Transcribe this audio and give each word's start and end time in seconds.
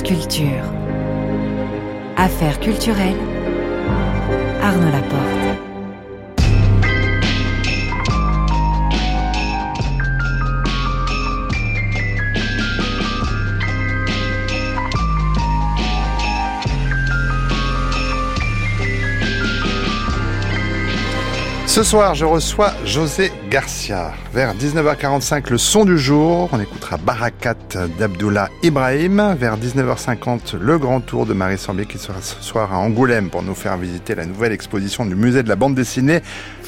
Culture. 0.00 0.46
Affaires 2.16 2.58
culturelles. 2.60 3.31
Ce 21.72 21.82
soir, 21.82 22.14
je 22.14 22.26
reçois 22.26 22.74
José 22.84 23.32
Garcia. 23.48 24.12
Vers 24.34 24.54
19h45, 24.54 25.48
le 25.48 25.56
son 25.56 25.86
du 25.86 25.96
jour. 25.96 26.50
On 26.52 26.60
écoutera 26.60 26.98
Barakat 26.98 27.54
d'Abdullah 27.98 28.50
Ibrahim. 28.62 29.34
Vers 29.38 29.56
19h50, 29.56 30.58
le 30.58 30.76
grand 30.76 31.00
tour 31.00 31.24
de 31.24 31.32
Marie 31.32 31.56
Sambier 31.56 31.86
qui 31.86 31.96
sera 31.96 32.20
ce 32.20 32.42
soir 32.42 32.74
à 32.74 32.76
Angoulême 32.76 33.30
pour 33.30 33.42
nous 33.42 33.54
faire 33.54 33.78
visiter 33.78 34.14
la 34.14 34.26
nouvelle 34.26 34.52
exposition 34.52 35.06
du 35.06 35.14
musée 35.14 35.42
de 35.42 35.48
la 35.48 35.56
bande 35.56 35.74
dessinée. 35.74 36.20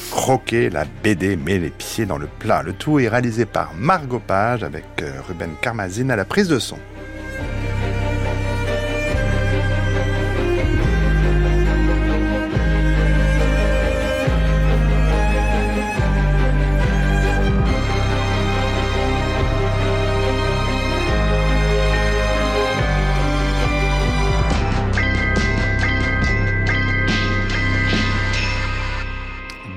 Croquer 0.09 0.71
la 0.71 0.85
BD 1.03 1.35
met 1.35 1.59
les 1.59 1.69
pieds 1.69 2.07
dans 2.07 2.17
le 2.17 2.27
plat. 2.39 2.63
Le 2.63 2.73
tout 2.73 2.97
est 2.97 3.07
réalisé 3.07 3.45
par 3.45 3.73
Margot 3.77 4.21
Page 4.25 4.63
avec 4.63 4.85
euh, 5.03 5.11
Ruben 5.27 5.51
Carmazine 5.61 6.09
à 6.09 6.15
la 6.15 6.25
prise 6.25 6.47
de 6.47 6.57
son. 6.57 6.79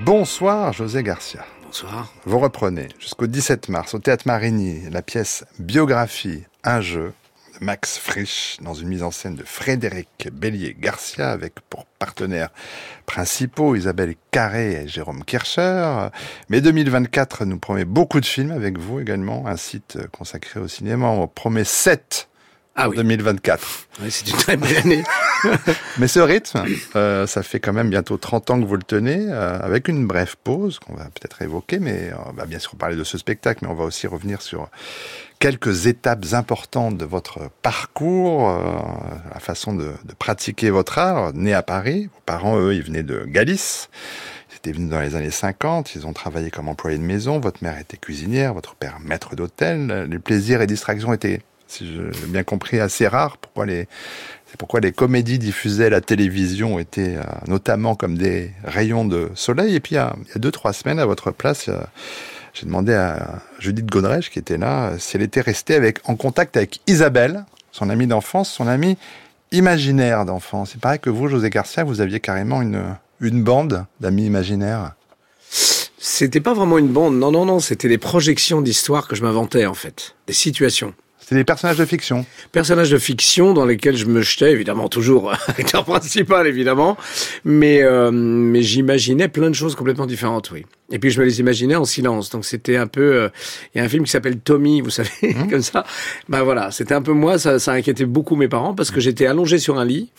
Bonsoir 0.08 0.72
José 0.72 1.02
Garcia. 1.02 1.44
Bonsoir. 1.62 2.10
Vous 2.24 2.38
reprenez 2.38 2.88
jusqu'au 2.98 3.26
17 3.26 3.68
mars 3.68 3.92
au 3.92 3.98
Théâtre 3.98 4.26
Marigny 4.26 4.88
la 4.88 5.02
pièce 5.02 5.44
Biographie, 5.58 6.44
un 6.64 6.80
jeu 6.80 7.12
de 7.60 7.66
Max 7.66 7.98
Frisch 7.98 8.56
dans 8.62 8.72
une 8.72 8.88
mise 8.88 9.02
en 9.02 9.10
scène 9.10 9.34
de 9.34 9.44
Frédéric 9.44 10.30
Bélier-Garcia 10.32 11.30
avec 11.30 11.60
pour 11.68 11.84
partenaires 11.98 12.48
principaux 13.04 13.76
Isabelle 13.76 14.14
Carré 14.30 14.84
et 14.84 14.88
Jérôme 14.88 15.24
Kircher. 15.24 16.08
Mais 16.48 16.62
2024 16.62 17.44
nous 17.44 17.58
promet 17.58 17.84
beaucoup 17.84 18.20
de 18.20 18.26
films 18.26 18.52
avec 18.52 18.78
vous 18.78 19.00
également, 19.00 19.46
un 19.46 19.58
site 19.58 19.98
consacré 20.10 20.58
au 20.58 20.68
cinéma. 20.68 21.08
On 21.08 21.28
promet 21.28 21.64
7 21.64 22.27
ah 22.80 22.88
oui. 22.88 22.96
2024. 22.96 23.88
Oui, 24.00 24.10
c'est 24.10 24.28
une 24.30 24.36
très 24.36 24.56
belle 24.56 24.76
année. 24.76 25.04
Mais 25.98 26.06
ce 26.06 26.20
rythme, 26.20 26.64
euh, 26.94 27.26
ça 27.26 27.42
fait 27.42 27.58
quand 27.58 27.72
même 27.72 27.90
bientôt 27.90 28.16
30 28.16 28.50
ans 28.50 28.60
que 28.60 28.64
vous 28.66 28.76
le 28.76 28.84
tenez, 28.84 29.26
euh, 29.28 29.58
avec 29.60 29.88
une 29.88 30.06
brève 30.06 30.36
pause 30.44 30.78
qu'on 30.78 30.94
va 30.94 31.04
peut-être 31.06 31.42
évoquer, 31.42 31.80
mais 31.80 32.12
on 32.26 32.32
va 32.32 32.46
bien 32.46 32.60
sûr 32.60 32.76
parler 32.76 32.94
de 32.94 33.02
ce 33.02 33.18
spectacle, 33.18 33.60
mais 33.62 33.70
on 33.70 33.74
va 33.74 33.84
aussi 33.84 34.06
revenir 34.06 34.42
sur 34.42 34.68
quelques 35.40 35.86
étapes 35.86 36.24
importantes 36.32 36.96
de 36.96 37.04
votre 37.04 37.50
parcours, 37.62 38.48
euh, 38.48 38.60
la 39.34 39.40
façon 39.40 39.74
de, 39.74 39.92
de, 40.04 40.14
pratiquer 40.16 40.70
votre 40.70 40.98
art. 40.98 41.32
Né 41.34 41.54
à 41.54 41.62
Paris, 41.62 42.08
vos 42.12 42.20
parents, 42.26 42.58
eux, 42.60 42.74
ils 42.74 42.82
venaient 42.82 43.02
de 43.02 43.24
Galice. 43.24 43.90
Ils 44.52 44.56
étaient 44.56 44.72
venus 44.72 44.90
dans 44.90 45.00
les 45.00 45.16
années 45.16 45.30
50, 45.30 45.96
ils 45.96 46.06
ont 46.06 46.12
travaillé 46.12 46.50
comme 46.50 46.68
employés 46.68 46.98
de 46.98 47.02
maison, 47.02 47.40
votre 47.40 47.62
mère 47.62 47.78
était 47.78 47.96
cuisinière, 47.96 48.54
votre 48.54 48.76
père 48.76 48.98
maître 49.00 49.34
d'hôtel. 49.34 50.06
Les 50.08 50.18
plaisirs 50.18 50.62
et 50.62 50.66
distractions 50.66 51.12
étaient 51.12 51.42
si 51.68 51.86
j'ai 51.86 52.26
bien 52.26 52.42
compris, 52.42 52.80
assez 52.80 53.06
rare. 53.06 53.36
Pourquoi 53.36 53.66
les, 53.66 53.86
c'est 54.46 54.56
pourquoi 54.56 54.80
les 54.80 54.92
comédies 54.92 55.38
diffusées 55.38 55.86
à 55.86 55.90
la 55.90 56.00
télévision 56.00 56.78
étaient 56.78 57.16
euh, 57.16 57.22
notamment 57.46 57.94
comme 57.94 58.16
des 58.16 58.50
rayons 58.64 59.04
de 59.04 59.30
soleil. 59.34 59.74
Et 59.74 59.80
puis, 59.80 59.94
il 59.94 59.98
y 59.98 60.00
a, 60.00 60.16
deux, 60.36 60.50
trois 60.50 60.72
semaines, 60.72 60.98
à 60.98 61.06
votre 61.06 61.30
place, 61.30 61.70
j'ai 62.54 62.66
demandé 62.66 62.94
à 62.94 63.40
Judith 63.58 63.86
Godrèche, 63.86 64.30
qui 64.30 64.38
était 64.38 64.58
là, 64.58 64.92
si 64.98 65.16
elle 65.16 65.22
était 65.22 65.40
restée 65.40 65.74
avec, 65.74 66.00
en 66.08 66.16
contact 66.16 66.56
avec 66.56 66.80
Isabelle, 66.86 67.44
son 67.70 67.90
amie 67.90 68.06
d'enfance, 68.06 68.50
son 68.50 68.66
amie 68.66 68.96
imaginaire 69.52 70.24
d'enfance. 70.24 70.74
Il 70.74 70.80
paraît 70.80 70.98
que 70.98 71.10
vous, 71.10 71.28
José 71.28 71.50
Garcia, 71.50 71.84
vous 71.84 72.00
aviez 72.00 72.20
carrément 72.20 72.62
une, 72.62 72.82
une 73.20 73.42
bande 73.42 73.84
d'amis 74.00 74.26
imaginaires. 74.26 74.94
C'était 75.98 76.40
pas 76.40 76.54
vraiment 76.54 76.78
une 76.78 76.88
bande, 76.88 77.16
non, 77.16 77.30
non, 77.30 77.44
non, 77.44 77.60
c'était 77.60 77.88
des 77.88 77.98
projections 77.98 78.60
d'histoires 78.60 79.08
que 79.08 79.14
je 79.14 79.22
m'inventais, 79.22 79.66
en 79.66 79.74
fait. 79.74 80.16
Des 80.26 80.32
situations. 80.32 80.94
C'est 81.28 81.34
des 81.34 81.44
personnages 81.44 81.76
de 81.76 81.84
fiction. 81.84 82.24
Personnages 82.52 82.88
de 82.90 82.96
fiction 82.96 83.52
dans 83.52 83.66
lesquels 83.66 83.98
je 83.98 84.06
me 84.06 84.22
jetais, 84.22 84.50
évidemment, 84.50 84.88
toujours 84.88 85.30
acteur 85.46 85.84
principal, 85.84 86.46
évidemment. 86.46 86.96
Mais, 87.44 87.82
euh, 87.82 88.10
mais 88.10 88.62
j'imaginais 88.62 89.28
plein 89.28 89.50
de 89.50 89.54
choses 89.54 89.74
complètement 89.74 90.06
différentes, 90.06 90.50
oui. 90.52 90.64
Et 90.90 90.98
puis 90.98 91.10
je 91.10 91.20
me 91.20 91.26
les 91.26 91.38
imaginais 91.40 91.74
en 91.74 91.84
silence. 91.84 92.30
Donc 92.30 92.46
c'était 92.46 92.76
un 92.76 92.86
peu... 92.86 93.02
Il 93.02 93.16
euh, 93.16 93.28
y 93.74 93.80
a 93.80 93.84
un 93.84 93.90
film 93.90 94.04
qui 94.04 94.10
s'appelle 94.10 94.38
Tommy, 94.38 94.80
vous 94.80 94.88
savez, 94.88 95.10
mmh. 95.20 95.48
comme 95.50 95.60
ça. 95.60 95.84
Ben 96.30 96.44
voilà, 96.44 96.70
c'était 96.70 96.94
un 96.94 97.02
peu 97.02 97.12
moi, 97.12 97.38
ça, 97.38 97.58
ça 97.58 97.72
inquiétait 97.72 98.06
beaucoup 98.06 98.34
mes 98.34 98.48
parents 98.48 98.72
parce 98.72 98.90
que 98.90 99.00
j'étais 99.00 99.26
allongé 99.26 99.58
sur 99.58 99.78
un 99.78 99.84
lit, 99.84 100.10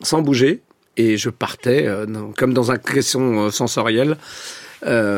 sans 0.00 0.22
bouger, 0.22 0.62
et 0.96 1.18
je 1.18 1.28
partais, 1.28 1.86
euh, 1.86 2.06
comme 2.34 2.54
dans 2.54 2.70
un 2.70 2.78
caisson 2.78 3.50
sensoriel, 3.50 4.16
loin. 4.82 5.12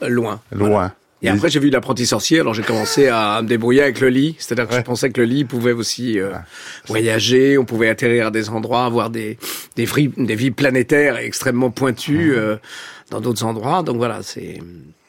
Loin. 0.00 0.40
Voilà. 0.52 0.94
Et 1.24 1.28
après, 1.30 1.48
j'ai 1.48 1.58
vu 1.58 1.70
l'apprenti 1.70 2.04
sorcier, 2.04 2.40
alors 2.40 2.52
j'ai 2.52 2.62
commencé 2.62 3.08
à 3.08 3.40
me 3.42 3.48
débrouiller 3.48 3.82
avec 3.82 4.00
le 4.00 4.08
lit. 4.08 4.36
C'est-à-dire 4.38 4.68
que 4.68 4.74
ouais. 4.74 4.80
je 4.80 4.84
pensais 4.84 5.10
que 5.10 5.20
le 5.20 5.26
lit 5.26 5.44
pouvait 5.44 5.72
aussi 5.72 6.18
euh, 6.20 6.32
voyager, 6.86 7.56
on 7.56 7.64
pouvait 7.64 7.88
atterrir 7.88 8.26
à 8.26 8.30
des 8.30 8.50
endroits, 8.50 8.84
avoir 8.84 9.08
des, 9.08 9.38
des, 9.74 9.86
vies, 9.86 10.10
des 10.18 10.34
vies 10.34 10.50
planétaires 10.50 11.16
extrêmement 11.16 11.70
pointues 11.70 12.34
euh, 12.36 12.56
dans 13.10 13.22
d'autres 13.22 13.44
endroits. 13.44 13.82
Donc 13.82 13.96
voilà, 13.96 14.22
c'est... 14.22 14.60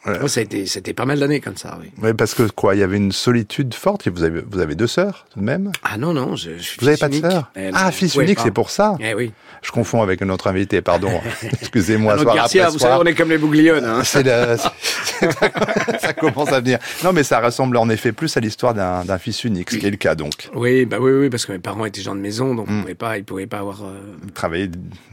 Ouais. 0.05 0.17
A 0.37 0.41
été, 0.41 0.65
c'était 0.67 0.93
pas 0.93 1.05
mal 1.05 1.19
d'années 1.19 1.39
comme 1.39 1.57
ça, 1.57 1.77
oui. 1.81 1.89
Oui, 2.01 2.13
parce 2.13 2.35
que 2.35 2.43
quoi, 2.43 2.75
il 2.75 2.79
y 2.79 2.83
avait 2.83 2.97
une 2.97 3.11
solitude 3.11 3.73
forte. 3.73 4.07
Vous 4.07 4.23
avez, 4.23 4.41
vous 4.41 4.59
avez 4.59 4.75
deux 4.75 4.87
sœurs 4.87 5.25
tout 5.33 5.39
de 5.39 5.45
même? 5.45 5.71
Ah 5.83 5.97
non 5.97 6.13
non, 6.13 6.35
je, 6.35 6.51
je 6.57 6.63
suis 6.63 6.77
Vous 6.79 6.85
n'avez 6.85 6.97
pas 6.97 7.09
de 7.09 7.15
sœurs? 7.15 7.51
Ah, 7.73 7.91
fils 7.91 8.15
unique, 8.15 8.39
c'est 8.39 8.51
pour 8.51 8.69
ça? 8.69 8.95
Eh 8.99 9.13
oui. 9.15 9.31
Je 9.63 9.71
confonds 9.71 10.03
avec 10.03 10.21
un 10.21 10.29
autre 10.29 10.47
invité, 10.47 10.81
pardon. 10.81 11.09
Excusez-moi. 11.61 12.19
Soir 12.19 12.35
Garcia, 12.35 12.63
après 12.63 12.73
vous 12.73 12.79
soir. 12.79 12.91
savez, 12.91 13.03
on 13.03 13.11
est 13.11 13.15
comme 13.15 13.29
les 13.29 13.39
bouglions. 13.39 13.81
Hein. 13.83 14.03
Le, 14.13 14.57
ça 15.99 16.13
commence 16.13 16.51
à 16.51 16.59
venir. 16.59 16.77
Non, 17.03 17.13
mais 17.13 17.23
ça 17.23 17.39
ressemble 17.39 17.77
en 17.77 17.89
effet 17.89 18.11
plus 18.11 18.37
à 18.37 18.39
l'histoire 18.39 18.75
d'un 18.75 19.17
fils 19.17 19.43
unique, 19.43 19.71
ce 19.71 19.77
qui 19.77 19.87
est 19.87 19.91
le 19.91 19.97
cas 19.97 20.13
donc. 20.13 20.49
Oui, 20.53 20.85
bah 20.85 20.97
oui, 20.99 21.11
oui, 21.13 21.29
parce 21.31 21.47
que 21.47 21.51
mes 21.51 21.59
parents 21.59 21.85
étaient 21.85 22.01
gens 22.01 22.15
de 22.15 22.21
maison, 22.21 22.53
donc 22.53 22.69
mm. 22.69 22.85
ils 22.89 22.95
pas, 22.95 23.17
ils 23.17 23.23
pouvaient 23.23 23.47
pas 23.47 23.59
avoir. 23.59 23.83
Euh... 23.83 24.01
Travailler. 24.35 24.69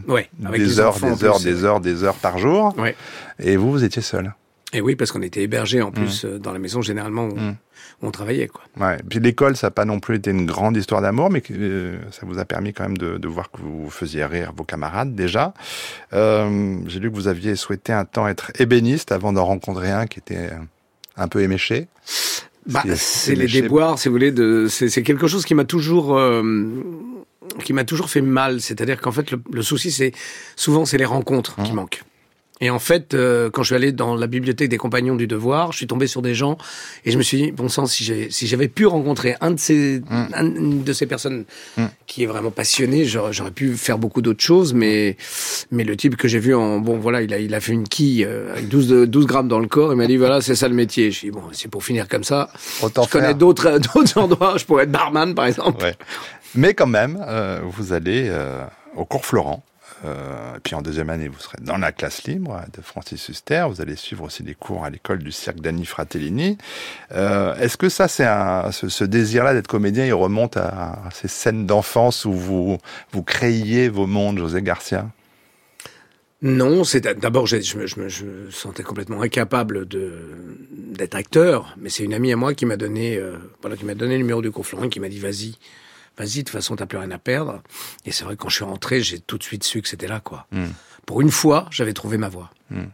Ouais. 0.07 0.29
Avec 0.45 0.61
des 0.61 0.81
heures, 0.81 0.99
des 0.99 1.25
heures, 1.25 1.41
des 1.41 1.65
heures, 1.65 1.81
des 1.81 2.05
heures 2.05 2.17
par 2.17 2.39
jour. 2.39 2.75
Ouais. 2.77 2.95
Et 3.43 3.57
vous, 3.57 3.71
vous 3.71 3.85
étiez 3.85 4.03
seul. 4.03 4.35
Et 4.73 4.81
oui, 4.81 4.97
parce 4.97 5.13
qu'on 5.13 5.23
était 5.23 5.43
hébergés 5.43 5.83
en 5.83 5.91
plus 5.91 6.25
mmh. 6.25 6.39
dans 6.39 6.53
la 6.53 6.59
maison 6.59 6.81
généralement 6.81 7.27
où, 7.27 7.37
mmh. 7.37 7.57
où 8.01 8.07
on 8.07 8.11
travaillait. 8.11 8.49
Quoi. 8.49 8.63
Ouais. 8.81 8.97
Puis 9.09 9.21
l'école, 9.21 9.55
ça 9.57 9.67
n'a 9.67 9.71
pas 9.71 9.85
non 9.85 10.01
plus 10.01 10.17
été 10.17 10.31
une 10.31 10.47
grande 10.47 10.77
histoire 10.77 11.03
d'amour, 11.03 11.29
mais 11.29 11.43
euh, 11.51 11.99
ça 12.11 12.25
vous 12.25 12.39
a 12.39 12.47
permis 12.47 12.73
quand 12.73 12.85
même 12.85 12.97
de, 12.97 13.19
de, 13.19 13.29
voir 13.29 13.51
que 13.51 13.61
vous 13.61 13.91
faisiez 13.91 14.25
rire 14.25 14.53
vos 14.57 14.65
camarades 14.65 15.15
déjà. 15.15 15.53
Euh, 16.15 16.79
J'ai 16.87 17.01
lu 17.01 17.11
que 17.11 17.17
vous 17.17 17.29
aviez 17.29 17.55
souhaité 17.55 17.93
un 17.93 18.07
temps 18.07 18.27
être 18.29 18.51
ébéniste 18.59 19.13
avant 19.13 19.35
d'en 19.35 19.45
rencontrer 19.45 19.91
un 19.91 20.07
qui 20.07 20.21
était 20.21 20.51
un 21.17 21.29
peu 21.29 21.43
éméché. 21.43 21.89
Bah, 22.65 22.83
c'est 22.95 23.35
les 23.35 23.49
déboires, 23.49 23.99
si 23.99 24.09
vous 24.09 24.15
voulez. 24.15 24.33
De, 24.33 24.69
c'est 24.69 25.03
quelque 25.03 25.27
chose 25.27 25.45
qui 25.45 25.55
m'a 25.55 25.65
toujours... 25.65 26.17
Euh, 26.17 26.43
qui 27.65 27.73
m'a 27.73 27.85
toujours 27.85 28.09
fait 28.09 28.21
mal, 28.23 28.61
c'est-à-dire 28.61 29.01
qu'en 29.01 29.11
fait 29.11 29.33
le, 29.33 29.43
le 29.53 29.63
souci 29.63 29.91
c'est 29.91 30.13
souvent 30.55 30.85
c'est 30.85 30.97
les 30.97 31.05
rencontres 31.05 31.61
mmh. 31.61 31.65
qui 31.65 31.73
manquent. 31.73 32.03
Et 32.63 32.71
en 32.71 32.79
fait, 32.79 33.13
euh, 33.13 33.51
quand 33.51 33.65
je 33.65 33.67
suis 33.67 33.75
allé 33.75 33.91
dans 33.91 34.15
la 34.15 34.29
bibliothèque 34.29 34.69
des 34.69 34.79
compagnons 34.79 35.17
du 35.17 35.27
devoir, 35.27 35.73
je 35.73 35.79
suis 35.79 35.89
tombé 35.89 36.07
sur 36.07 36.23
des 36.23 36.33
gens 36.33 36.57
et 37.05 37.11
je 37.11 37.19
me 37.19 37.23
suis 37.25 37.37
dit, 37.37 37.51
bon 37.51 37.69
sang, 37.69 37.87
si 37.87 38.05
j'avais 38.05 38.31
si 38.31 38.69
pu 38.69 38.87
rencontrer 38.87 39.35
un 39.41 39.51
de 39.51 39.59
ces, 39.59 40.01
mm. 40.09 40.27
un 40.33 40.45
de 40.45 40.93
ces 40.93 41.07
personnes 41.07 41.45
mm. 41.77 41.87
qui 42.07 42.23
est 42.23 42.27
vraiment 42.27 42.53
passionné, 42.53 43.05
j'aurais 43.05 43.51
pu 43.51 43.75
faire 43.77 43.99
beaucoup 43.99 44.23
d'autres 44.23 44.45
choses, 44.45 44.75
mais, 44.75 45.17
mais 45.73 45.83
le 45.83 45.97
type 45.97 46.17
que 46.17 46.29
j'ai 46.29 46.39
vu 46.39 46.55
en, 46.55 46.79
bon 46.79 47.01
voilà, 47.01 47.23
il 47.23 47.35
a, 47.35 47.39
il 47.41 47.53
a 47.53 47.59
fait 47.59 47.73
une 47.73 47.89
quille 47.89 48.25
euh, 48.25 48.53
avec 48.53 48.69
12, 48.69 49.09
12 49.09 49.27
grammes 49.27 49.49
dans 49.49 49.59
le 49.59 49.67
corps, 49.67 49.93
il 49.93 49.97
m'a 49.97 50.07
dit, 50.07 50.17
voilà, 50.17 50.41
c'est 50.41 50.55
ça 50.55 50.69
le 50.69 50.75
métier. 50.77 51.11
Je 51.11 51.19
suis 51.19 51.31
dit, 51.31 51.33
bon, 51.33 51.43
c'est 51.51 51.69
pour 51.69 51.83
finir 51.83 52.07
comme 52.07 52.23
ça. 52.23 52.49
Autant 52.81 53.03
je 53.03 53.11
connais 53.11 53.35
d'autres 53.35 54.17
endroits, 54.17 54.57
je 54.57 54.65
pourrais 54.65 54.85
être 54.85 54.93
barman, 54.93 55.35
par 55.35 55.47
exemple. 55.47 55.83
Ouais. 55.83 55.97
Mais 56.55 56.75
quand 56.75 56.87
même, 56.87 57.19
euh, 57.27 57.59
vous 57.65 57.93
allez 57.93 58.29
euh, 58.29 58.63
au 58.95 59.05
cours 59.05 59.27
Florent. 59.27 59.65
Euh, 60.05 60.59
puis 60.63 60.75
en 60.75 60.83
deuxième 60.83 61.11
année, 61.11 61.29
vous 61.29 61.39
serez 61.39 61.59
dans 61.61 61.77
la 61.77 61.93
classe 61.93 62.25
libre 62.25 62.61
de 62.77 62.83
Francis 62.83 63.29
Huster. 63.29 63.67
Vous 63.69 63.81
allez 63.81 63.97
suivre 63.97 64.25
aussi 64.25 64.43
des 64.43 64.55
cours 64.55 64.85
à 64.85 64.91
l'école 64.91 65.19
du 65.19 65.33
cirque 65.33 65.61
d'Annie 65.61 65.87
Fratellini. 65.87 66.59
Euh, 67.13 67.55
Est-ce 67.57 67.77
que 67.77 67.89
ça, 67.89 68.09
c'est 68.09 68.27
ce, 68.73 69.05
désir-là 69.05 69.55
d'être 69.55 69.69
comédien, 69.69 70.05
il 70.05 70.15
remonte 70.15 70.57
à, 70.57 70.99
ces 71.13 71.29
scènes 71.29 71.67
d'enfance 71.67 72.25
où 72.25 72.33
vous, 72.33 72.79
vous 73.13 73.23
créiez 73.23 73.89
vos 73.89 74.07
mondes, 74.07 74.39
José 74.39 74.63
Garcia? 74.63 75.07
Non, 76.43 76.83
c'est 76.83 77.01
d'abord 77.21 77.47
je, 77.47 77.57
me 78.01 78.51
sentais 78.51 78.83
complètement 78.83 79.23
incapable 79.23 79.87
de 79.87 80.13
d'être 80.73 81.15
acteur, 81.15 81.77
mais 81.81 81.89
c'est 81.89 82.03
une 82.03 82.15
amie 82.15 82.33
à 82.33 82.37
moi 82.37 82.53
qui 82.53 82.67
m'a 82.67 82.77
donné 82.77 83.17
euh, 83.17 83.37
qui 83.79 83.85
m'a 83.85 83.95
donné 83.95 84.15
le 84.15 84.23
numéro 84.23 84.43
du 84.43 84.51
confluent, 84.51 84.89
qui 84.89 84.99
m'a 84.99 85.09
dit 85.09 85.21
vas-y, 85.21 85.55
vas-y 86.19 86.39
de 86.39 86.43
toute 86.43 86.51
façon 86.51 86.77
t'as 86.77 86.87
plus 86.87 86.99
rien 86.99 87.11
à 87.11 87.19
perdre. 87.19 87.63
Et 88.05 88.13
c'est 88.13 88.25
vrai 88.25 88.37
que 88.37 88.43
quand 88.43 88.49
je 88.49 88.57
suis 88.57 88.65
rentré, 88.65 89.03
j'ai 89.03 89.21
tout 89.21 89.39
de 89.39 89.43
suite 89.43 89.65
su 89.65 89.83
que 89.83 89.89
c'était 89.89 90.09
là 90.09 90.21
quoi. 90.21 90.47
Hmm. 90.53 90.69
Pour 91.07 91.21
une 91.21 91.31
fois, 91.31 91.67
j'avais 91.71 91.93
trouvé 91.93 92.17
ma 92.17 92.29
voie. 92.29 92.51
Hmm. 92.71 92.85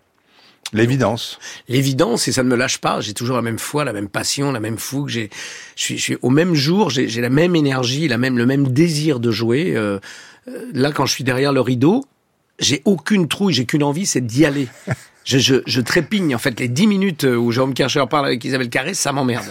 L'évidence. 0.72 1.38
L'évidence, 1.68 2.28
et 2.28 2.32
ça 2.32 2.42
ne 2.42 2.48
me 2.48 2.56
lâche 2.56 2.78
pas. 2.78 3.00
J'ai 3.00 3.14
toujours 3.14 3.36
la 3.36 3.42
même 3.42 3.58
foi, 3.58 3.84
la 3.84 3.92
même 3.92 4.08
passion, 4.08 4.52
la 4.52 4.60
même 4.60 4.76
fougue. 4.76 5.08
J'ai, 5.08 5.30
je 5.76 5.82
suis, 5.82 5.98
je 5.98 6.02
suis 6.02 6.16
au 6.20 6.30
même 6.30 6.54
jour, 6.54 6.90
j'ai 6.90 7.20
la 7.20 7.30
même 7.30 7.56
énergie, 7.56 8.06
la 8.06 8.18
même, 8.18 8.36
le 8.36 8.44
même 8.44 8.68
désir 8.68 9.18
de 9.18 9.30
jouer. 9.30 9.74
Euh, 9.74 9.98
euh, 10.48 10.70
là, 10.74 10.92
quand 10.92 11.06
je 11.06 11.14
suis 11.14 11.24
derrière 11.24 11.52
le 11.52 11.62
rideau, 11.62 12.04
j'ai 12.58 12.82
aucune 12.84 13.28
trouille, 13.28 13.54
j'ai 13.54 13.64
qu'une 13.64 13.82
envie, 13.82 14.04
c'est 14.04 14.20
d'y 14.20 14.44
aller. 14.44 14.68
Je, 15.24 15.36
je, 15.36 15.56
je, 15.66 15.82
trépigne. 15.82 16.34
En 16.34 16.38
fait, 16.38 16.58
les 16.58 16.68
dix 16.68 16.86
minutes 16.86 17.24
où 17.24 17.52
Jérôme 17.52 17.74
Kercher 17.74 18.02
parle 18.08 18.24
avec 18.24 18.42
Isabelle 18.46 18.70
Carré, 18.70 18.94
ça 18.94 19.12
m'emmerde. 19.12 19.44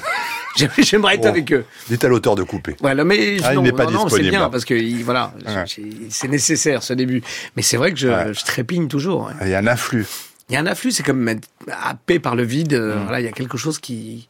J'aimerais 0.79 1.15
être 1.15 1.25
avec 1.25 1.51
eux. 1.51 1.65
Dites 1.89 2.03
à 2.03 2.07
l'auteur 2.07 2.35
de 2.35 2.43
couper. 2.43 2.75
Voilà, 2.79 3.03
mais 3.03 3.37
ah, 3.43 3.53
non, 3.53 3.61
il 3.61 3.63
n'est 3.65 3.71
pas 3.71 3.85
non, 3.85 4.09
c'est 4.09 4.21
bien 4.21 4.49
parce 4.49 4.65
que 4.65 5.03
voilà, 5.03 5.33
c'est 5.67 6.27
nécessaire 6.27 6.83
ce 6.83 6.93
début. 6.93 7.21
Mais 7.55 7.61
c'est 7.61 7.77
vrai 7.77 7.91
que 7.91 7.99
je, 7.99 8.07
je 8.33 8.45
trépigne 8.45 8.87
toujours. 8.87 9.31
Il 9.41 9.49
y 9.49 9.53
a 9.53 9.59
un 9.59 9.67
afflux. 9.67 10.05
Il 10.49 10.53
y 10.53 10.55
a 10.55 10.61
un 10.61 10.65
afflux, 10.65 10.91
c'est 10.91 11.03
comme 11.03 11.27
être 11.27 11.47
happé 11.69 12.19
par 12.19 12.35
le 12.35 12.43
vide. 12.43 12.73
Mm. 12.73 13.03
Voilà, 13.03 13.19
il 13.19 13.25
y 13.25 13.29
a 13.29 13.31
quelque 13.31 13.57
chose 13.57 13.79
qui, 13.79 14.27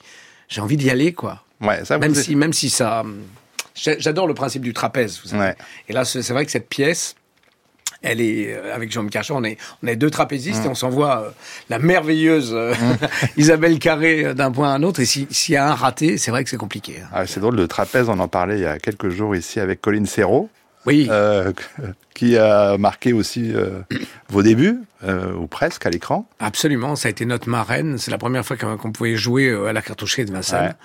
j'ai 0.47 0.61
envie 0.61 0.77
d'y 0.77 0.89
aller, 0.89 1.13
quoi. 1.13 1.43
Ouais, 1.61 1.85
ça. 1.85 1.97
Même 1.97 2.15
si, 2.15 2.35
même 2.35 2.53
si 2.53 2.69
ça, 2.69 3.03
j'adore 3.75 4.27
le 4.27 4.33
principe 4.33 4.63
du 4.63 4.73
trapèze. 4.73 5.19
Vous 5.23 5.29
savez. 5.29 5.41
Ouais. 5.41 5.55
Et 5.89 5.93
là, 5.93 6.05
c'est 6.05 6.27
vrai 6.29 6.45
que 6.45 6.51
cette 6.51 6.69
pièce 6.69 7.15
elle 8.01 8.21
est 8.21 8.53
euh, 8.53 8.75
avec 8.75 8.91
Jean 8.91 9.05
Cachet, 9.07 9.33
on 9.33 9.43
est 9.43 9.57
on 9.83 9.87
est 9.87 9.95
deux 9.95 10.09
trapézistes 10.09 10.65
et 10.65 10.67
on 10.67 10.75
s'envoie 10.75 11.21
euh, 11.21 11.29
la 11.69 11.79
merveilleuse 11.79 12.51
euh, 12.53 12.73
Isabelle 13.37 13.79
Carré 13.79 14.33
d'un 14.33 14.51
point 14.51 14.71
à 14.71 14.75
un 14.75 14.83
autre. 14.83 14.99
Et 14.99 15.05
s'il 15.05 15.53
y 15.53 15.55
a 15.55 15.69
un 15.69 15.75
raté, 15.75 16.17
c'est 16.17 16.31
vrai 16.31 16.43
que 16.43 16.49
c'est 16.49 16.57
compliqué. 16.57 16.95
Hein. 17.03 17.09
Ah, 17.13 17.27
c'est 17.27 17.39
drôle, 17.39 17.55
le 17.55 17.67
trapèze, 17.67 18.09
on 18.09 18.19
en 18.19 18.27
parlait 18.27 18.57
il 18.57 18.63
y 18.63 18.67
a 18.67 18.79
quelques 18.79 19.09
jours 19.09 19.35
ici 19.35 19.59
avec 19.59 19.81
Colline 19.81 20.05
Serrault. 20.05 20.49
Oui. 20.85 21.09
qui 22.13 22.37
a 22.37 22.77
marqué 22.77 23.11
aussi 23.13 23.53
vos 24.29 24.41
débuts, 24.41 24.79
ou 25.05 25.45
presque, 25.45 25.85
à 25.85 25.89
l'écran. 25.89 26.27
Absolument, 26.39 26.95
ça 26.95 27.09
a 27.09 27.11
été 27.11 27.25
notre 27.25 27.49
marraine. 27.49 27.97
C'est 27.97 28.09
la 28.09 28.17
première 28.17 28.45
fois 28.45 28.55
qu'on 28.55 28.91
pouvait 28.93 29.17
jouer 29.17 29.51
à 29.67 29.73
la 29.73 29.81
cartoucherie 29.81 30.23
de 30.23 30.31
Vincennes. 30.31 30.75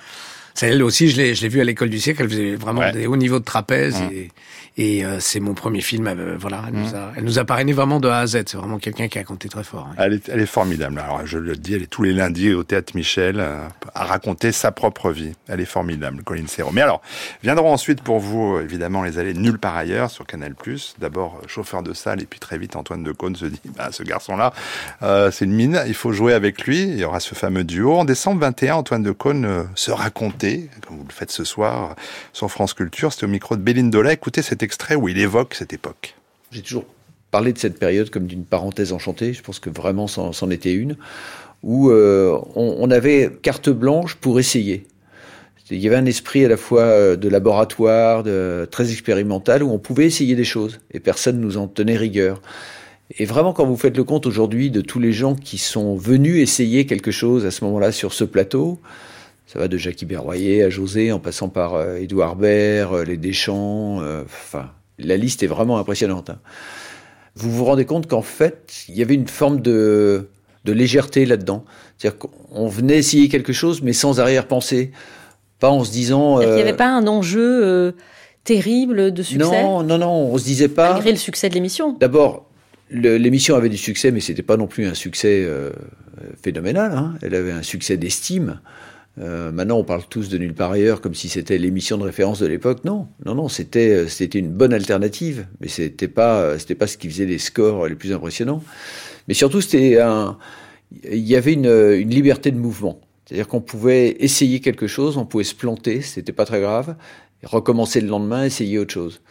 C'est 0.55 0.69
elle 0.69 0.82
aussi, 0.82 1.08
je 1.08 1.17
l'ai, 1.17 1.49
vue 1.49 1.61
à 1.61 1.65
l'école 1.65 1.88
du 1.88 1.99
siècle. 1.99 2.23
Elle 2.23 2.31
faisait 2.31 2.55
vraiment 2.56 2.91
des 2.93 3.06
hauts 3.06 3.17
niveaux 3.17 3.38
de 3.38 3.44
trapèze 3.44 3.97
et, 4.12 4.31
et 4.78 5.04
euh, 5.04 5.20
c'est 5.20 5.40
mon 5.40 5.54
premier 5.54 5.82
film. 5.82 6.06
Euh, 6.06 6.36
voilà, 6.38 6.64
elle, 6.69 6.74
nous 6.74 6.90
mmh. 6.90 6.94
a, 6.94 7.12
elle 7.16 7.24
nous 7.24 7.38
a 7.38 7.44
parrainé 7.44 7.72
vraiment 7.72 8.00
de 8.00 8.08
A 8.08 8.20
à 8.20 8.26
Z. 8.26 8.44
C'est 8.46 8.56
vraiment 8.56 8.78
quelqu'un 8.78 9.08
qui 9.08 9.19
a 9.19 9.24
compté 9.24 9.48
très 9.48 9.64
fort. 9.64 9.88
Hein. 9.90 9.96
Elle, 9.98 10.14
est, 10.14 10.28
elle 10.30 10.40
est 10.40 10.46
formidable. 10.46 10.98
Alors 10.98 11.26
je 11.26 11.38
le 11.38 11.56
dis, 11.56 11.74
elle 11.74 11.82
est 11.82 11.86
tous 11.90 12.02
les 12.02 12.12
lundis 12.12 12.54
au 12.54 12.64
théâtre 12.64 12.94
Michel 12.96 13.38
euh, 13.38 13.58
à 13.94 14.04
raconter 14.04 14.50
sa 14.50 14.72
propre 14.72 15.10
vie. 15.10 15.32
Elle 15.46 15.60
est 15.60 15.66
formidable, 15.66 16.22
Colline 16.22 16.48
Serrault. 16.48 16.72
Mais 16.72 16.80
alors, 16.80 17.02
viendront 17.42 17.72
ensuite 17.72 18.00
pour 18.00 18.19
vous, 18.19 18.58
évidemment, 18.60 19.02
les 19.02 19.19
allées 19.19 19.34
nulle 19.34 19.58
part 19.58 19.76
ailleurs 19.76 20.10
sur 20.10 20.26
Canal+. 20.26 20.54
D'abord 20.98 21.40
chauffeur 21.46 21.82
de 21.82 21.92
salle 21.92 22.22
et 22.22 22.26
puis 22.26 22.38
très 22.38 22.56
vite 22.56 22.76
Antoine 22.76 23.02
de 23.02 23.12
Caunes 23.12 23.36
se 23.36 23.46
dit, 23.46 23.60
bah, 23.76 23.90
ce 23.90 24.02
garçon-là, 24.02 24.52
c'est 25.30 25.44
une 25.44 25.52
mine. 25.52 25.82
Il 25.86 25.94
faut 25.94 26.12
jouer 26.12 26.32
avec 26.32 26.62
lui. 26.62 26.82
Il 26.82 26.98
y 26.98 27.04
aura 27.04 27.20
ce 27.20 27.34
fameux 27.34 27.64
duo. 27.64 27.94
En 27.94 28.04
décembre 28.04 28.40
21, 28.40 28.76
Antoine 28.76 29.02
de 29.02 29.10
Caunes 29.10 29.66
se 29.74 29.90
racontait, 29.90 30.69
comme 30.86 30.98
vous 30.98 31.06
le 31.06 31.12
faites 31.12 31.30
ce 31.30 31.44
soir 31.44 31.96
sur 32.32 32.50
France 32.50 32.74
Culture. 32.74 33.12
C'était 33.12 33.26
au 33.26 33.28
micro 33.28 33.56
de 33.56 33.62
Bélindola. 33.62 34.12
Écoutez 34.12 34.42
cet 34.42 34.62
extrait 34.62 34.94
où 34.94 35.09
il 35.09 35.19
évoque 35.19 35.55
cette 35.55 35.73
époque 35.73 36.14
J'ai 36.50 36.62
toujours 36.62 36.85
parlé 37.31 37.53
de 37.53 37.59
cette 37.59 37.79
période 37.79 38.11
comme 38.11 38.26
d'une 38.26 38.44
parenthèse 38.44 38.93
enchantée. 38.93 39.32
Je 39.32 39.43
pense 39.43 39.59
que 39.59 39.70
vraiment 39.70 40.06
c'en 40.06 40.50
était 40.50 40.75
une 40.75 40.97
où 41.62 41.91
euh, 41.91 42.37
on, 42.56 42.91
avait 42.91 43.31
carte 43.41 43.70
blanche 43.70 44.17
pour 44.17 44.41
essayer. 44.41 44.87
Il 45.70 45.79
y 45.79 45.87
avait 45.87 45.97
un 45.97 46.06
esprit 46.06 46.44
à 46.44 46.49
la 46.49 46.56
fois 46.56 46.82
euh, 46.82 47.17
de 47.17 47.29
laboratoire, 47.29 48.25
très 48.70 48.91
expérimental, 48.91 49.62
où 49.62 49.70
on 49.70 49.79
pouvait 49.79 50.06
essayer 50.06 50.35
des 50.35 50.44
choses 50.44 50.81
et 50.93 50.99
personne 50.99 51.41
nous 51.41 51.56
en 51.56 51.69
tenait 51.69 51.97
rigueur. 51.97 52.43
Et 53.19 53.25
vraiment, 53.25 53.53
quand 53.53 53.67
vous 53.67 53.76
faites 53.76 53.97
le 53.97 54.05
compte 54.05 54.26
aujourd'hui 54.26 54.70
de 54.70 54.81
tous 54.81 54.99
les 54.99 55.12
gens 55.12 55.35
qui 55.35 55.58
sont 55.58 55.97
venus 55.97 56.43
essayer 56.43 56.87
quelque 56.87 57.11
chose 57.11 57.44
à 57.44 57.50
ce 57.50 57.65
moment-là 57.65 57.93
sur 57.93 58.12
ce 58.12 58.25
plateau, 58.25 58.81
ça 59.52 59.58
va 59.58 59.69
de 59.69 59.76
Jacques 59.76 60.04
Berroyer 60.04 60.62
à 60.62 60.70
José, 60.70 61.12
en 61.12 61.19
passant 61.19 61.49
par 61.49 61.75
euh, 61.75 61.96
Édouard 61.96 62.37
Baird, 62.37 62.94
les 63.06 63.16
Deschamps, 63.16 64.00
enfin, 64.25 64.70
la 64.99 65.16
liste 65.16 65.43
est 65.43 65.49
vraiment 65.49 65.78
impressionnante. 65.78 66.31
Hein. 66.31 66.38
Vous 67.34 67.50
vous 67.50 67.64
rendez 67.64 67.84
compte 67.84 68.06
qu'en 68.06 68.22
fait, 68.22 68.84
il 68.88 68.96
y 68.96 69.02
avait 69.02 69.14
une 69.14 69.28
forme 69.28 69.60
de, 69.60 70.28
légèreté 70.66 71.25
là-dedans. 71.25 71.64
C'est-à-dire 71.96 72.19
qu'on 72.19 72.69
venait 72.69 72.99
essayer 72.99 73.28
quelque 73.28 73.52
chose, 73.52 73.82
mais 73.82 73.93
sans 73.93 74.20
arrière-pensée. 74.20 74.93
Pas 75.58 75.70
en 75.70 75.84
se 75.84 75.93
disant... 75.93 76.40
Il 76.40 76.48
n'y 76.48 76.60
avait 76.60 76.72
euh, 76.72 76.76
pas 76.76 76.88
un 76.88 77.06
enjeu 77.06 77.64
euh, 77.64 77.93
terrible 78.44 79.12
de 79.12 79.22
succès? 79.22 79.62
Non, 79.62 79.82
non, 79.82 79.98
non, 79.98 80.10
on 80.10 80.37
se 80.37 80.44
disait 80.44 80.69
pas... 80.69 80.94
Malgré 80.94 81.12
le 81.12 81.19
succès 81.19 81.48
de 81.48 81.55
l'émission. 81.55 81.96
D'abord, 81.98 82.50
l'émission 82.90 83.55
avait 83.55 83.69
du 83.69 83.78
succès, 83.78 84.10
mais 84.10 84.20
c'était 84.20 84.43
pas 84.43 84.56
non 84.56 84.66
plus 84.66 84.87
un 84.87 84.94
succès 84.94 85.43
euh, 85.46 85.70
phénoménal. 86.43 86.93
Hein. 86.93 87.14
Elle 87.22 87.34
avait 87.34 87.52
un 87.52 87.62
succès 87.62 87.96
d'estime. 87.96 88.60
Euh, 89.19 89.53
maintenant, 89.53 89.79
on 89.79 89.85
parle 89.85 90.03
tous 90.09 90.29
de 90.31 90.38
nulle 90.38 90.55
part 90.55 90.70
ailleurs 90.70 91.03
comme 91.03 91.14
si 91.14 91.29
c'était 91.29 91.59
l'émission 91.59 91.99
de 91.99 92.05
référence 92.05 92.38
de 92.38 92.47
l'époque. 92.47 92.85
Non, 92.85 93.09
non, 93.26 93.35
non, 93.35 93.49
c'était 93.49 93.91
euh, 93.91 94.09
c'était 94.09 94.38
une 94.38 94.50
bonne 94.50 94.73
alternative, 94.73 95.47
mais 95.61 95.69
c'était 95.69 96.09
pas 96.09 96.41
euh, 96.41 96.59
c'était 96.59 96.75
pas 96.75 96.87
ce 96.87 96.97
qui 96.97 97.11
faisait 97.11 97.26
les 97.26 97.38
scores 97.38 97.88
les 97.88 97.94
plus 97.94 98.12
impressionnants. 98.12 98.62
Mais 99.29 99.35
surtout, 99.35 99.61
c'était 99.61 100.00
un 100.00 100.38
il 101.05 101.20
y 101.20 101.37
avait 101.37 101.55
une, 101.55 101.93
liberté 102.09 102.50
de 102.50 102.59
mouvement, 102.59 103.00
c'est-à-dire 103.25 103.49
qu'on 103.49 103.61
pouvait 103.61 104.17
essayer 104.20 104.61
quelque 104.61 104.87
chose, 104.87 105.17
on 105.17 105.25
pouvait 105.25 105.44
se 105.44 105.55
planter, 105.55 106.03
c'était 106.03 106.32
pas 106.32 106.44
très 106.44 106.61
grave, 106.61 106.97
recommencer 107.43 108.00
le 108.03 108.08
lendemain, 108.08 108.44
essayer 108.44 108.79
autre 108.79 108.93
chose. 108.93 109.23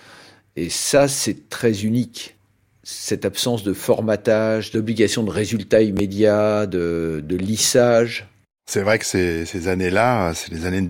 Et 0.55 0.69
ça, 0.69 1.07
c'est 1.07 1.49
très 1.49 1.83
unique 1.83 2.35
cette 2.83 3.25
absence 3.25 3.63
de 3.63 3.73
formatage, 3.73 4.71
d'obligation 4.71 5.23
de 5.23 5.29
résultats 5.29 5.83
immédiats, 5.83 6.65
de, 6.65 7.23
de 7.23 7.35
lissage. 7.35 8.30
C'est 8.67 8.83
vrai 8.83 8.99
que 8.99 9.05
ces, 9.05 9.45
ces 9.45 9.67
années-là, 9.67 10.33
c'est 10.33 10.49
les 10.53 10.65
années. 10.65 10.89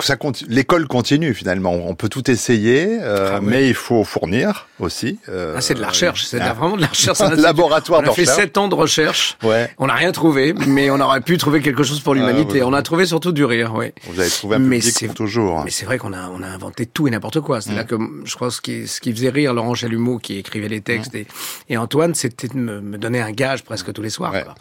Ça, 0.00 0.16
L'école 0.48 0.88
continue 0.88 1.34
finalement. 1.34 1.72
On 1.72 1.94
peut 1.94 2.08
tout 2.08 2.30
essayer, 2.30 2.98
euh, 3.02 3.34
ah 3.34 3.40
mais 3.42 3.68
il 3.68 3.74
faut 3.74 4.04
fournir 4.04 4.68
aussi. 4.78 5.18
Euh, 5.28 5.54
ah, 5.56 5.60
c'est 5.60 5.74
de 5.74 5.82
la 5.82 5.88
recherche. 5.88 6.24
C'est 6.24 6.40
ah. 6.40 6.54
vraiment 6.54 6.76
de 6.76 6.80
la 6.80 6.86
recherche. 6.86 7.20
Un 7.20 7.34
laboratoire. 7.34 8.00
On 8.02 8.08
a 8.08 8.12
fait 8.12 8.24
sept 8.24 8.56
ans 8.56 8.68
de 8.68 8.74
recherche. 8.74 9.36
Ouais. 9.42 9.68
On 9.76 9.88
n'a 9.88 9.94
rien 9.94 10.12
trouvé, 10.12 10.54
mais 10.54 10.90
on 10.90 10.98
aurait 10.98 11.20
pu 11.20 11.36
trouver 11.36 11.60
quelque 11.60 11.82
chose 11.82 12.00
pour 12.00 12.14
l'humanité. 12.14 12.62
Ah, 12.62 12.68
on 12.68 12.72
a 12.72 12.80
trouvé 12.80 13.04
surtout 13.04 13.32
du 13.32 13.44
rire. 13.44 13.74
Oui. 13.74 13.92
Vous 14.04 14.18
avez 14.18 14.30
trouvé 14.30 14.56
un 14.56 14.60
public 14.60 15.14
toujours. 15.14 15.64
Mais 15.64 15.70
c'est 15.70 15.84
vrai 15.84 15.98
qu'on 15.98 16.14
a 16.14 16.30
on 16.30 16.42
a 16.42 16.48
inventé 16.48 16.86
tout 16.86 17.06
et 17.06 17.10
n'importe 17.10 17.40
quoi. 17.40 17.60
C'est 17.60 17.74
là 17.74 17.82
mm. 17.82 17.86
que 17.86 17.96
je 18.24 18.34
crois 18.34 18.50
ce 18.50 18.62
qui 18.62 18.88
ce 18.88 19.00
qui 19.00 19.12
faisait 19.12 19.30
rire 19.30 19.52
Laurent 19.52 19.74
Chalumeau 19.74 20.18
qui 20.18 20.38
écrivait 20.38 20.68
les 20.68 20.80
textes 20.80 21.12
mm. 21.12 21.18
et, 21.18 21.26
et, 21.68 21.76
Antoine, 21.76 22.14
c'était 22.14 22.48
de 22.48 22.56
me, 22.56 22.80
me, 22.80 22.96
donner 22.96 23.20
un 23.20 23.32
gage 23.32 23.62
presque 23.62 23.92
tous 23.92 24.02
les 24.02 24.10
soirs. 24.10 24.32
Quoi 24.32 24.54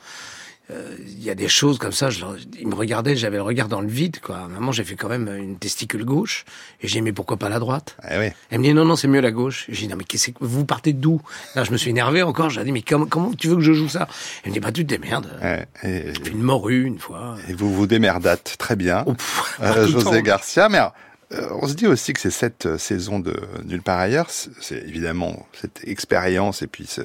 euh, 0.72 0.96
il 1.00 1.24
y 1.24 1.30
a 1.30 1.36
des 1.36 1.48
choses 1.48 1.80
comme 1.80 1.92
ça. 1.92 2.10
Je, 2.10 2.24
il 2.60 2.68
me 2.68 2.76
regardait, 2.76 3.16
j'avais 3.16 3.38
le 3.38 3.44
regard 3.44 3.68
dans 3.68 3.82
le 3.82 3.88
vide. 3.88 4.20
Quoi. 4.20 4.38
À 4.38 4.42
un 4.42 4.48
moment, 4.48 4.72
j'ai 4.72 4.84
fait 4.84 4.96
quand 4.96 5.10
même 5.10 5.28
une 5.28 5.58
testicule 5.58 6.06
gauche 6.06 6.46
et 6.82 6.88
j'ai 6.88 7.00
dit 7.00 7.02
mais 7.02 7.12
pourquoi 7.12 7.38
pas 7.38 7.50
la 7.50 7.60
droite? 7.60 7.98
Eh 8.10 8.18
oui. 8.18 8.28
Elle 8.52 8.60
me 8.60 8.64
dit 8.64 8.74
non 8.74 8.86
non 8.86 8.96
c'est 8.96 9.08
mieux 9.08 9.22
la 9.22 9.32
gauche. 9.32 9.66
J'ai 9.70 9.84
dit 9.84 9.88
non 9.88 9.96
mais 9.98 10.04
qu'est-ce 10.04 10.32
que 10.32 10.38
vous 10.42 10.66
partez 10.66 10.94
d'où? 10.94 11.22
Là 11.56 11.64
je 11.64 11.72
me 11.72 11.78
suis 11.78 11.90
énervé 11.90 12.22
encore. 12.22 12.50
J'ai 12.50 12.64
dit 12.64 12.72
mais 12.72 12.84
comment, 12.84 13.06
comment 13.06 13.34
tu 13.34 13.48
veux 13.48 13.56
que 13.56 13.62
je 13.62 13.74
joue 13.74 13.90
ça? 13.90 14.08
Elle 14.44 14.50
me 14.50 14.54
dit 14.54 14.60
bah 14.60 14.72
tu 14.72 14.86
te 14.86 14.90
démerdes. 14.90 15.30
Ouais, 15.42 15.66
et, 15.84 16.14
une 16.30 16.42
morue 16.42 16.84
une 16.86 17.00
fois. 17.00 17.36
Et 17.48 17.54
vous 17.54 17.74
vous 17.74 17.88
démerdate 17.88 18.56
très 18.58 18.76
bien, 18.76 19.04
oh, 19.08 19.16
euh, 19.62 19.88
José 19.88 20.22
Garcia. 20.22 20.70
Mais 20.70 20.80
euh, 21.32 21.48
on 21.62 21.68
se 21.68 21.74
dit 21.74 21.88
aussi 21.88 22.14
que 22.14 22.20
c'est 22.20 22.32
cette 22.32 22.66
euh, 22.66 22.78
saison 22.78 23.20
de 23.20 23.36
Nulle 23.64 23.82
part 23.82 24.00
ailleurs, 24.00 24.30
c'est 24.30 24.84
évidemment 24.88 25.48
cette 25.54 25.88
expérience 25.88 26.62
et 26.62 26.68
puis 26.68 26.88
ce, 26.88 27.02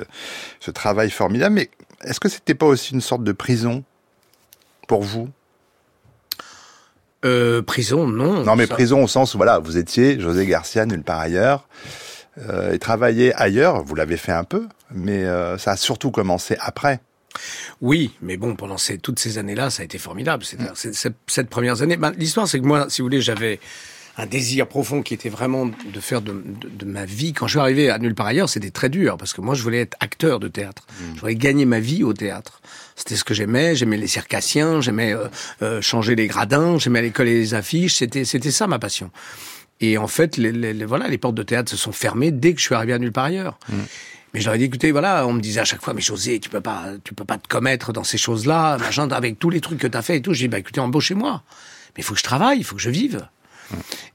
ce 0.60 0.70
travail 0.70 1.10
formidable, 1.10 1.54
mais 1.54 1.70
est-ce 2.02 2.20
que 2.20 2.28
c'était 2.28 2.54
pas 2.54 2.66
aussi 2.66 2.94
une 2.94 3.00
sorte 3.00 3.24
de 3.24 3.32
prison 3.32 3.84
pour 4.88 5.02
vous? 5.02 5.28
Euh, 7.24 7.62
prison, 7.62 8.06
non. 8.06 8.44
Non, 8.44 8.56
mais 8.56 8.66
prison 8.66 9.02
au 9.02 9.08
sens 9.08 9.34
où, 9.34 9.38
voilà, 9.38 9.58
vous 9.58 9.78
étiez 9.78 10.20
José 10.20 10.46
Garcia, 10.46 10.84
nulle 10.84 11.02
part 11.02 11.20
ailleurs, 11.20 11.66
euh, 12.38 12.72
et 12.72 12.78
travailler 12.78 13.34
ailleurs, 13.34 13.82
vous 13.82 13.94
l'avez 13.94 14.16
fait 14.16 14.32
un 14.32 14.44
peu, 14.44 14.66
mais 14.90 15.24
euh, 15.24 15.56
ça 15.56 15.72
a 15.72 15.76
surtout 15.76 16.10
commencé 16.10 16.56
après. 16.60 17.00
Oui, 17.80 18.12
mais 18.20 18.36
bon, 18.36 18.56
pendant 18.56 18.78
ces, 18.78 18.98
toutes 18.98 19.18
ces 19.18 19.38
années-là, 19.38 19.70
ça 19.70 19.82
a 19.82 19.84
été 19.84 19.98
formidable. 19.98 20.44
C'est, 20.44 20.60
mm. 20.60 21.14
cette 21.26 21.48
première 21.48 21.82
année. 21.82 21.96
Ben, 21.96 22.12
l'histoire, 22.16 22.46
c'est 22.46 22.60
que 22.60 22.66
moi, 22.66 22.86
si 22.90 23.00
vous 23.00 23.06
voulez, 23.06 23.20
j'avais 23.20 23.58
un 24.16 24.26
désir 24.26 24.68
profond 24.68 25.02
qui 25.02 25.14
était 25.14 25.28
vraiment 25.28 25.66
de 25.66 26.00
faire 26.00 26.22
de, 26.22 26.42
de, 26.44 26.84
ma 26.84 27.04
vie. 27.04 27.32
Quand 27.32 27.46
je 27.46 27.52
suis 27.52 27.60
arrivé 27.60 27.90
à 27.90 27.98
Nulle 27.98 28.14
part 28.14 28.26
ailleurs, 28.26 28.48
c'était 28.48 28.70
très 28.70 28.88
dur 28.88 29.16
parce 29.16 29.32
que 29.32 29.40
moi, 29.40 29.54
je 29.54 29.62
voulais 29.62 29.80
être 29.80 29.96
acteur 30.00 30.38
de 30.38 30.48
théâtre. 30.48 30.86
Mmh. 30.88 31.04
Je 31.16 31.20
voulais 31.20 31.34
gagner 31.34 31.64
ma 31.64 31.80
vie 31.80 32.04
au 32.04 32.12
théâtre. 32.12 32.60
C'était 32.94 33.16
ce 33.16 33.24
que 33.24 33.34
j'aimais. 33.34 33.74
J'aimais 33.74 33.96
les 33.96 34.06
circassiens, 34.06 34.80
j'aimais 34.80 35.12
euh, 35.12 35.26
euh, 35.62 35.80
changer 35.80 36.14
les 36.14 36.28
gradins, 36.28 36.78
j'aimais 36.78 37.00
aller 37.00 37.10
coller 37.10 37.34
les 37.34 37.54
affiches. 37.54 37.96
C'était 37.96 38.24
c'était 38.24 38.52
ça 38.52 38.66
ma 38.66 38.78
passion. 38.78 39.10
Et 39.80 39.98
en 39.98 40.06
fait, 40.06 40.36
les, 40.36 40.52
les, 40.52 40.84
voilà, 40.84 41.08
les 41.08 41.18
portes 41.18 41.34
de 41.34 41.42
théâtre 41.42 41.70
se 41.70 41.76
sont 41.76 41.92
fermées 41.92 42.30
dès 42.30 42.54
que 42.54 42.60
je 42.60 42.66
suis 42.66 42.74
arrivé 42.74 42.92
à 42.92 42.98
Nulle 42.98 43.12
part 43.12 43.24
ailleurs. 43.24 43.58
Mmh. 43.68 43.74
Mais 44.32 44.40
je 44.40 44.46
leur 44.46 44.54
ai 44.54 44.58
dit, 44.58 44.64
écoutez, 44.64 44.90
voilà, 44.90 45.26
on 45.26 45.32
me 45.32 45.40
disait 45.40 45.60
à 45.60 45.64
chaque 45.64 45.82
fois, 45.82 45.94
mais 45.94 46.00
José, 46.00 46.40
tu 46.40 46.50
peux 46.50 46.60
pas, 46.60 46.86
tu 47.04 47.14
peux 47.14 47.24
pas 47.24 47.38
te 47.38 47.46
commettre 47.46 47.92
dans 47.92 48.02
ces 48.02 48.18
choses-là, 48.18 48.78
machin, 48.78 49.08
avec 49.10 49.38
tous 49.38 49.48
les 49.48 49.60
trucs 49.60 49.78
que 49.78 49.86
tu 49.86 49.96
as 49.96 50.02
fait 50.02 50.16
et 50.16 50.22
tout. 50.22 50.34
J'ai 50.34 50.44
dit, 50.44 50.48
bah 50.48 50.58
écoutez, 50.58 50.80
embauchez-moi. 50.80 51.42
Mais 51.96 52.02
il 52.02 52.04
faut 52.04 52.14
que 52.14 52.18
je 52.18 52.24
travaille, 52.24 52.58
il 52.58 52.64
faut 52.64 52.74
que 52.74 52.82
je 52.82 52.90
vive. 52.90 53.28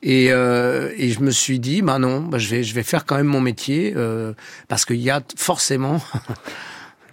Et, 0.02 0.32
euh, 0.32 0.94
et 0.98 1.10
je 1.10 1.20
me 1.20 1.32
suis 1.32 1.60
dit, 1.60 1.82
bah 1.82 2.00
non, 2.00 2.22
bah 2.22 2.38
je 2.38 2.50
vais, 2.50 2.64
je 2.64 2.74
vais 2.74 2.84
faire 2.84 3.06
quand 3.06 3.16
même 3.16 3.28
mon 3.28 3.42
métier 3.42 3.94
euh, 3.96 4.34
parce 4.68 4.86
qu'il 4.86 4.98
y 4.98 5.10
a 5.10 5.22
forcément. 5.36 6.02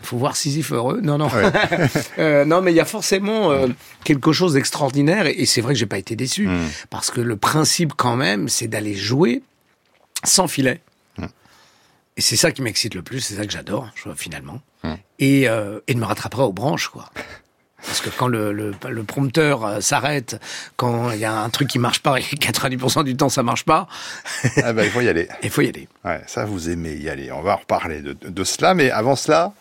Il 0.01 0.07
faut 0.07 0.17
voir 0.17 0.37
Sisyphe 0.37 0.73
heureux. 0.73 1.01
Non, 1.03 1.19
non. 1.19 1.29
euh, 2.19 2.45
non, 2.45 2.63
mais 2.63 2.73
il 2.73 2.77
y 2.77 2.81
a 2.81 2.85
forcément 2.85 3.51
euh, 3.51 3.69
quelque 4.05 4.33
chose 4.33 4.55
d'extraordinaire. 4.55 5.27
Et, 5.27 5.47
c'est 5.47 5.61
vrai 5.61 5.75
que 5.75 5.79
j'ai 5.79 5.87
pas 5.87 5.99
été 5.99 6.15
déçu. 6.15 6.47
Mm. 6.47 6.69
Parce 6.91 7.11
que 7.11 7.21
le 7.21 7.37
principe, 7.37 7.95
quand 7.97 8.17
même, 8.17 8.49
c'est 8.49 8.69
d'aller 8.69 8.95
jouer 8.95 9.43
sans 10.23 10.47
filet. 10.47 10.81
Mm. 11.19 11.27
Et 12.19 12.21
c'est 12.21 12.37
ça 12.37 12.53
qui 12.53 12.63
m'excite 12.63 12.95
le 12.95 13.03
plus. 13.03 13.21
C'est 13.21 13.35
ça 13.35 13.47
que 13.47 13.53
j'adore, 13.53 13.91
finalement. 14.17 14.61
Mm. 14.85 14.95
Et, 15.19 15.49
euh, 15.49 15.81
et 15.89 15.95
de 15.95 15.99
me 15.99 16.07
rattraper 16.07 16.39
aux 16.39 16.53
branches, 16.53 16.89
quoi. 16.89 17.11
Parce 17.87 18.01
que 18.01 18.11
quand 18.11 18.27
le, 18.29 18.53
le, 18.53 18.73
le 18.89 19.03
prompteur 19.05 19.65
euh, 19.65 19.81
s'arrête, 19.81 20.41
quand 20.77 21.11
il 21.13 21.19
y 21.19 21.25
a 21.25 21.33
un 21.33 21.49
truc 21.51 21.69
qui 21.69 21.79
marche 21.79 22.01
pas, 22.01 22.17
et 22.19 22.23
90% 22.23 23.05
du 23.05 23.17
temps 23.17 23.29
ça 23.29 23.43
marche 23.43 23.65
pas, 23.65 23.87
Ah 24.63 24.73
bah, 24.73 24.85
il 24.85 24.91
faut 24.91 25.01
y 25.01 25.09
aller. 25.09 25.29
il 25.43 25.51
faut 25.51 25.63
y 25.63 25.69
aller. 25.69 25.89
Ouais, 26.05 26.21
ça, 26.27 26.45
vous 26.45 26.69
aimez 26.69 26.95
y 26.95 27.09
aller. 27.09 27.31
On 27.33 27.43
va 27.43 27.55
en 27.55 27.57
reparler 27.59 28.01
de, 28.03 28.13
de 28.13 28.45
cela, 28.45 28.75
mais 28.75 28.91
avant 28.91 29.17
cela, 29.17 29.53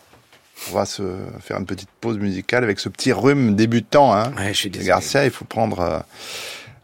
on 0.70 0.74
va 0.74 0.86
se 0.86 1.02
faire 1.40 1.58
une 1.58 1.66
petite 1.66 1.90
pause 2.00 2.18
musicale 2.18 2.64
avec 2.64 2.80
ce 2.80 2.88
petit 2.88 3.12
rhume 3.12 3.54
débutant. 3.54 4.14
Hein. 4.14 4.32
Ouais, 4.38 4.48
je 4.48 4.58
suis 4.58 4.70
désolé. 4.70 4.88
Garcia, 4.88 5.24
il 5.24 5.30
faut 5.30 5.44
prendre 5.44 5.80
euh, 5.80 5.98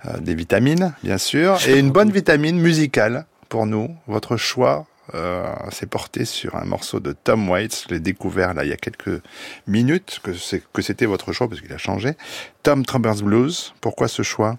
euh, 0.07 0.19
des 0.19 0.35
vitamines, 0.35 0.95
bien 1.03 1.19
sûr, 1.19 1.59
et 1.67 1.79
une 1.79 1.91
bonne 1.91 2.11
vitamine 2.11 2.59
musicale 2.59 3.25
pour 3.49 3.67
nous. 3.67 3.95
Votre 4.07 4.37
choix 4.37 4.87
euh, 5.15 5.47
s'est 5.71 5.87
porté 5.87 6.25
sur 6.25 6.55
un 6.57 6.65
morceau 6.65 7.01
de 7.01 7.13
Tom 7.13 7.49
Waits. 7.49 7.85
Je 7.89 7.95
l'ai 7.95 8.01
découvert 8.01 8.55
là 8.55 8.65
il 8.65 8.71
y 8.71 8.73
a 8.73 8.77
quelques 8.77 9.23
minutes 9.67 10.21
que 10.23 10.33
c'est 10.35 10.63
que 10.73 10.83
c'était 10.83 11.07
votre 11.07 11.33
choix 11.33 11.49
parce 11.49 11.61
qu'il 11.61 11.73
a 11.73 11.79
changé. 11.79 12.15
Tom 12.63 12.85
Travers 12.85 13.17
Blues. 13.23 13.75
Pourquoi 13.81 14.09
ce 14.09 14.23
choix? 14.23 14.59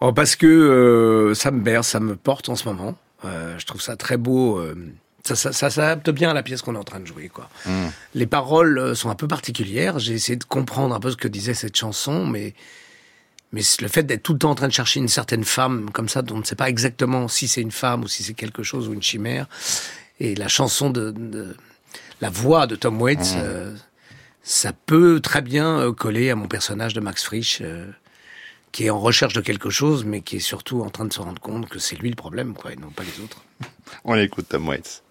Oh, 0.00 0.12
parce 0.12 0.36
que 0.36 0.46
euh, 0.46 1.34
ça 1.34 1.50
me 1.50 1.60
berce, 1.60 1.88
ça 1.88 2.00
me 2.00 2.14
porte 2.16 2.48
en 2.48 2.56
ce 2.56 2.68
moment. 2.68 2.96
Euh, 3.24 3.58
je 3.58 3.66
trouve 3.66 3.80
ça 3.80 3.96
très 3.96 4.16
beau. 4.16 4.58
euh, 4.58 4.74
ça, 5.24 5.34
ça, 5.34 5.52
ça 5.52 5.70
s'adapte 5.70 6.10
bien 6.10 6.30
à 6.30 6.34
la 6.34 6.42
pièce 6.42 6.62
qu'on 6.62 6.74
est 6.74 6.78
en 6.78 6.84
train 6.84 7.00
de 7.00 7.06
jouer. 7.06 7.28
Quoi. 7.28 7.48
Les 8.14 8.26
paroles 8.26 8.78
euh, 8.78 8.94
sont 8.94 9.10
un 9.10 9.14
peu 9.14 9.28
particulières. 9.28 9.98
J'ai 9.98 10.14
essayé 10.14 10.36
de 10.36 10.44
comprendre 10.44 10.94
un 10.94 11.00
peu 11.00 11.10
ce 11.10 11.16
que 11.16 11.28
disait 11.28 11.54
cette 11.54 11.76
chanson, 11.76 12.26
mais, 12.26 12.54
mais 13.52 13.62
le 13.80 13.88
fait 13.88 14.02
d'être 14.02 14.22
tout 14.22 14.34
le 14.34 14.38
temps 14.38 14.50
en 14.50 14.54
train 14.54 14.68
de 14.68 14.72
chercher 14.72 15.00
une 15.00 15.08
certaine 15.08 15.44
femme 15.44 15.90
comme 15.90 16.08
ça, 16.08 16.22
dont 16.22 16.36
on 16.36 16.38
ne 16.38 16.44
sait 16.44 16.56
pas 16.56 16.68
exactement 16.68 17.28
si 17.28 17.48
c'est 17.48 17.62
une 17.62 17.70
femme 17.70 18.04
ou 18.04 18.08
si 18.08 18.22
c'est 18.22 18.34
quelque 18.34 18.62
chose 18.62 18.88
ou 18.88 18.92
une 18.92 19.02
chimère, 19.02 19.48
et 20.20 20.34
la 20.34 20.48
chanson 20.48 20.90
de, 20.90 21.10
de 21.10 21.56
la 22.20 22.30
voix 22.30 22.66
de 22.66 22.76
Tom 22.76 23.00
Waits, 23.00 23.34
euh, 23.36 23.74
ça 24.42 24.72
peut 24.72 25.20
très 25.20 25.42
bien 25.42 25.78
euh, 25.80 25.92
coller 25.92 26.30
à 26.30 26.36
mon 26.36 26.48
personnage 26.48 26.94
de 26.94 27.00
Max 27.00 27.24
Frisch. 27.24 27.60
euh, 27.62 27.90
qui 28.72 28.84
est 28.84 28.90
en 28.90 29.00
recherche 29.00 29.32
de 29.34 29.40
quelque 29.40 29.70
chose, 29.70 30.04
mais 30.04 30.20
qui 30.20 30.36
est 30.36 30.40
surtout 30.40 30.82
en 30.82 30.90
train 30.90 31.04
de 31.04 31.12
se 31.12 31.20
rendre 31.20 31.40
compte 31.40 31.68
que 31.68 31.78
c'est 31.78 31.96
lui 31.96 32.10
le 32.10 32.16
problème, 32.16 32.54
quoi, 32.54 32.72
et 32.72 32.76
non 32.76 32.90
pas 32.90 33.02
les 33.02 33.24
autres. 33.24 33.42
On 34.04 34.14
écoute 34.14 34.46
Tom 34.48 34.68
Waits. 34.68 35.02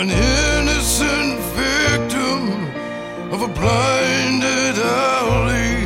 An 0.00 0.10
innocent 0.10 1.40
victim 1.58 2.40
of 3.32 3.42
a 3.42 3.48
blinded 3.48 4.76
alley, 4.78 5.82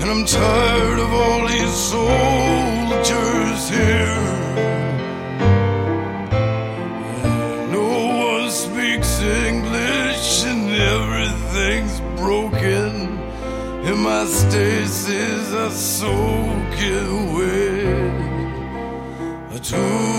and 0.00 0.10
I'm 0.12 0.26
tired 0.26 0.98
of 0.98 1.10
all 1.10 1.48
these 1.48 1.74
soldiers 1.94 3.60
here. 3.70 4.24
No 7.72 7.88
one 8.28 8.50
speaks 8.50 9.22
English 9.22 10.44
and 10.44 10.70
everything's 10.94 12.00
broken. 12.20 12.92
And 13.86 13.98
my 14.00 14.26
stasis 14.26 15.50
are 15.54 15.70
soaking 15.70 17.32
wet. 17.34 18.24
To 19.70 20.13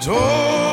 told 0.00 0.69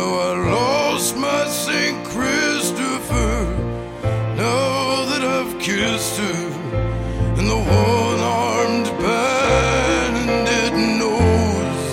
I 0.00 0.32
lost 0.50 1.16
my 1.16 1.46
St. 1.48 1.96
Christopher. 2.12 3.34
Now 4.36 5.04
that 5.10 5.22
I've 5.36 5.58
kissed 5.58 6.18
her 6.18 6.48
the 7.46 7.56
one 7.56 8.20
armed 8.20 8.88
nose, 11.02 11.88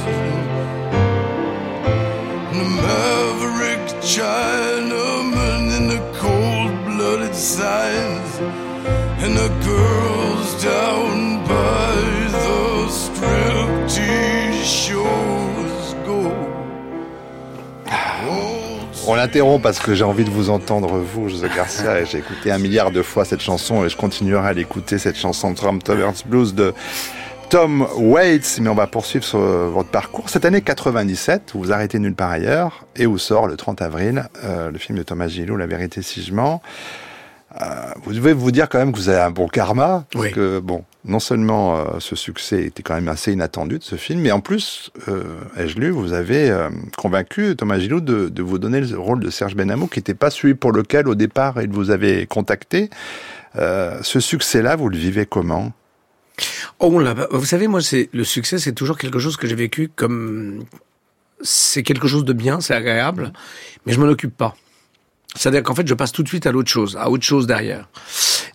and 2.51 2.59
maverick 2.85 3.83
Chinaman 4.13 5.63
the 5.93 6.01
cold 6.19 6.73
blooded 6.85 7.35
and 9.23 9.33
the 9.37 9.49
girls 9.63 10.63
down. 10.63 10.94
On 19.07 19.13
l'interrompt 19.15 19.61
parce 19.61 19.79
que 19.79 19.93
j'ai 19.93 20.03
envie 20.03 20.23
de 20.23 20.31
vous 20.31 20.49
entendre, 20.49 20.97
vous, 20.97 21.29
José 21.29 21.47
Garcia, 21.55 21.99
et 22.01 22.05
j'ai 22.07 22.17
écouté 22.19 22.51
un 22.51 22.57
milliard 22.57 22.89
de 22.91 23.03
fois 23.03 23.23
cette 23.23 23.41
chanson 23.41 23.85
et 23.85 23.89
je 23.89 23.95
continuerai 23.97 24.47
à 24.47 24.53
l'écouter, 24.53 24.97
cette 24.97 25.15
chanson 25.17 25.53
Trump 25.53 25.83
Towers 25.83 26.23
Blues 26.25 26.55
de 26.55 26.73
Tom 27.49 27.87
Waits. 27.97 28.59
Mais 28.61 28.69
on 28.69 28.73
va 28.75 28.87
poursuivre 28.87 29.23
sur 29.23 29.37
votre 29.39 29.89
parcours. 29.89 30.29
Cette 30.29 30.43
année 30.45 30.61
97, 30.61 31.51
vous 31.53 31.59
vous 31.65 31.71
arrêtez 31.71 31.99
nulle 31.99 32.15
part 32.15 32.31
ailleurs 32.31 32.85
et 32.95 33.05
où 33.05 33.19
sort 33.19 33.45
le 33.47 33.55
30 33.57 33.83
avril 33.83 34.27
euh, 34.43 34.71
le 34.71 34.77
film 34.79 34.97
de 34.97 35.03
Thomas 35.03 35.27
Gillot, 35.27 35.55
La 35.55 35.67
vérité 35.67 36.01
si 36.01 36.23
je 36.23 36.33
mens. 36.33 36.61
Euh, 37.61 37.65
vous 38.03 38.11
devez 38.13 38.33
vous 38.33 38.51
dire 38.51 38.67
quand 38.69 38.79
même 38.79 38.91
que 38.91 38.97
vous 38.97 39.09
avez 39.09 39.21
un 39.21 39.31
bon 39.31 39.47
karma, 39.47 40.05
parce 40.11 40.25
Oui. 40.25 40.31
que 40.31 40.59
bon, 40.59 40.83
non 41.05 41.19
seulement 41.19 41.77
euh, 41.77 41.99
ce 41.99 42.15
succès 42.15 42.63
était 42.63 42.83
quand 42.83 42.95
même 42.95 43.07
assez 43.07 43.31
inattendu 43.31 43.79
de 43.79 43.83
ce 43.83 43.95
film, 43.95 44.21
mais 44.21 44.31
en 44.31 44.41
plus, 44.41 44.91
euh, 45.07 45.23
ai-je 45.57 45.77
lu, 45.77 45.89
vous 45.89 46.13
avez 46.13 46.49
euh, 46.49 46.69
convaincu 46.97 47.55
Thomas 47.55 47.79
Gillot 47.79 48.01
de, 48.01 48.41
vous 48.41 48.59
donner 48.59 48.81
le 48.81 48.97
rôle 48.97 49.19
de 49.19 49.29
Serge 49.29 49.55
Benamou, 49.55 49.87
qui 49.87 49.99
n'était 49.99 50.15
pas 50.15 50.29
celui 50.29 50.55
pour 50.55 50.71
lequel 50.71 51.07
au 51.07 51.15
départ 51.15 51.61
il 51.61 51.69
vous 51.69 51.91
avait 51.91 52.25
contacté. 52.25 52.89
Ce 53.55 54.19
succès-là, 54.19 54.75
vous 54.75 54.89
le 54.89 54.97
vivez 54.97 55.25
comment? 55.25 55.71
Oh, 56.79 56.91
pas- 56.91 57.27
vous 57.31 57.45
savez, 57.45 57.67
moi, 57.67 57.81
c'est 57.81 58.09
le 58.11 58.25
succès, 58.25 58.59
c'est 58.59 58.73
toujours 58.73 58.97
quelque 58.97 59.19
chose 59.19 59.37
que 59.37 59.47
j'ai 59.47 59.55
vécu 59.55 59.89
comme 59.95 60.65
c'est 61.41 61.83
quelque 61.83 62.07
chose 62.07 62.25
de 62.25 62.33
bien, 62.33 62.59
c'est 62.59 62.73
agréable, 62.73 63.31
mais 63.85 63.93
je 63.93 63.99
m'en 63.99 64.07
occupe 64.07 64.35
pas. 64.35 64.55
C'est-à-dire 65.35 65.63
qu'en 65.63 65.75
fait, 65.75 65.87
je 65.87 65.93
passe 65.93 66.11
tout 66.11 66.23
de 66.23 66.27
suite 66.27 66.47
à 66.47 66.51
l'autre 66.51 66.69
chose, 66.69 66.97
à 66.99 67.09
autre 67.09 67.23
chose 67.23 67.45
derrière. 67.47 67.87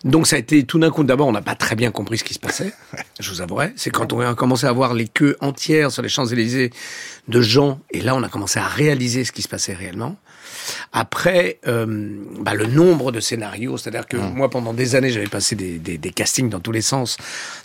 Donc 0.03 0.25
ça 0.27 0.35
a 0.35 0.39
été 0.39 0.63
tout 0.63 0.79
d'un 0.79 0.89
coup. 0.89 1.03
D'abord, 1.03 1.27
on 1.27 1.31
n'a 1.31 1.41
pas 1.41 1.55
très 1.55 1.75
bien 1.75 1.91
compris 1.91 2.17
ce 2.17 2.23
qui 2.23 2.33
se 2.33 2.39
passait. 2.39 2.73
Je 3.19 3.29
vous 3.29 3.41
avouerai. 3.41 3.73
C'est 3.75 3.91
quand 3.91 4.13
on 4.13 4.19
a 4.19 4.33
commencé 4.35 4.65
à 4.65 4.71
voir 4.71 4.93
les 4.93 5.07
queues 5.07 5.37
entières 5.41 5.91
sur 5.91 6.01
les 6.01 6.09
Champs 6.09 6.25
Élysées 6.25 6.71
de 7.27 7.41
gens, 7.41 7.79
et 7.91 8.01
là, 8.01 8.15
on 8.15 8.23
a 8.23 8.29
commencé 8.29 8.59
à 8.59 8.67
réaliser 8.67 9.23
ce 9.25 9.31
qui 9.31 9.41
se 9.41 9.47
passait 9.47 9.73
réellement. 9.73 10.15
Après, 10.93 11.59
euh, 11.67 11.85
bah, 12.39 12.53
le 12.53 12.65
nombre 12.65 13.11
de 13.11 13.19
scénarios, 13.19 13.77
c'est-à-dire 13.77 14.07
que 14.07 14.17
moi, 14.17 14.49
pendant 14.49 14.73
des 14.73 14.95
années, 14.95 15.09
j'avais 15.09 15.27
passé 15.27 15.55
des, 15.55 15.77
des, 15.79 15.97
des 15.97 16.09
castings 16.11 16.49
dans 16.49 16.59
tous 16.59 16.71
les 16.71 16.81
sens. 16.81 17.17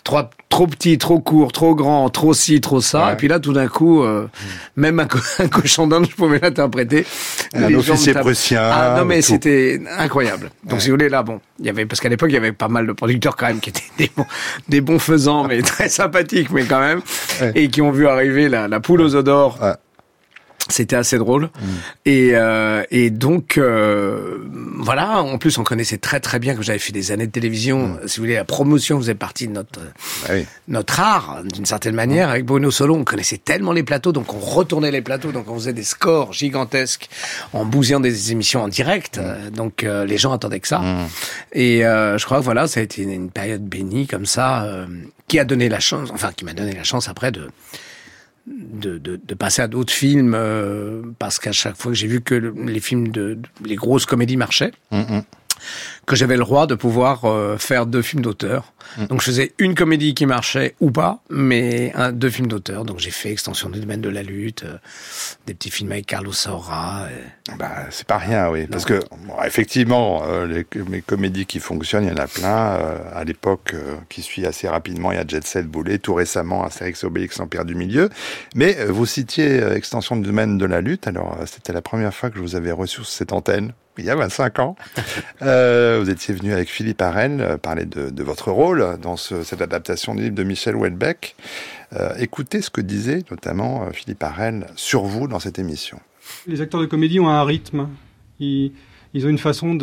Trop, 0.03 0.21
trop 0.49 0.67
petit, 0.67 0.97
trop 0.97 1.19
court, 1.19 1.51
trop 1.51 1.75
grand, 1.75 2.09
trop 2.09 2.33
ci, 2.33 2.61
trop 2.61 2.79
ça. 2.81 3.07
Ouais. 3.07 3.13
Et 3.13 3.15
puis 3.17 3.27
là, 3.27 3.39
tout 3.39 3.53
d'un 3.53 3.67
coup, 3.67 4.03
euh, 4.03 4.27
même 4.75 4.99
un, 4.99 5.05
co- 5.05 5.19
un 5.39 5.47
cochon 5.47 5.87
d'Inde, 5.87 6.07
je 6.09 6.15
pouvais 6.15 6.39
l'interpréter. 6.39 7.05
Un 7.53 7.73
officier 7.73 8.13
prussien, 8.13 8.61
Ah 8.61 8.95
non, 8.97 9.05
mais 9.05 9.21
c'était 9.21 9.81
incroyable. 9.97 10.49
Donc, 10.63 10.81
si 10.81 10.87
vous 10.89 10.93
voulez, 10.95 11.09
là, 11.09 11.23
bon, 11.23 11.41
il 11.59 11.65
y 11.65 11.69
avait, 11.69 11.85
parce 11.85 11.99
qu'à 11.99 12.09
l'époque, 12.09 12.29
il 12.31 12.35
y 12.35 12.37
avait 12.37 12.51
pas 12.53 12.67
mal 12.69 12.87
de 12.87 12.93
producteurs 12.93 13.35
quand 13.35 13.47
même 13.47 13.59
qui 13.59 13.69
étaient 13.69 13.81
des 13.97 14.11
bons, 14.15 14.25
des 14.69 14.81
bons 14.81 14.99
faisants, 14.99 15.43
mais 15.45 15.61
très 15.61 15.89
sympathiques, 15.89 16.49
mais 16.51 16.63
quand 16.63 16.79
même, 16.79 17.01
Ouais. 17.41 17.51
et 17.55 17.69
qui 17.69 17.81
ont 17.81 17.91
vu 17.91 18.07
arriver 18.07 18.47
la, 18.49 18.67
la 18.67 18.79
poule 18.79 19.01
aux. 19.01 19.15
Ouais. 19.17 19.73
C'était 20.69 20.95
assez 20.95 21.17
drôle. 21.17 21.49
Et, 22.05 22.31
euh, 22.33 22.83
et 22.91 23.09
donc, 23.09 23.57
euh, 23.57 24.37
voilà, 24.79 25.21
en 25.21 25.37
plus, 25.37 25.57
on 25.57 25.63
connaissait 25.63 25.97
très 25.97 26.19
très 26.19 26.39
bien 26.39 26.55
que 26.55 26.61
j'avais 26.61 26.79
fait 26.79 26.91
des 26.91 27.11
années 27.11 27.27
de 27.27 27.31
télévision. 27.31 27.97
Si 28.05 28.17
vous 28.17 28.23
voulez, 28.23 28.35
la 28.35 28.43
promotion 28.43 28.97
faisait 28.99 29.15
partie 29.15 29.47
de 29.47 29.53
notre, 29.53 29.79
Ah 30.27 30.33
oui. 30.33 30.45
notre 30.67 30.99
art, 30.99 31.39
d'une 31.53 31.65
certaine 31.65 31.95
manière. 31.95 32.29
Avec 32.29 32.45
Bruno 32.45 32.69
Solo, 32.71 32.95
on 32.95 33.03
connaissait 33.03 33.37
tellement 33.37 33.71
les 33.71 33.83
plateaux, 33.83 34.11
donc 34.11 34.33
on 34.33 34.39
retournait 34.39 34.91
les 34.91 35.01
plateaux, 35.01 35.31
donc 35.31 35.49
on 35.49 35.55
faisait 35.55 35.73
des 35.73 35.83
scores 35.83 36.33
gigantesques 36.33 37.09
en 37.53 37.65
bousillant 37.65 37.99
des 37.99 38.31
émissions 38.31 38.63
en 38.63 38.67
direct. 38.67 39.17
Euh, 39.17 39.49
Donc 39.49 39.83
euh, 39.83 40.05
les 40.05 40.17
gens 40.17 40.31
attendaient 40.33 40.59
que 40.59 40.67
ça. 40.67 40.81
Et 41.53 41.85
euh, 41.85 42.17
je 42.17 42.25
crois 42.25 42.39
que 42.39 42.43
voilà, 42.43 42.67
ça 42.67 42.79
a 42.79 42.83
été 42.83 43.01
une, 43.03 43.11
une 43.11 43.29
période 43.29 43.63
bénie 43.63 44.07
comme 44.07 44.25
ça, 44.25 44.63
euh, 44.63 44.85
qui 45.27 45.39
a 45.39 45.45
donné 45.45 45.69
la 45.69 45.79
chance, 45.79 46.09
enfin 46.13 46.31
qui 46.35 46.45
m'a 46.45 46.53
donné 46.53 46.73
la 46.73 46.83
chance 46.83 47.07
après 47.09 47.31
de 47.31 47.47
de, 48.47 48.97
de, 48.97 49.19
de 49.23 49.33
passer 49.35 49.61
à 49.61 49.67
d'autres 49.67 49.91
films 49.93 50.33
euh, 50.35 51.01
parce 51.19 51.37
qu'à 51.37 51.51
chaque 51.51 51.75
fois 51.75 51.91
que 51.91 51.97
j'ai 51.97 52.07
vu 52.07 52.21
que 52.21 52.33
le- 52.35 52.53
les 52.65 52.79
films 52.79 53.09
de, 53.09 53.37
les 53.65 53.75
grosses 53.75 54.05
comédies 54.05 54.37
marchaient. 54.37 54.71
Mm, 54.91 55.19
que 56.07 56.15
j'avais 56.15 56.35
le 56.37 56.43
droit 56.43 56.65
de 56.67 56.73
pouvoir 56.75 57.25
euh, 57.25 57.57
faire 57.57 57.85
deux 57.85 58.01
films 58.01 58.23
d'auteur. 58.23 58.73
Donc 59.09 59.19
je 59.19 59.25
faisais 59.25 59.51
une 59.59 59.75
comédie 59.75 60.13
qui 60.15 60.25
marchait 60.25 60.73
ou 60.79 60.89
pas, 60.89 61.19
mais 61.29 61.91
un, 61.95 62.13
deux 62.13 62.29
films 62.29 62.47
d'auteur. 62.47 62.85
Donc 62.85 62.99
j'ai 62.99 63.11
fait 63.11 63.29
Extension 63.31 63.69
du 63.69 63.81
domaine 63.81 63.99
de 63.99 64.07
la 64.07 64.23
lutte, 64.23 64.63
euh, 64.63 64.77
des 65.45 65.53
petits 65.53 65.69
films 65.69 65.91
avec 65.91 66.05
Carlos 66.05 66.31
Saura. 66.31 67.07
euh, 67.11 67.53
Bah, 67.59 67.71
c'est 67.91 68.07
pas 68.07 68.17
rien, 68.17 68.49
oui. 68.49 68.67
Parce 68.67 68.85
que, 68.85 69.01
bon, 69.27 69.33
effectivement, 69.45 70.23
euh, 70.25 70.47
les, 70.47 70.65
les 70.89 71.01
comédies 71.01 71.45
qui 71.45 71.59
fonctionnent, 71.59 72.05
il 72.05 72.09
y 72.09 72.13
en 72.13 72.23
a 72.23 72.27
plein. 72.27 72.77
Euh, 72.77 72.97
à 73.13 73.25
l'époque, 73.25 73.71
euh, 73.73 73.95
qui 74.07 74.21
suit 74.21 74.45
assez 74.45 74.69
rapidement, 74.69 75.11
il 75.11 75.15
y 75.15 75.21
a 75.21 75.27
Jet 75.27 75.45
Set 75.45 75.67
Boulet, 75.67 75.97
tout 75.99 76.13
récemment, 76.13 76.63
Astérix 76.63 77.03
et 77.03 77.07
Obélix, 77.07 77.37
l'Empire 77.37 77.65
du 77.65 77.75
Milieu. 77.75 78.09
Mais 78.55 78.77
euh, 78.79 78.91
vous 78.91 79.05
citiez 79.05 79.61
Extension 79.73 80.15
du 80.15 80.23
domaine 80.23 80.57
de 80.57 80.65
la 80.65 80.79
lutte. 80.79 81.05
Alors, 81.07 81.37
euh, 81.41 81.45
c'était 81.45 81.73
la 81.73 81.81
première 81.81 82.13
fois 82.13 82.29
que 82.29 82.37
je 82.37 82.41
vous 82.41 82.55
avais 82.55 82.71
reçu 82.71 82.95
sur 82.95 83.07
cette 83.07 83.33
antenne, 83.33 83.73
il 83.97 84.05
y 84.05 84.09
a 84.09 84.15
25 84.15 84.59
ans. 84.59 84.75
Euh, 85.41 85.99
vous 86.01 86.09
étiez 86.09 86.33
venu 86.33 86.53
avec 86.53 86.69
Philippe 86.69 87.01
Arel 87.01 87.41
euh, 87.41 87.57
parler 87.57 87.85
de, 87.85 88.23
votre 88.23 88.51
rôle 88.51 88.97
dans 89.01 89.17
ce- 89.17 89.43
cette 89.43 89.61
adaptation 89.61 90.15
du 90.15 90.23
livre 90.23 90.35
de 90.35 90.43
Michel 90.43 90.75
Houellebecq. 90.75 91.35
Euh, 91.93 92.13
écoutez 92.17 92.61
ce 92.61 92.69
que 92.69 92.81
disait 92.81 93.23
notamment 93.31 93.89
Philippe 93.91 94.23
Arel 94.23 94.67
sur 94.75 95.03
vous 95.03 95.27
dans 95.27 95.39
cette 95.39 95.59
émission. 95.59 95.99
Les 96.47 96.61
acteurs 96.61 96.81
de 96.81 96.85
comédie 96.85 97.19
ont 97.19 97.29
un 97.29 97.43
rythme. 97.43 97.87
Ils, 98.39 98.71
ont 99.23 99.29
une 99.29 99.37
façon 99.37 99.75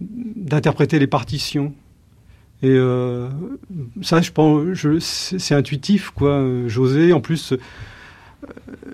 d'interpréter 0.00 0.98
les 0.98 1.06
partitions. 1.06 1.74
Et 2.62 2.76
ça, 4.02 4.20
je 4.20 4.32
pense, 4.32 4.66
c'est, 5.00 5.54
intuitif, 5.54 6.10
quoi. 6.10 6.42
José, 6.66 7.12
en 7.12 7.20
plus, 7.20 7.54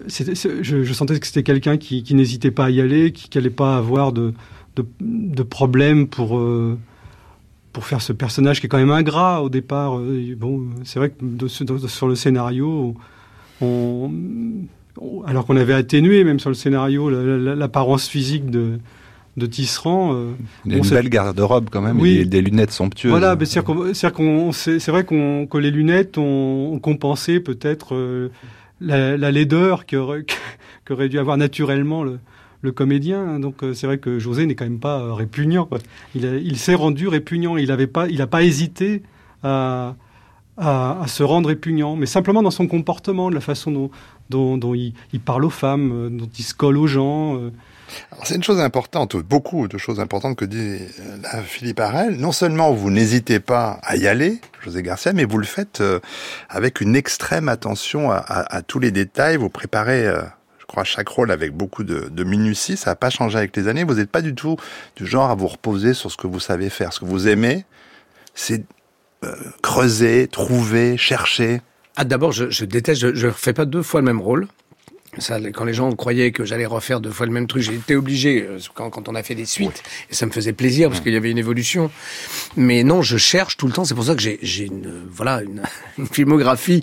je, 0.09 0.83
je 0.85 0.93
sentais 0.93 1.19
que 1.19 1.27
c'était 1.27 1.43
quelqu'un 1.43 1.77
qui, 1.77 2.03
qui 2.03 2.15
n'hésitait 2.15 2.51
pas 2.51 2.67
à 2.67 2.71
y 2.71 2.81
aller, 2.81 3.13
qui 3.13 3.29
n'allait 3.37 3.51
pas 3.51 3.77
avoir 3.77 4.13
de, 4.13 4.33
de, 4.77 4.85
de 5.01 5.43
problème 5.43 6.07
pour, 6.09 6.39
euh, 6.39 6.79
pour 7.73 7.87
faire 7.87 8.03
ce 8.03 8.13
personnage 8.13 8.61
qui 8.61 8.67
est 8.67 8.69
quand 8.69 8.79
même 8.79 8.91
ingrat 8.91 9.43
au 9.43 9.49
départ. 9.49 9.99
Euh, 9.99 10.35
Bon, 10.37 10.63
c'est 10.85 10.99
vrai 10.99 11.11
que 11.11 11.17
de- 11.23 11.65
de- 11.79 11.87
sur 11.89 12.09
le 12.09 12.15
scénario, 12.15 12.95
on, 13.61 14.11
on- 15.01 15.23
alors 15.27 15.47
qu'on 15.47 15.57
avait 15.57 15.75
atténué 15.75 16.25
même 16.25 16.39
sur 16.39 16.51
le 16.51 16.55
scénario 16.55 17.11
la- 17.11 17.37
la- 17.39 17.55
l'apparence 17.55 18.09
physique 18.09 18.51
de, 18.51 18.79
de 19.37 19.47
Tisserand. 19.47 20.13
euh, 20.15 20.31
Il 20.65 20.75
a 20.75 20.79
on 20.79 20.83
une 20.83 20.91
belle 20.91 21.09
garde-robe 21.09 21.69
quand 21.71 21.81
même, 21.83 22.01
Oui. 22.01 22.19
et 22.19 22.25
des 22.25 22.41
lunettes 22.43 22.71
somptueuses. 22.73 23.11
Voilà, 23.11 23.37
c'est 23.45 23.61
vrai 24.91 25.05
qu'on 25.05 25.47
que 25.47 25.59
les 25.59 25.71
lunettes 25.71 26.19
ont, 26.19 26.73
ont 26.75 26.79
compensé 26.79 27.41
peut-être 27.41 27.95
euh, 27.95 28.29
la, 28.81 29.17
la 29.17 29.31
laideur 29.31 29.87
qu'aurait 29.87 30.25
dû 31.09 31.19
avoir 31.19 31.37
naturellement 31.37 32.05
le, 32.05 32.19
le 32.65 32.73
comédien. 32.73 33.39
Donc 33.39 33.63
euh, 33.63 33.75
c'est 33.75 33.87
vrai 33.87 33.99
que 33.99 34.19
José 34.19 34.47
n'est 34.47 34.57
quand 34.57 34.65
même 34.65 34.81
pas 34.81 35.01
euh, 35.01 35.13
répugnant. 35.13 35.69
Il, 36.15 36.25
il 36.25 36.59
s'est 36.59 36.75
rendu 36.75 37.07
répugnant. 37.07 37.57
Il 37.57 37.71
avait 37.71 37.87
pas, 37.87 38.09
n'a 38.09 38.27
pas 38.27 38.43
hésité 38.43 39.03
à, 39.45 39.95
à, 40.57 41.05
se 41.07 41.23
rendre 41.23 41.49
répugnant, 41.49 41.95
mais 41.95 42.07
simplement 42.07 42.43
dans 42.43 42.51
son 42.51 42.67
comportement, 42.67 43.29
de 43.29 43.35
la 43.35 43.41
façon 43.41 43.71
dont, 44.31 44.57
dont, 44.57 44.75
il, 44.75 44.95
parle 45.25 45.45
aux 45.45 45.51
femmes, 45.51 45.93
euh, 45.93 46.11
dont 46.11 46.29
il 46.39 46.43
se 46.43 46.55
colle 46.55 46.79
aux 46.79 46.87
gens. 46.87 47.39
Alors, 48.13 48.27
C'est 48.27 48.35
une 48.35 48.43
chose 48.43 48.61
importante, 48.61 49.17
beaucoup 49.17 49.69
de 49.69 49.79
choses 49.79 50.01
importantes 50.01 50.37
que 50.37 50.45
dit 50.45 50.79
euh, 51.01 51.43
Philippe 51.45 51.81
Arel. 51.81 52.17
Non 52.17 52.33
seulement 52.33 52.73
vous 52.73 52.91
n'hésitez 52.91 53.41
pas 53.41 53.79
à 53.83 53.97
y 53.97 54.07
aller, 54.07 54.41
José 54.63 54.83
Garcia, 54.83 55.13
mais 55.13 55.25
vous 55.25 55.39
le 55.39 55.47
faites 55.47 55.81
euh, 55.81 56.01
avec 56.49 56.81
une 56.81 56.97
extrême 56.97 57.49
attention 57.49 58.11
à, 58.11 58.63
tous 58.63 58.79
les 58.79 58.91
détails. 58.91 59.37
Vous 59.37 59.51
préparez, 59.51 60.07
euh, 60.07 60.23
je 60.59 60.67
crois, 60.67 60.85
chaque 60.85 61.09
rôle 61.09 61.31
avec 61.31 61.53
beaucoup 61.53 61.85
de, 61.85 62.25
minutie. 62.25 62.77
Ça 62.77 62.91
n'a 62.91 62.97
pas 62.97 63.11
changé 63.11 63.39
avec 63.39 63.57
les 63.57 63.69
années. 63.69 63.85
Vous 63.85 63.95
n'êtes 63.95 64.11
pas 64.11 64.23
du 64.23 64.35
tout 64.35 64.57
du 64.97 65.07
genre 65.07 65.31
à 65.31 65.35
vous 65.35 65.49
reposer 65.49 65.95
sur 65.95 66.11
ce 66.11 66.17
que 66.17 66.27
vous 66.27 66.41
savez 66.41 66.71
faire. 66.71 66.93
Ce 66.93 67.01
que 67.01 67.05
vous 67.05 67.29
aimez, 67.29 67.65
c'est 68.35 68.65
creuser, 69.63 70.29
trouver, 70.29 70.97
chercher. 70.97 71.63
Ah, 71.97 72.05
d'abord, 72.05 72.33
je, 72.33 72.65
déteste, 72.65 73.01
je, 73.01 73.15
je 73.15 73.29
refais 73.29 73.53
pas 73.53 73.65
deux 73.65 73.83
fois 73.83 74.01
le 74.01 74.07
même 74.07 74.21
rôle. 74.21 74.49
Ça, 75.19 75.39
quand 75.53 75.65
les 75.65 75.75
gens 75.75 75.91
croyaient 75.93 76.33
que 76.33 76.45
j'allais 76.45 76.67
refaire 76.67 77.01
deux 77.01 77.11
fois 77.11 77.27
le 77.27 77.33
même 77.33 77.47
truc, 77.47 77.69
été 77.69 77.97
obligé 77.97 78.43
euh, 78.43 78.59
quand, 78.75 78.91
quand 78.91 79.09
on 79.09 79.15
a 79.15 79.23
fait 79.23 79.35
des 79.35 79.47
suites, 79.47 79.83
et 80.11 80.15
ça 80.15 80.27
me 80.27 80.31
faisait 80.33 80.53
plaisir 80.53 80.89
parce 80.91 81.01
qu'il 81.01 81.13
y 81.13 81.17
avait 81.17 81.31
une 81.31 81.39
évolution. 81.39 81.91
Mais 82.57 82.83
non, 82.85 83.03
je 83.03 83.17
cherche 83.17 83.57
tout 83.57 83.67
le 83.67 83.73
temps. 83.73 83.85
C'est 83.85 83.95
pour 83.95 84.05
ça 84.05 84.15
que 84.15 84.21
j'ai, 84.23 84.65
une, 84.65 85.03
voilà, 85.11 85.43
une, 85.43 85.63
une 85.99 86.07
filmographie 86.07 86.83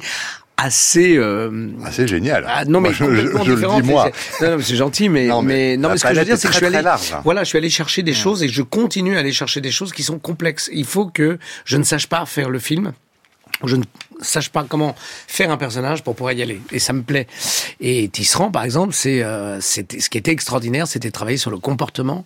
assez. 0.57 1.17
euh, 1.17 1.69
c'est 1.91 2.07
génial. 2.07 2.45
ah, 2.47 2.65
non 2.65 2.81
mais 2.81 2.89
Moi, 2.89 2.93
je, 2.93 3.03
je- 3.15 3.27
complètement 3.29 3.43
je 3.43 3.51
le 3.77 3.81
dis 3.81 3.89
moi. 3.89 4.11
c'est- 4.13 4.45
Non, 4.45 4.51
non, 4.51 4.57
mais 4.57 4.63
c'est 4.63 4.75
gentil, 4.75 5.09
mais 5.09 5.25
Non, 5.25 5.41
mais 5.41 5.53
mais 5.71 5.77
non, 5.77 5.89
mais 5.89 5.97
ce 5.97 6.03
que 6.03 6.13
je 6.13 6.19
veux 6.19 6.25
dire, 6.25 6.33
est 6.35 6.37
c'est 6.37 6.47
que 6.47 6.53
je 6.53 6.57
suis 6.57 6.65
allé, 6.67 6.81
large, 6.81 7.13
hein. 7.13 7.21
voilà, 7.23 7.43
je 7.43 7.49
suis 7.49 7.57
allé 7.57 7.69
chercher 7.69 8.03
des 8.03 8.13
choses 8.13 8.43
et 8.43 8.47
je 8.47 8.61
continue 8.61 9.15
à 9.15 9.19
aller 9.21 9.31
chercher 9.31 9.59
des 9.61 9.71
choses 9.71 9.91
qui 9.91 10.03
sont 10.03 10.19
complexes. 10.19 10.69
Il 10.71 10.85
faut 10.85 11.07
que 11.07 11.39
je 11.65 11.77
ne 11.77 11.83
sache 11.83 12.07
pas 12.07 12.25
faire 12.27 12.49
le 12.49 12.59
film. 12.59 12.93
Je 13.63 13.75
ne 13.75 13.83
sache 14.21 14.49
pas 14.49 14.65
comment 14.67 14.95
faire 15.27 15.51
un 15.51 15.57
personnage 15.57 16.03
pour 16.03 16.15
pouvoir 16.15 16.33
y 16.33 16.41
aller. 16.41 16.61
Et 16.71 16.79
ça 16.79 16.93
me 16.93 17.01
plaît. 17.01 17.27
Et 17.79 18.07
Tisserand, 18.09 18.51
par 18.51 18.63
exemple, 18.63 18.93
c'est, 18.93 19.23
euh, 19.23 19.59
ce 19.61 19.81
qui 19.81 20.17
était 20.17 20.31
extraordinaire, 20.31 20.87
c'était 20.87 21.09
de 21.09 21.13
travailler 21.13 21.37
sur 21.37 21.51
le 21.51 21.57
comportement. 21.57 22.25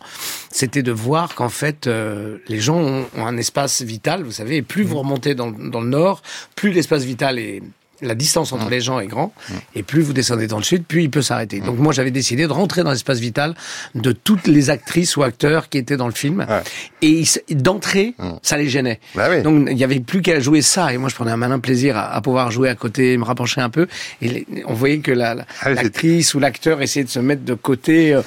C'était 0.52 0.84
de 0.84 0.92
voir 0.92 1.36
qu'en 1.36 1.50
fait, 1.50 1.88
euh, 1.88 2.38
les 2.48 2.60
gens 2.60 2.78
ont, 2.78 3.06
ont 3.18 3.26
un 3.26 3.38
espace 3.38 3.82
vital, 3.82 4.24
vous 4.24 4.32
savez, 4.32 4.58
et 4.58 4.62
plus 4.62 4.84
vous 4.84 4.98
remontez 4.98 5.36
dans, 5.36 5.52
dans 5.52 5.82
le 5.82 5.90
nord, 5.90 6.22
plus 6.56 6.72
l'espace 6.72 7.04
vital 7.04 7.40
est, 7.40 7.62
la 8.02 8.16
distance 8.16 8.52
entre 8.54 8.70
les 8.70 8.82
gens 8.82 9.00
est 9.00 9.08
grande, 9.08 9.32
et 9.76 9.84
plus 9.84 10.02
vous 10.02 10.14
descendez 10.14 10.48
dans 10.48 10.58
le 10.58 10.64
sud, 10.64 10.84
plus 10.86 11.04
il 11.04 11.10
peut 11.10 11.22
s'arrêter. 11.22 11.60
Donc 11.62 11.78
moi, 11.80 11.94
j'avais 11.94 12.12
décidé 12.12 12.48
de 12.48 12.52
rentrer 12.52 12.84
dans 12.84 12.92
l'espace 12.92 13.20
vital 13.20 13.56
de 13.96 14.12
toutes 14.12 14.48
les 14.48 14.70
actrices 14.70 15.16
ou 15.18 15.24
acteurs 15.24 15.70
qui 15.70 15.78
étaient 15.78 15.98
dans 15.98 16.08
le 16.08 16.14
film, 16.14 16.46
Ouais. 16.50 16.62
et 17.02 17.24
d'entrée, 17.56 18.16
ça 18.42 18.58
les 18.58 18.70
gênait. 18.70 19.00
Bah 19.16 19.28
oui. 19.30 19.42
Donc 19.42 19.68
il 19.72 19.78
y 19.78 19.84
avait 19.84 20.00
plus 20.00 20.22
qu'à 20.22 20.40
jouer 20.40 20.62
ça, 20.62 20.94
et 20.94 20.98
moi 20.98 21.10
je 21.10 21.16
prenais 21.16 21.32
un 21.32 21.38
malin 21.38 21.60
plaisir 21.60 21.98
à, 21.98 22.14
à 22.14 22.22
pouvoir 22.22 22.52
jouer 22.52 22.70
à 22.70 22.76
côté, 22.76 23.18
me 23.18 23.24
rapprocher 23.24 23.62
un 23.62 23.70
peu, 23.70 23.88
et 24.22 24.28
les- 24.28 24.46
on 24.68 24.74
voyait 24.74 25.00
que 25.00 25.12
la- 25.12 25.36
la- 25.36 25.46
Ah 25.62 25.72
l'actrice 25.74 26.34
ou 26.34 26.40
l'acteur 26.40 26.82
essayait 26.82 27.06
de 27.06 27.10
se 27.10 27.20
mettre 27.20 27.44
de 27.44 27.54
côté. 27.54 28.14
euh, 28.14 28.22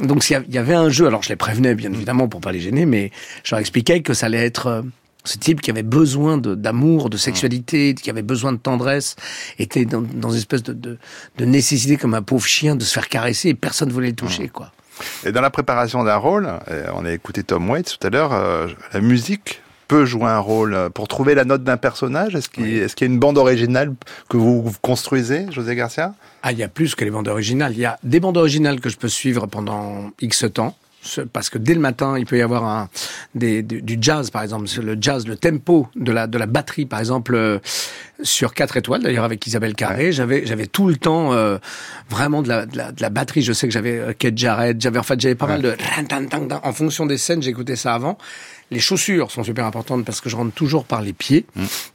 Donc 0.00 0.28
il 0.28 0.42
y 0.54 0.58
avait 0.58 0.74
un 0.74 0.90
jeu, 0.90 1.06
alors 1.06 1.22
je 1.22 1.28
les 1.28 1.36
prévenais 1.36 1.74
bien 1.74 1.92
évidemment 1.92 2.28
pour 2.28 2.40
pas 2.40 2.52
les 2.52 2.60
gêner, 2.60 2.84
mais 2.86 3.10
je 3.44 3.54
leur 3.54 3.60
expliquais 3.60 4.00
que 4.00 4.12
ça 4.12 4.26
allait 4.26 4.44
être 4.44 4.66
euh, 4.66 4.82
ce 5.24 5.38
type 5.38 5.60
qui 5.60 5.70
avait 5.70 5.82
besoin 5.82 6.38
d'amour, 6.38 7.10
de 7.10 7.16
sexualité, 7.16 7.94
qui 7.94 8.10
avait 8.10 8.22
besoin 8.22 8.52
de 8.52 8.58
tendresse, 8.58 9.16
était 9.58 9.84
dans, 9.84 10.02
dans 10.02 10.30
une 10.30 10.38
espèce 10.38 10.62
de, 10.62 10.72
de, 10.72 10.98
de 11.38 11.44
nécessité 11.44 11.96
comme 11.96 12.14
un 12.14 12.22
pauvre 12.22 12.46
chien 12.46 12.76
de 12.76 12.84
se 12.84 12.92
faire 12.92 13.08
caresser 13.08 13.48
et 13.50 13.54
personne 13.54 13.88
ne 13.88 13.94
voulait 13.94 14.10
le 14.10 14.16
toucher, 14.16 14.48
quoi. 14.48 14.72
Et 15.24 15.32
dans 15.32 15.40
la 15.40 15.50
préparation 15.50 16.04
d'un 16.04 16.16
rôle, 16.16 16.48
euh, 16.68 16.86
on 16.94 17.04
a 17.04 17.12
écouté 17.12 17.42
Tom 17.42 17.68
Waits 17.68 17.98
tout 17.98 18.06
à 18.06 18.10
l'heure, 18.10 18.32
euh, 18.32 18.68
la 18.92 19.00
musique 19.00 19.60
peut 19.88 20.04
jouer 20.06 20.26
un 20.26 20.38
rôle 20.38 20.90
pour 20.94 21.08
trouver 21.08 21.34
la 21.34 21.44
note 21.44 21.62
d'un 21.62 21.76
personnage. 21.76 22.34
Est-ce 22.34 22.48
qu'il 22.48 22.78
y 22.78 22.82
a 22.82 23.06
une 23.06 23.18
bande 23.18 23.36
originale 23.36 23.92
que 24.30 24.36
vous, 24.36 24.62
vous 24.62 24.72
construisez, 24.80 25.46
José 25.50 25.74
Garcia? 25.74 26.14
Ah, 26.42 26.52
il 26.52 26.58
y 26.58 26.62
a 26.62 26.68
plus 26.68 26.94
que 26.94 27.04
les 27.04 27.10
bandes 27.10 27.28
originales. 27.28 27.72
Il 27.72 27.80
y 27.80 27.84
a 27.84 27.98
des 28.02 28.20
bandes 28.20 28.36
originales 28.36 28.80
que 28.80 28.88
je 28.88 28.96
peux 28.96 29.08
suivre 29.08 29.46
pendant 29.46 30.10
X 30.20 30.46
temps. 30.54 30.76
Ce- 31.04 31.20
Parce 31.20 31.50
que 31.50 31.58
dès 31.58 31.74
le 31.74 31.80
matin, 31.80 32.18
il 32.18 32.26
peut 32.26 32.38
y 32.38 32.42
avoir 32.42 32.64
un, 32.64 32.88
des, 33.34 33.62
du, 33.62 33.98
jazz, 34.00 34.30
par 34.30 34.42
exemple. 34.42 34.66
Le 34.82 34.96
jazz, 35.00 35.26
le 35.26 35.36
tempo 35.36 35.88
de 35.94 36.10
la, 36.10 36.26
de 36.26 36.38
la 36.38 36.46
batterie, 36.46 36.86
par 36.86 36.98
exemple, 36.98 37.34
euh, 37.34 37.58
sur 38.22 38.54
4 38.54 38.76
étoiles, 38.76 39.02
d'ailleurs, 39.02 39.24
avec 39.24 39.46
Isabelle 39.46 39.74
Carré. 39.74 40.12
J'avais, 40.12 40.46
j'avais 40.46 40.66
tout 40.66 40.88
le 40.88 40.96
temps 40.96 41.32
euh, 41.32 41.58
vraiment 42.08 42.42
de 42.42 42.48
la, 42.48 42.66
de, 42.66 42.76
la, 42.76 42.92
de 42.92 43.00
la 43.02 43.10
batterie. 43.10 43.42
Je 43.42 43.52
sais 43.52 43.66
que 43.68 43.72
j'avais 43.72 43.98
euh, 43.98 44.12
Kate 44.18 44.36
Jarrett. 44.38 44.80
J'avais, 44.80 44.98
en 44.98 45.02
fait, 45.02 45.20
j'avais 45.20 45.34
pas 45.34 45.46
mal 45.46 45.62
de... 45.62 45.76
En 46.64 46.72
fonction 46.72 47.06
des 47.06 47.18
scènes, 47.18 47.42
j'écoutais 47.42 47.76
ça 47.76 47.94
avant. 47.94 48.16
Les 48.70 48.80
chaussures 48.80 49.30
sont 49.30 49.44
super 49.44 49.66
importantes 49.66 50.04
parce 50.04 50.20
que 50.20 50.28
je 50.28 50.36
rentre 50.36 50.52
toujours 50.54 50.84
par 50.84 51.02
les 51.02 51.12
pieds. 51.12 51.46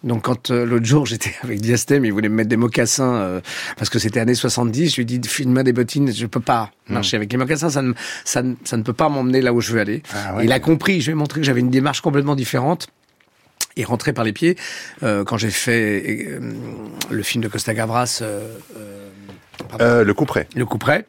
Donc 0.04 0.24
quand 0.24 0.52
euh, 0.52 0.66
l'autre 0.66 0.86
jour 0.86 1.06
j'étais 1.08 1.34
avec 1.44 1.62
Diastème, 1.62 2.06
il 2.06 2.14
voulait 2.14 2.30
me 2.30 2.36
mettre 2.36 2.50
des 2.50 2.58
mocassins 2.58 3.16
euh, 3.16 3.42
parce 3.78 3.90
que 3.90 4.00
c'était 4.00 4.20
années 4.20 4.36
70, 4.36 4.90
je 4.92 4.96
lui 4.96 5.02
ai 5.02 5.06
dit 5.06 5.28
filme 5.28 5.62
des 5.64 5.74
bottines, 5.74 6.14
je 6.14 6.26
peux 6.26 6.40
pas 6.40 6.72
marcher 6.88 7.18
avec 7.18 7.32
les 7.32 7.38
mocassins, 7.38 7.70
ça 7.70 7.82
ne, 7.82 7.94
ça 8.24 8.42
ne, 8.44 8.56
ça 8.64 8.78
ne 8.78 8.84
peut 8.84 8.94
pas 8.94 9.10
m'emmener 9.10 9.42
là 9.42 9.54
où 9.54 9.62
je 9.62 9.74
veux 9.74 9.80
aller. 9.80 10.04
Ah 10.14 10.36
ouais. 10.36 10.46
Il 10.46 10.52
a 10.52 10.60
compris, 10.60 11.02
je 11.02 11.08
lui 11.08 11.12
ai 11.12 11.16
montré 11.16 11.40
que 11.40 11.46
j'avais 11.46 11.60
une 11.60 11.70
démarche 11.70 12.02
complètement 12.02 12.36
différente. 12.36 12.88
Et 13.76 13.86
rentrer 13.86 14.12
par 14.12 14.26
les 14.26 14.34
pieds, 14.34 14.58
euh, 15.04 15.24
quand 15.24 15.38
j'ai 15.38 15.52
fait 15.52 16.28
euh, 16.28 16.40
le 17.10 17.24
film 17.24 17.42
de 17.42 17.48
Costa 17.48 17.74
Gavras, 17.74 18.20
euh, 18.22 18.58
euh, 18.76 19.08
euh, 19.80 20.04
Le 20.04 20.14
couperet. 20.14 20.48
le 20.56 20.66
couperet. 20.66 21.06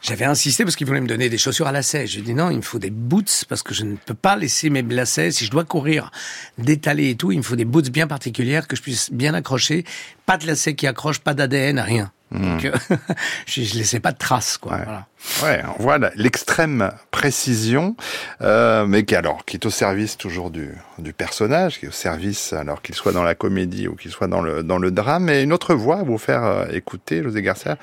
J'avais 0.00 0.24
insisté 0.24 0.64
parce 0.64 0.76
qu'il 0.76 0.86
voulait 0.86 1.00
me 1.00 1.08
donner 1.08 1.28
des 1.28 1.38
chaussures 1.38 1.66
à 1.66 1.72
lacets. 1.72 2.06
Je 2.06 2.20
dit 2.20 2.34
non, 2.34 2.50
il 2.50 2.58
me 2.58 2.62
faut 2.62 2.78
des 2.78 2.90
boots 2.90 3.44
parce 3.48 3.62
que 3.62 3.74
je 3.74 3.84
ne 3.84 3.96
peux 3.96 4.14
pas 4.14 4.36
laisser 4.36 4.70
mes 4.70 4.82
lacets. 4.82 5.32
Si 5.32 5.44
je 5.44 5.50
dois 5.50 5.64
courir, 5.64 6.10
d'étaler 6.56 7.10
et 7.10 7.16
tout, 7.16 7.32
il 7.32 7.38
me 7.38 7.42
faut 7.42 7.56
des 7.56 7.64
boots 7.64 7.90
bien 7.90 8.06
particulières 8.06 8.68
que 8.68 8.76
je 8.76 8.82
puisse 8.82 9.12
bien 9.12 9.34
accrocher. 9.34 9.84
Pas 10.24 10.38
de 10.38 10.46
lacets 10.46 10.74
qui 10.74 10.86
accrochent, 10.86 11.18
pas 11.18 11.34
d'ADN, 11.34 11.80
rien. 11.80 12.12
Donc, 12.30 12.64
euh, 12.64 12.72
je, 13.46 13.62
je 13.62 13.78
laissais 13.78 14.00
pas 14.00 14.12
de 14.12 14.18
traces, 14.18 14.58
quoi. 14.58 14.72
Ouais. 14.72 14.84
Voilà. 14.84 15.06
Ouais, 15.42 15.62
on 15.78 15.82
voit 15.82 15.98
l'extrême 16.14 16.92
précision, 17.10 17.96
euh, 18.40 18.86
mais 18.86 19.04
qui 19.04 19.16
alors 19.16 19.44
qui 19.44 19.56
est 19.56 19.66
au 19.66 19.70
service 19.70 20.16
toujours 20.16 20.50
du, 20.50 20.70
du 20.98 21.12
personnage, 21.12 21.78
qui 21.78 21.86
est 21.86 21.88
au 21.88 21.92
service 21.92 22.52
alors 22.52 22.82
qu'il 22.82 22.94
soit 22.94 23.12
dans 23.12 23.24
la 23.24 23.34
comédie 23.34 23.88
ou 23.88 23.96
qu'il 23.96 24.12
soit 24.12 24.28
dans 24.28 24.40
le 24.40 24.62
dans 24.62 24.78
le 24.78 24.90
drame. 24.90 25.28
Et 25.28 25.42
une 25.42 25.52
autre 25.52 25.74
voix 25.74 25.98
à 25.98 26.02
vous 26.04 26.18
faire 26.18 26.44
euh, 26.44 26.66
écouter, 26.70 27.22
José 27.22 27.42
Garcia, 27.42 27.76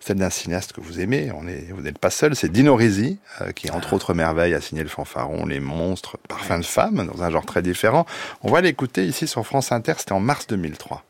celle 0.00 0.16
d'un 0.16 0.30
cinéaste 0.30 0.72
que 0.72 0.80
vous 0.80 1.00
aimez. 1.00 1.30
On 1.34 1.46
est, 1.46 1.68
vous 1.72 1.82
n'êtes 1.82 1.98
pas 1.98 2.10
seul, 2.10 2.34
c'est 2.34 2.50
Dino 2.50 2.74
Risi, 2.74 3.18
euh, 3.42 3.52
qui 3.52 3.70
entre 3.70 3.92
autres 3.92 4.14
merveilles 4.14 4.54
a 4.54 4.60
signé 4.60 4.82
le 4.82 4.88
fanfaron, 4.88 5.44
les 5.44 5.60
monstres, 5.60 6.16
parfum 6.26 6.58
de 6.58 6.64
femme, 6.64 7.06
dans 7.06 7.22
un 7.22 7.30
genre 7.30 7.46
très 7.46 7.62
différent. 7.62 8.06
On 8.42 8.50
va 8.50 8.62
l'écouter 8.62 9.06
ici 9.06 9.26
sur 9.26 9.44
France 9.46 9.72
Inter. 9.72 9.94
C'était 9.98 10.12
en 10.12 10.20
mars 10.20 10.46
2003. 10.46 11.04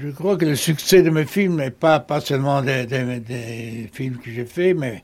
Je 0.00 0.10
crois 0.10 0.36
que 0.36 0.44
le 0.44 0.56
succès 0.56 1.02
de 1.02 1.10
mes 1.10 1.26
films 1.26 1.56
n'est 1.56 1.70
pas, 1.70 2.00
pas 2.00 2.20
seulement 2.20 2.62
des, 2.62 3.88
films 3.92 4.18
que 4.18 4.30
j'ai 4.30 4.44
faits, 4.44 4.76
mais 4.76 5.02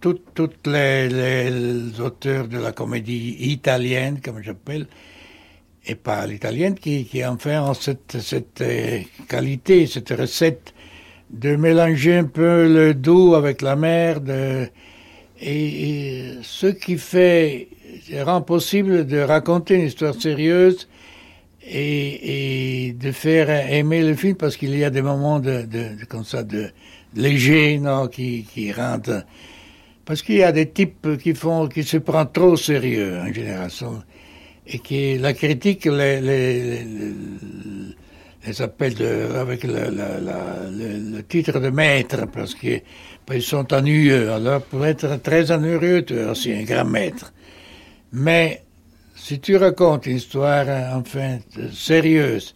toutes 0.00 0.66
les, 0.66 1.08
les 1.08 2.00
auteurs 2.00 2.48
de 2.48 2.58
la 2.58 2.72
comédie 2.72 3.36
italienne, 3.38 4.20
comme 4.22 4.42
j'appelle, 4.42 4.86
et 5.86 5.94
pas 5.94 6.26
l'italienne, 6.26 6.74
qui, 6.74 7.04
qui 7.04 7.24
enfin 7.24 7.62
ont 7.62 7.74
cette, 7.74 8.18
cette 8.20 8.60
euh, 8.60 9.00
qualité, 9.28 9.86
cette 9.86 10.10
recette 10.10 10.74
de 11.30 11.56
mélanger 11.56 12.16
un 12.16 12.24
peu 12.24 12.66
le 12.72 12.94
doux 12.94 13.34
avec 13.34 13.62
la 13.62 13.76
merde. 13.76 14.30
et, 14.30 14.70
et 15.40 16.34
ce 16.42 16.66
qui 16.66 16.98
fait, 16.98 17.68
rend 18.18 18.42
possible 18.42 19.06
de 19.06 19.18
raconter 19.18 19.74
une 19.76 19.86
histoire 19.86 20.14
sérieuse 20.14 20.88
et, 21.62 22.86
et 22.88 22.92
de 22.92 23.12
faire 23.12 23.50
aimer 23.50 24.02
le 24.02 24.14
film 24.14 24.36
parce 24.36 24.56
qu'il 24.56 24.76
y 24.76 24.84
a 24.84 24.90
des 24.90 25.02
moments 25.02 25.40
de, 25.40 25.62
de, 25.62 25.96
de- 26.00 26.04
comme 26.08 26.24
ça 26.24 26.42
de 26.42 26.70
légers 27.14 27.78
non 27.78 28.08
qui 28.08 28.44
qui 28.44 28.72
rendent 28.72 29.24
parce 30.04 30.22
qu'il 30.22 30.36
y 30.36 30.42
a 30.42 30.52
des 30.52 30.70
types 30.70 31.18
qui 31.22 31.34
font 31.34 31.68
qui 31.68 31.82
se 31.84 31.98
prennent 31.98 32.30
trop 32.32 32.56
sérieux 32.56 33.18
en 33.20 33.32
général 33.32 33.70
sont- 33.70 34.02
et 34.66 34.78
qui 34.78 35.18
la 35.18 35.32
critique 35.32 35.84
les 35.86 36.20
les, 36.20 36.84
les, 36.84 36.84
les- 38.46 38.62
appelle 38.62 38.94
de, 38.94 39.34
avec 39.36 39.64
la- 39.64 39.90
le, 39.90 41.16
le 41.16 41.22
titre 41.24 41.60
de 41.60 41.68
maître 41.70 42.26
parce 42.32 42.54
qu'ils 42.54 43.42
sont 43.42 43.72
ennuyeux. 43.72 44.30
Alors 44.32 44.62
pour 44.62 44.86
être 44.86 45.16
très 45.22 45.50
ennuyeux 45.52 46.04
tu 46.04 46.14
es 46.14 46.24
aussi 46.24 46.52
un 46.52 46.62
grand 46.62 46.84
maître. 46.86 47.32
Mais 48.12 48.62
si 49.20 49.38
tu 49.40 49.56
racontes 49.56 50.06
une 50.06 50.16
histoire, 50.16 50.66
enfin, 50.96 51.38
sérieuse, 51.72 52.54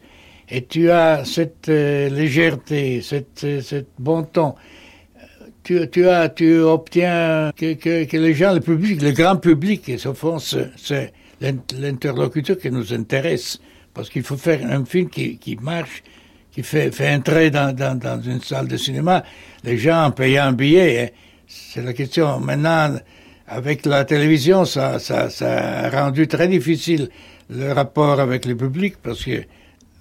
et 0.49 0.65
tu 0.65 0.91
as 0.91 1.25
cette 1.25 1.69
euh, 1.69 2.09
légèreté, 2.09 3.01
cette, 3.03 3.45
euh, 3.45 3.61
cette 3.61 3.91
bon 3.99 4.23
ton, 4.25 4.55
tu, 5.63 5.89
tu, 5.91 6.09
as, 6.09 6.29
tu 6.29 6.59
obtiens 6.61 7.51
que, 7.57 7.75
que, 7.75 8.05
que 8.05 8.17
les 8.17 8.35
gens, 8.35 8.53
le 8.55 8.61
public, 8.61 9.01
le 9.03 9.13
grand 9.13 9.37
public, 9.37 9.89
et 9.89 9.99
c'est 9.99 10.71
c'est 10.77 11.13
l'in- 11.41 11.63
l'interlocuteur 11.79 12.59
qui 12.59 12.71
nous 12.71 12.93
intéresse. 12.93 13.61
Parce 13.95 14.11
qu'il 14.11 14.25
faut 14.25 14.37
faire 14.37 14.61
un 14.67 14.85
film 14.85 15.09
qui, 15.09 15.39
qui 15.39 15.57
marche, 15.57 16.03
qui 16.51 16.63
fait, 16.63 16.91
fait 16.91 17.15
entrer 17.15 17.51
dans, 17.51 17.75
dans, 17.75 17.97
dans 17.99 18.21
une 18.21 18.41
salle 18.41 18.67
de 18.69 18.77
cinéma 18.77 19.23
les 19.63 19.79
gens 19.79 20.05
en 20.07 20.11
payant 20.11 20.47
un 20.47 20.53
billet. 20.53 21.01
hein. 21.01 21.09
C'est 21.47 21.83
la 21.83 21.93
question. 21.93 22.41
Maintenant, 22.41 22.97
avec 23.47 23.87
la 23.87 24.05
télévision, 24.05 24.65
ça, 24.65 24.99
ça, 24.99 25.31
ça 25.31 25.87
a 25.87 25.91
rendu 25.91 26.27
très 26.29 26.49
difficile 26.49 27.09
le 27.51 27.73
rapport 27.73 28.21
avec 28.21 28.47
le 28.47 28.57
public 28.57 28.97
parce 29.03 29.25
que 29.25 29.43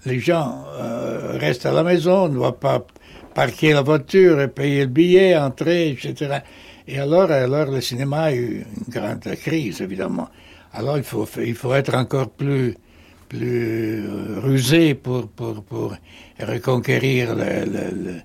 les 0.06 0.20
gens 0.20 0.64
euh, 0.80 1.38
restent 1.40 1.66
à 1.66 1.72
la 1.72 1.84
maison, 1.84 2.28
ne 2.30 2.36
doivent 2.36 2.60
pas 2.60 2.86
parquer 3.34 3.74
la 3.74 3.82
voiture 3.82 4.42
et 4.42 4.48
payer 4.48 4.82
le 4.82 4.88
billet, 4.88 5.36
entrer, 5.38 5.90
etc. 5.92 6.40
Et 6.88 7.00
alors, 7.00 7.32
alors 7.32 7.72
le 7.72 7.82
cinéma 7.82 8.24
a 8.24 8.34
eu 8.34 8.66
une 8.78 8.94
grande 8.94 9.22
crise, 9.36 9.82
évidemment. 9.82 10.30
Alors 10.74 10.98
il 10.98 11.04
faut, 11.04 11.28
il 11.44 11.56
faut 11.56 11.74
être 11.74 11.96
encore 11.96 12.30
plus, 12.30 12.76
plus 13.30 14.06
euh, 14.08 14.40
rusé 14.42 14.94
pour, 14.96 15.28
pour, 15.30 15.64
pour 15.64 15.96
reconquérir 16.40 17.36
le, 17.36 17.66
le, 17.66 18.22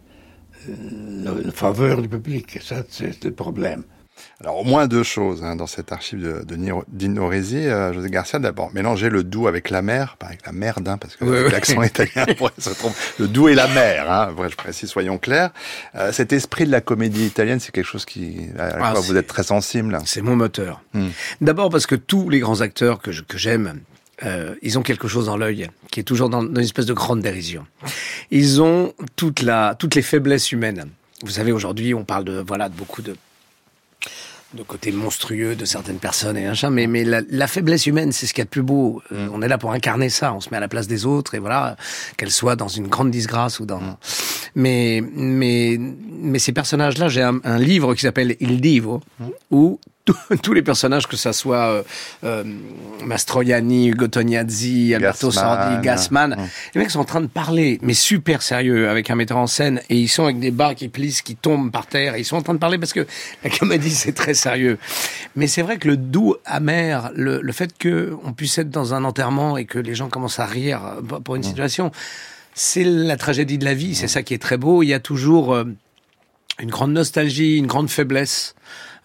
le, 0.66 1.42
le- 1.44 1.50
faveur 1.50 2.02
du 2.02 2.08
public. 2.08 2.58
Ça, 2.62 2.82
c'est 2.88 3.24
le 3.24 3.32
problème. 3.32 3.84
Alors, 4.40 4.58
au 4.60 4.64
moins 4.64 4.86
deux 4.86 5.02
choses 5.02 5.42
hein, 5.42 5.56
dans 5.56 5.66
cette 5.66 5.90
archive 5.90 6.22
de, 6.22 6.44
de 6.44 6.56
Niro- 6.56 6.84
Dino 6.86 7.26
Risi. 7.26 7.56
Euh, 7.56 7.92
José 7.92 8.08
Garcia, 8.08 8.38
d'abord, 8.38 8.72
mélanger 8.72 9.08
le 9.08 9.24
doux 9.24 9.48
avec 9.48 9.68
la 9.68 9.82
mer, 9.82 10.16
pas 10.16 10.26
avec 10.28 10.46
la 10.46 10.52
merde, 10.52 10.86
hein, 10.88 10.96
parce 10.96 11.16
que 11.16 11.24
l'accent 11.50 11.82
italien, 11.82 12.24
pourrait 12.36 12.52
se 12.56 12.70
tromper. 12.70 12.94
Le 13.18 13.26
doux 13.26 13.48
et 13.48 13.56
la 13.56 13.66
mer, 13.66 14.08
hein, 14.08 14.26
vrai, 14.30 14.48
je 14.48 14.54
précise, 14.54 14.88
soyons 14.90 15.18
clairs. 15.18 15.50
Euh, 15.96 16.12
cet 16.12 16.32
esprit 16.32 16.66
de 16.66 16.70
la 16.70 16.80
comédie 16.80 17.26
italienne, 17.26 17.58
c'est 17.58 17.72
quelque 17.72 17.84
chose 17.84 18.04
qui, 18.04 18.46
à 18.56 18.66
Ah, 18.80 18.90
quoi 18.92 19.00
vous 19.00 19.16
êtes 19.16 19.26
très 19.26 19.42
sensible. 19.42 19.98
C'est 20.04 20.22
mon 20.22 20.36
moteur. 20.36 20.82
Hmm. 20.94 21.08
D'abord 21.40 21.68
parce 21.70 21.86
que 21.86 21.96
tous 21.96 22.28
les 22.30 22.38
grands 22.38 22.60
acteurs 22.60 23.00
que 23.00 23.10
j'aime, 23.36 23.80
euh, 24.24 24.54
ils 24.62 24.78
ont 24.78 24.82
quelque 24.82 25.08
chose 25.08 25.26
dans 25.26 25.36
l'œil 25.36 25.68
qui 25.90 25.98
est 25.98 26.04
toujours 26.04 26.28
dans, 26.28 26.44
dans 26.44 26.60
une 26.60 26.64
espèce 26.64 26.86
de 26.86 26.94
grande 26.94 27.22
dérision. 27.22 27.66
Ils 28.30 28.62
ont 28.62 28.92
toute 29.16 29.42
la, 29.42 29.74
toutes 29.76 29.96
les 29.96 30.02
faiblesses 30.02 30.52
humaines. 30.52 30.86
Vous 31.22 31.30
savez, 31.30 31.50
aujourd'hui, 31.50 31.92
on 31.92 32.04
parle 32.04 32.22
de 32.24 32.44
voilà 32.46 32.68
de 32.68 32.74
beaucoup 32.74 33.02
de 33.02 33.16
de 34.54 34.62
côté 34.62 34.92
monstrueux 34.92 35.54
de 35.56 35.64
certaines 35.66 35.98
personnes 35.98 36.36
et 36.38 36.46
machin, 36.46 36.70
mais, 36.70 36.86
mais 36.86 37.04
la, 37.04 37.20
la 37.28 37.46
faiblesse 37.46 37.86
humaine, 37.86 38.12
c'est 38.12 38.26
ce 38.26 38.32
qu'il 38.32 38.40
y 38.40 38.42
a 38.42 38.44
de 38.46 38.50
plus 38.50 38.62
beau. 38.62 39.02
Euh, 39.12 39.28
on 39.32 39.42
est 39.42 39.48
là 39.48 39.58
pour 39.58 39.72
incarner 39.72 40.08
ça, 40.08 40.32
on 40.32 40.40
se 40.40 40.48
met 40.50 40.56
à 40.56 40.60
la 40.60 40.68
place 40.68 40.88
des 40.88 41.04
autres, 41.04 41.34
et 41.34 41.38
voilà, 41.38 41.76
qu'elle 42.16 42.30
soit 42.30 42.56
dans 42.56 42.68
une 42.68 42.88
grande 42.88 43.10
disgrâce 43.10 43.60
ou 43.60 43.66
dans... 43.66 43.98
Mais, 44.54 45.02
mais, 45.12 45.76
mais 45.78 46.38
ces 46.38 46.52
personnages-là, 46.52 47.08
j'ai 47.08 47.22
un, 47.22 47.40
un 47.44 47.58
livre 47.58 47.94
qui 47.94 48.00
s'appelle 48.00 48.36
Il 48.40 48.60
Divo, 48.60 49.00
où 49.50 49.78
tous 50.42 50.52
les 50.52 50.62
personnages, 50.62 51.06
que 51.06 51.16
ça 51.16 51.32
soit 51.32 51.68
euh, 51.68 51.82
euh, 52.24 52.44
Mastroianni, 53.04 53.88
Ugo 53.88 54.08
Tognazzi, 54.08 54.94
Alberto. 54.94 55.30
Sordi, 55.30 55.82
Gassman, 55.82 56.28
Mm. 56.36 56.48
les 56.74 56.80
mecs 56.80 56.90
sont 56.90 57.00
en 57.00 57.04
train 57.04 57.20
de 57.20 57.26
parler, 57.26 57.78
mais 57.82 57.94
super 57.94 58.42
sérieux, 58.42 58.88
avec 58.88 59.10
un 59.10 59.14
metteur 59.14 59.38
en 59.38 59.46
scène, 59.46 59.80
et 59.88 59.96
ils 59.96 60.08
sont 60.08 60.24
avec 60.24 60.38
des 60.38 60.50
barres 60.50 60.74
qui 60.74 60.88
plissent, 60.88 61.22
qui 61.22 61.36
tombent 61.36 61.70
par 61.70 61.86
terre, 61.86 62.14
et 62.14 62.20
ils 62.20 62.24
sont 62.24 62.36
en 62.36 62.42
train 62.42 62.54
de 62.54 62.58
parler 62.58 62.78
parce 62.78 62.92
que 62.92 63.06
la 63.44 63.50
comédie 63.50 63.90
c'est 63.90 64.12
très 64.12 64.34
sérieux. 64.34 64.78
Mais 65.36 65.46
c'est 65.46 65.62
vrai 65.62 65.78
que 65.78 65.88
le 65.88 65.96
doux 65.96 66.36
amer, 66.44 67.10
le, 67.14 67.40
le 67.40 67.52
fait 67.52 67.76
que 67.76 68.16
on 68.24 68.32
puisse 68.32 68.58
être 68.58 68.70
dans 68.70 68.94
un 68.94 69.04
enterrement 69.04 69.56
et 69.56 69.64
que 69.64 69.78
les 69.78 69.94
gens 69.94 70.08
commencent 70.08 70.38
à 70.40 70.46
rire 70.46 70.80
euh, 70.84 71.18
pour 71.20 71.36
une 71.36 71.42
situation, 71.42 71.90
c'est 72.54 72.84
la 72.84 73.16
tragédie 73.16 73.58
de 73.58 73.64
la 73.64 73.74
vie. 73.74 73.94
C'est 73.94 74.08
ça 74.08 74.22
qui 74.22 74.34
est 74.34 74.42
très 74.42 74.56
beau. 74.56 74.82
Il 74.82 74.88
y 74.88 74.94
a 74.94 75.00
toujours 75.00 75.54
euh, 75.54 75.64
une 76.58 76.70
grande 76.70 76.92
nostalgie, 76.92 77.56
une 77.56 77.66
grande 77.66 77.88
faiblesse. 77.88 78.54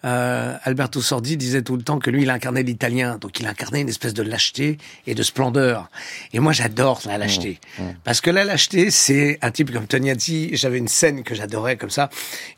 Euh, 0.04 0.54
Alberto 0.64 1.00
Sordi 1.00 1.36
disait 1.36 1.62
tout 1.62 1.76
le 1.76 1.82
temps 1.82 1.98
que 1.98 2.10
lui, 2.10 2.22
il 2.22 2.30
incarnait 2.30 2.62
l'italien, 2.62 3.16
donc 3.18 3.40
il 3.40 3.46
incarnait 3.46 3.80
une 3.80 3.88
espèce 3.88 4.12
de 4.14 4.22
lâcheté 4.22 4.78
et 5.06 5.14
de 5.14 5.22
splendeur. 5.22 5.88
Et 6.32 6.40
moi, 6.40 6.52
j'adore 6.52 7.00
la 7.06 7.16
lâcheté, 7.18 7.58
parce 8.04 8.20
que 8.20 8.30
la 8.30 8.44
lâcheté, 8.44 8.90
c'est 8.90 9.38
un 9.42 9.50
type 9.50 9.72
comme 9.72 9.86
Tognazzi. 9.86 10.50
J'avais 10.52 10.78
une 10.78 10.88
scène 10.88 11.22
que 11.22 11.34
j'adorais 11.34 11.76
comme 11.76 11.90
ça. 11.90 12.10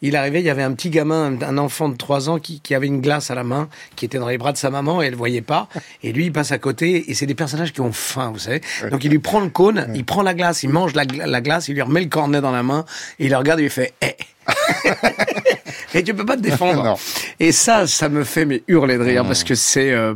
Il 0.03 0.17
arrivait, 0.17 0.41
il 0.41 0.47
y 0.47 0.51
avait 0.51 0.63
un 0.63 0.73
petit 0.73 0.91
gamin, 0.91 1.41
un- 1.41 1.59
enfant 1.59 1.89
de 1.89 1.97
3 1.97 2.29
ans 2.29 2.39
qui, 2.39 2.61
qui 2.61 2.75
avait 2.75 2.87
une 2.87 3.01
glace 3.01 3.31
à 3.31 3.35
la 3.35 3.45
main, 3.45 3.69
qui 3.95 4.05
était 4.05 4.19
dans 4.19 4.29
les 4.29 4.39
bras 4.39 4.53
de 4.53 4.59
sa 4.59 4.71
maman 4.71 5.03
et 5.03 5.07
elle 5.07 5.15
voyait 5.15 5.41
pas. 5.41 5.69
Et 6.03 6.13
lui, 6.13 6.27
il 6.27 6.33
passe 6.33 6.53
à 6.53 6.59
côté 6.59 7.11
et 7.11 7.15
c'est 7.15 7.27
des 7.27 7.35
personnages 7.35 7.73
qui 7.73 7.81
ont 7.81 7.93
faim, 7.93 8.31
vous 8.33 8.39
savez. 8.41 8.61
Donc 8.91 9.05
il 9.05 9.11
lui 9.11 9.19
prend 9.21 9.41
le 9.41 9.49
cône, 9.51 9.87
il 9.95 10.05
prend 10.05 10.23
la 10.23 10.35
glace, 10.35 10.63
il 10.65 10.69
mange 10.71 10.95
la 10.95 11.07
glace, 11.41 11.69
il 11.69 11.75
lui 11.75 11.83
remet 11.83 12.01
le 12.03 12.09
cornet 12.09 12.41
dans 12.41 12.51
la 12.53 12.63
main 12.63 12.85
et 13.19 13.25
il 13.27 13.31
le 13.31 13.37
regarde 13.37 13.61
et 13.61 13.65
il 13.65 13.71
fait 13.71 13.95
eh. 14.03 14.15
et 15.95 16.03
tu 16.03 16.15
peux 16.15 16.25
pas 16.27 16.37
te 16.37 16.43
défendre. 16.43 16.99
Et 17.41 17.53
ça, 17.53 17.87
ça 17.87 18.09
me 18.09 18.25
fait 18.25 18.45
mais 18.45 18.63
hurler 18.69 18.99
de 18.99 19.03
rire 19.03 19.25
parce 19.25 19.45
que 19.45 19.55
c'est 19.55 19.93
euh, 19.93 20.15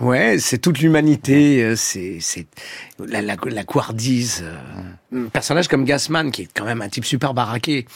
ouais, 0.00 0.38
c'est 0.38 0.58
toute 0.58 0.78
l'humanité, 0.80 1.62
euh, 1.62 1.76
c'est 1.76 2.18
c'est 2.20 2.46
la, 2.98 3.22
la, 3.22 3.36
la 3.46 3.64
couardise. 3.64 4.42
euh, 4.44 5.24
Un 5.26 5.28
personnage 5.28 5.68
comme 5.68 5.84
Gassman 5.84 6.30
qui 6.30 6.42
est 6.42 6.48
quand 6.54 6.64
même 6.64 6.82
un 6.82 6.88
type 6.88 7.04
super 7.04 7.34
baraqué, 7.34 7.86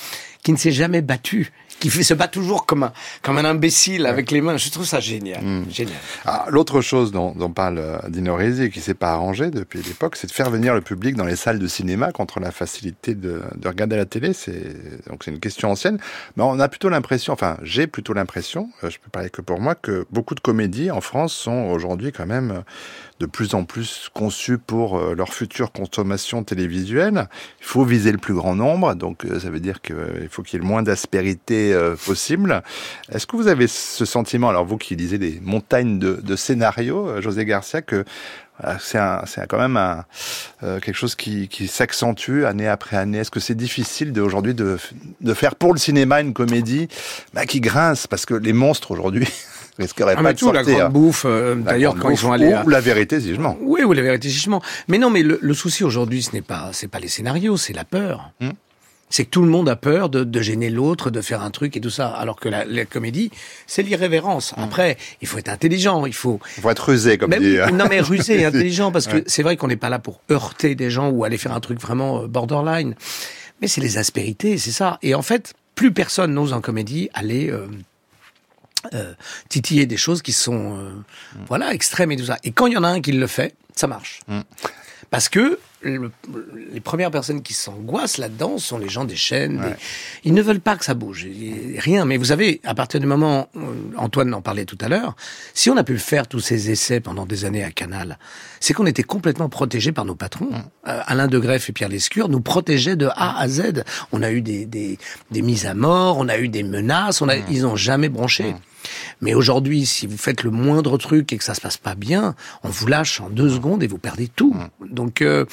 qui 0.42 0.52
ne 0.52 0.56
s'est 0.56 0.72
jamais 0.72 1.02
battu, 1.02 1.50
qui 1.80 1.90
fait, 1.90 2.02
se 2.02 2.14
bat 2.14 2.28
toujours 2.28 2.66
comme 2.66 2.84
un 2.84 2.92
comme 3.22 3.38
un 3.38 3.44
imbécile 3.44 4.06
avec 4.06 4.30
les 4.30 4.40
mains. 4.40 4.56
Je 4.56 4.70
trouve 4.70 4.86
ça 4.86 5.00
génial, 5.00 5.40
génial. 5.70 5.96
Ah, 6.24 6.46
L'autre 6.48 6.80
chose 6.80 7.10
dont, 7.10 7.32
dont 7.32 7.50
parle 7.50 7.78
euh, 7.78 7.98
Dino 8.08 8.36
Risi 8.36 8.64
et 8.64 8.70
qui 8.70 8.80
s'est 8.80 8.94
pas 8.94 9.12
arrangé 9.12 9.50
depuis 9.50 9.82
l'époque, 9.82 10.16
c'est 10.16 10.26
de 10.26 10.32
faire 10.32 10.50
venir 10.50 10.74
le 10.74 10.80
public 10.80 11.16
dans 11.16 11.24
les 11.24 11.36
salles 11.36 11.58
de 11.58 11.66
cinéma 11.66 12.12
contre 12.12 12.38
la 12.38 12.52
facilité 12.52 13.14
de, 13.14 13.42
de 13.56 13.68
regarder 13.68 13.96
la 13.96 14.04
télé. 14.04 14.32
C'est 14.32 15.08
donc 15.08 15.24
c'est 15.24 15.30
une 15.30 15.40
question 15.40 15.70
ancienne, 15.70 15.98
mais 16.36 16.44
on 16.44 16.60
a 16.60 16.68
plutôt 16.68 16.88
l'impression, 16.88 17.32
enfin 17.32 17.56
j'ai 17.62 17.86
plutôt 17.86 18.12
l'impression, 18.12 18.70
euh, 18.84 18.90
je 18.90 18.98
peux 18.98 19.10
parler 19.10 19.30
que 19.30 19.40
pour 19.40 19.60
moi, 19.60 19.74
que 19.74 20.06
beaucoup 20.10 20.34
de 20.34 20.40
comédies 20.40 20.90
en 20.90 21.00
France 21.00 21.32
sont 21.32 21.64
aujourd'hui 21.70 22.12
quand 22.12 22.26
même 22.26 22.50
euh, 22.50 22.60
de 23.20 23.26
plus 23.26 23.54
en 23.54 23.64
plus 23.64 24.10
conçues 24.14 24.56
pour 24.56 24.98
euh, 24.98 25.14
leur 25.14 25.34
future 25.34 25.70
consommation 25.72 26.42
télévisuelle. 26.42 27.28
Il 27.60 27.66
faut 27.66 27.84
viser 27.84 28.12
le 28.12 28.18
plus 28.18 28.32
grand 28.32 28.56
nombre, 28.56 28.94
donc 28.94 29.26
euh, 29.26 29.38
ça 29.38 29.50
veut 29.50 29.60
dire 29.60 29.82
qu'il 29.82 30.28
faut 30.30 30.42
qu'il 30.42 30.54
y 30.54 30.56
ait 30.56 30.64
le 30.64 30.68
moins 30.68 30.82
d'aspérité 30.82 31.74
euh, 31.74 31.94
possible. 31.94 32.62
Est-ce 33.12 33.26
que 33.26 33.36
vous 33.36 33.48
avez 33.48 33.66
ce 33.68 34.06
sentiment, 34.06 34.48
alors 34.48 34.64
vous 34.64 34.78
qui 34.78 34.96
lisez 34.96 35.18
des 35.18 35.38
montagnes 35.42 35.98
de, 35.98 36.14
de 36.14 36.34
scénarios, 36.36 37.08
euh, 37.08 37.20
José 37.20 37.44
Garcia, 37.44 37.82
que 37.82 38.04
euh, 38.64 38.74
c'est 38.80 39.46
quand 39.48 39.58
même 39.58 39.76
un, 39.76 40.04
euh, 40.62 40.80
quelque 40.80 40.96
chose 40.96 41.14
qui, 41.14 41.48
qui 41.48 41.66
s'accentue 41.66 42.44
année 42.44 42.68
après 42.68 42.96
année? 42.96 43.18
Est-ce 43.18 43.30
que 43.30 43.40
c'est 43.40 43.54
difficile 43.54 44.18
aujourd'hui 44.20 44.54
de, 44.54 44.78
de 45.20 45.34
faire 45.34 45.54
pour 45.54 45.72
le 45.72 45.78
cinéma 45.78 46.20
une 46.20 46.32
comédie 46.32 46.88
bah, 47.32 47.46
qui 47.46 47.60
grince? 47.60 48.06
Parce 48.06 48.26
que 48.26 48.34
les 48.34 48.52
monstres 48.52 48.90
aujourd'hui 48.90 49.28
risqueraient 49.78 50.12
Ah, 50.12 50.16
pas 50.16 50.22
mais 50.22 50.34
de 50.34 50.38
tout, 50.38 50.52
la 50.52 50.60
sortir. 50.64 50.78
grande 50.80 50.92
bouffe. 50.92 51.22
euh, 51.26 51.54
D'ailleurs, 51.54 51.94
quand 51.96 52.08
ils 52.08 52.12
bouffe 52.12 52.20
sont 52.20 52.32
allés 52.32 52.52
à- 52.52 52.64
Ou 52.64 52.68
la 52.68 52.80
vérité, 52.80 53.20
si 53.20 53.34
je 53.34 53.40
mens. 53.40 53.56
Oui, 53.62 53.82
ou 53.82 53.92
la 53.92 54.02
vérité 54.02 54.28
jugement. 54.28 54.60
Mais 54.88 54.98
non, 54.98 55.10
mais 55.10 55.22
le, 55.22 55.38
le 55.40 55.54
souci 55.54 55.84
aujourd'hui, 55.84 56.22
ce 56.22 56.32
n'est 56.32 56.42
pas, 56.42 56.70
c'est 56.72 56.88
pas 56.88 56.98
les 57.00 57.08
scénarios, 57.08 57.56
c'est 57.56 57.72
la 57.72 57.84
peur. 57.84 58.30
Hmm. 58.40 58.50
C'est 59.12 59.24
que 59.24 59.30
tout 59.30 59.42
le 59.42 59.48
monde 59.48 59.68
a 59.68 59.74
peur 59.74 60.08
de, 60.08 60.22
de 60.22 60.40
gêner 60.40 60.70
l'autre, 60.70 61.10
de 61.10 61.20
faire 61.20 61.42
un 61.42 61.50
truc 61.50 61.76
et 61.76 61.80
tout 61.80 61.90
ça. 61.90 62.06
Alors 62.10 62.38
que 62.38 62.48
la, 62.48 62.64
la 62.64 62.84
comédie, 62.84 63.32
c'est 63.66 63.82
l'irrévérence. 63.82 64.54
Après, 64.56 64.96
il 65.20 65.26
faut 65.26 65.36
être 65.38 65.48
intelligent, 65.48 66.06
il 66.06 66.12
faut. 66.14 66.38
Il 66.58 66.62
faut 66.62 66.70
être 66.70 66.88
rusé, 66.90 67.18
comme 67.18 67.30
Ben 67.30 67.42
dit. 67.42 67.56
non 67.74 67.86
mais 67.90 68.00
rusé 68.00 68.40
et 68.40 68.44
intelligent 68.52 68.92
parce 68.92 69.08
que 69.08 69.16
Ouais. 69.16 69.24
c'est 69.26 69.42
vrai 69.42 69.56
qu'on 69.56 69.66
n'est 69.66 69.74
pas 69.74 69.88
là 69.88 69.98
pour 69.98 70.20
heurter 70.30 70.76
des 70.76 70.90
gens 70.90 71.10
ou 71.10 71.24
aller 71.24 71.38
faire 71.38 71.52
un 71.52 71.58
truc 71.58 71.80
vraiment 71.80 72.22
euh, 72.22 72.26
borderline. 72.28 72.94
Mais 73.60 73.66
c'est 73.66 73.80
les 73.80 73.98
aspérités, 73.98 74.58
c'est 74.58 74.70
ça. 74.70 74.98
Et 75.02 75.16
en 75.16 75.22
fait, 75.22 75.54
plus 75.74 75.92
personne 75.92 76.32
n'ose 76.32 76.52
en 76.52 76.60
comédie 76.60 77.10
aller 77.12 77.50
euh, 77.50 77.66
euh, 78.94 79.12
titiller 79.48 79.86
des 79.86 79.96
choses 79.96 80.22
qui 80.22 80.32
sont 80.32 80.76
euh, 80.78 80.90
voilà 81.48 81.72
extrêmes 81.74 82.12
et 82.12 82.16
tout 82.16 82.24
ça. 82.26 82.36
Et 82.44 82.52
quand 82.52 82.66
il 82.66 82.72
y 82.74 82.76
en 82.78 82.84
a 82.84 82.88
un 82.88 83.00
qui 83.00 83.12
le 83.12 83.26
fait, 83.26 83.54
ça 83.76 83.86
marche. 83.86 84.20
Mm. 84.28 84.40
Parce 85.10 85.28
que 85.28 85.58
le- 85.82 86.12
les 86.72 86.78
premières 86.80 87.10
personnes 87.10 87.42
qui 87.42 87.52
s'angoissent 87.54 88.18
là-dedans 88.18 88.58
sont 88.58 88.78
les 88.78 88.88
gens 88.88 89.04
des 89.04 89.16
chaînes. 89.16 89.56
des-. 89.60 89.74
Ils 90.24 90.34
ne 90.34 90.42
veulent 90.42 90.60
pas 90.60 90.76
que 90.76 90.84
ça 90.84 90.94
bouge. 90.94 91.26
Rien. 91.78 92.04
Mais 92.04 92.16
vous 92.16 92.26
savez, 92.26 92.60
à 92.64 92.74
partir 92.74 93.00
du 93.00 93.06
moment, 93.06 93.48
Antoine 93.96 94.32
en 94.34 94.40
parlait 94.42 94.66
tout 94.66 94.78
à 94.82 94.88
l'heure, 94.88 95.16
si 95.52 95.68
on 95.68 95.76
a 95.76 95.82
pu 95.82 95.98
faire 95.98 96.28
tous 96.28 96.38
ces 96.38 96.70
essais 96.70 97.00
pendant 97.00 97.26
des 97.26 97.44
années 97.44 97.64
à 97.64 97.70
Canal, 97.72 98.18
c'est 98.60 98.72
qu'on 98.72 98.86
était 98.86 99.02
complètement 99.02 99.48
protégés 99.48 99.90
par 99.90 100.04
nos 100.04 100.14
patrons. 100.14 100.50
Euh, 100.86 101.00
Alain 101.06 101.26
de 101.26 101.38
Greff 101.40 101.68
et 101.70 101.72
Pierre 101.72 101.88
Lescure 101.88 102.28
nous 102.28 102.40
protégeaient 102.42 102.96
de 102.96 103.06
A 103.16 103.40
à 103.40 103.48
Z. 103.48 103.82
On 104.12 104.22
a 104.22 104.30
eu 104.30 104.42
des, 104.42 104.64
des, 104.66 104.96
des 105.32 105.42
mises 105.42 105.66
à 105.66 105.74
mort, 105.74 106.18
on 106.18 106.28
a 106.28 106.38
eu 106.38 106.48
des 106.48 106.62
menaces, 106.62 107.20
on 107.20 107.28
a, 107.28 107.36
ils 107.36 107.62
n'ont 107.62 107.76
jamais 107.76 108.10
branché. 108.10 108.54
Mais 109.20 109.34
aujourd'hui, 109.34 109.86
si 109.86 110.06
vous 110.06 110.16
faites 110.16 110.42
le 110.42 110.50
moindre 110.50 110.98
truc 110.98 111.32
et 111.32 111.38
que 111.38 111.44
ça 111.44 111.54
se 111.54 111.60
passe 111.60 111.76
pas 111.76 111.94
bien, 111.94 112.34
on 112.62 112.68
vous 112.68 112.86
lâche 112.86 113.20
en 113.20 113.30
deux 113.30 113.50
secondes 113.50 113.82
et 113.82 113.86
vous 113.86 113.98
perdez 113.98 114.28
tout. 114.28 114.56
Donc, 114.88 115.22
euh, 115.22 115.44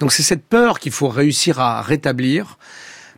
donc 0.00 0.12
c'est 0.12 0.22
cette 0.22 0.44
peur 0.44 0.78
qu'il 0.78 0.92
faut 0.92 1.08
réussir 1.08 1.60
à 1.60 1.82
rétablir. 1.82 2.58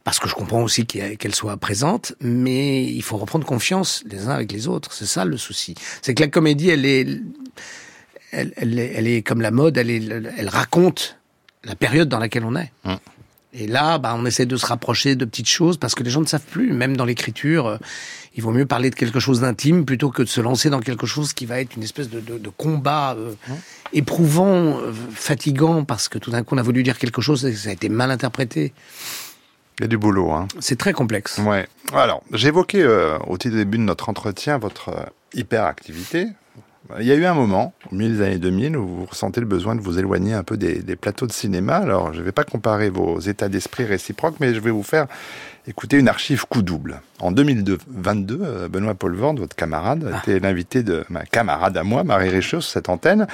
Parce 0.03 0.18
que 0.18 0.29
je 0.29 0.35
comprends 0.35 0.62
aussi 0.62 0.87
qu'elle 0.87 1.35
soit 1.35 1.59
présente, 1.59 2.14
mais 2.23 2.85
il 2.85 3.03
faut 3.03 3.18
reprendre 3.18 3.44
confiance 3.44 4.03
les 4.07 4.29
uns 4.29 4.31
avec 4.31 4.51
les 4.51 4.66
autres. 4.66 4.94
C'est 4.94 5.07
ça 5.07 5.27
le 5.27 5.37
souci. 5.37 5.75
C'est 6.01 6.14
que 6.14 6.23
la 6.23 6.29
comédie, 6.29 6.70
elle 6.70 6.87
est, 6.87 7.07
elle, 8.33 8.79
est, 8.79 8.92
elle 8.94 9.07
est 9.07 9.23
comme 9.23 9.42
la 9.42 9.51
mode, 9.51 9.77
elle 9.77 10.49
raconte 10.51 11.18
la 11.64 11.75
période 11.75 12.09
dans 12.09 12.18
laquelle 12.18 12.44
on 12.44 12.57
est. 12.57 12.73
Mm. 12.85 12.94
Et 13.52 13.66
là, 13.66 13.98
bah, 13.98 14.14
on 14.16 14.24
essaie 14.26 14.46
de 14.46 14.56
se 14.56 14.66
rapprocher 14.66 15.16
de 15.16 15.24
petites 15.24 15.48
choses 15.48 15.76
parce 15.76 15.94
que 15.94 16.04
les 16.04 16.10
gens 16.10 16.20
ne 16.20 16.26
savent 16.26 16.44
plus, 16.50 16.72
même 16.72 16.96
dans 16.96 17.04
l'écriture, 17.04 17.66
euh, 17.66 17.78
il 18.36 18.42
vaut 18.42 18.52
mieux 18.52 18.66
parler 18.66 18.90
de 18.90 18.94
quelque 18.94 19.18
chose 19.18 19.40
d'intime 19.40 19.84
plutôt 19.84 20.10
que 20.10 20.22
de 20.22 20.28
se 20.28 20.40
lancer 20.40 20.70
dans 20.70 20.80
quelque 20.80 21.06
chose 21.06 21.32
qui 21.32 21.46
va 21.46 21.60
être 21.60 21.74
une 21.76 21.82
espèce 21.82 22.08
de, 22.08 22.20
de, 22.20 22.38
de 22.38 22.48
combat 22.48 23.16
euh, 23.18 23.32
éprouvant, 23.92 24.78
euh, 24.78 24.92
fatigant, 25.12 25.84
parce 25.84 26.08
que 26.08 26.18
tout 26.18 26.30
d'un 26.30 26.44
coup 26.44 26.54
on 26.54 26.58
a 26.58 26.62
voulu 26.62 26.82
dire 26.82 26.98
quelque 26.98 27.20
chose 27.20 27.44
et 27.44 27.54
ça 27.54 27.70
a 27.70 27.72
été 27.72 27.88
mal 27.88 28.10
interprété. 28.10 28.72
Il 29.78 29.82
y 29.82 29.84
a 29.84 29.88
du 29.88 29.98
boulot. 29.98 30.30
Hein. 30.30 30.46
C'est 30.60 30.78
très 30.78 30.92
complexe. 30.92 31.38
Ouais. 31.38 31.66
Alors, 31.92 32.22
j'évoquais 32.32 32.82
euh, 32.82 33.18
au 33.26 33.38
tout 33.38 33.50
début 33.50 33.78
de 33.78 33.82
notre 33.82 34.08
entretien 34.08 34.58
votre 34.58 35.10
hyperactivité. 35.34 36.26
Il 36.98 37.07
y 37.07 37.12
a 37.12 37.14
eu 37.14 37.24
un 37.24 37.35
moment, 37.35 37.72
au 37.90 37.94
milieu 37.94 38.16
des 38.16 38.22
années 38.22 38.38
2000, 38.38 38.76
où 38.76 38.87
vous 38.87 39.05
ressentez 39.05 39.40
le 39.40 39.46
besoin 39.46 39.74
de 39.76 39.81
vous 39.81 39.98
éloigner 39.98 40.35
un 40.35 40.42
peu 40.42 40.57
des, 40.57 40.83
des 40.83 40.96
plateaux 40.96 41.26
de 41.26 41.33
cinéma. 41.33 41.76
Alors, 41.76 42.12
je 42.12 42.18
ne 42.18 42.24
vais 42.24 42.33
pas 42.33 42.44
comparer 42.44 42.90
vos 42.90 43.20
états 43.20 43.48
d'esprit 43.48 43.85
réciproques, 43.85 44.37
mais 44.40 44.55
je 44.55 44.61
vais 44.61 44.70
vous 44.70 44.83
faire 44.83 45.07
écouter 45.66 45.98
une 45.98 46.09
archive 46.09 46.46
coup 46.46 46.62
double. 46.62 47.00
En 47.20 47.33
2022, 47.33 48.40
euh, 48.42 48.68
Benoît 48.68 48.94
Paul 48.94 49.14
Vorde, 49.14 49.38
votre 49.38 49.55
camarade, 49.55 50.12
était 50.18 50.40
l'invité 50.40 50.83
de 50.83 51.05
ma 51.09 51.24
camarade 51.24 51.76
à 51.76 51.85
moi, 51.85 52.03
Marie 52.03 52.31
Richaud, 52.31 52.61
sur 52.61 52.72
cette 52.72 52.88
antenne. 52.88 53.26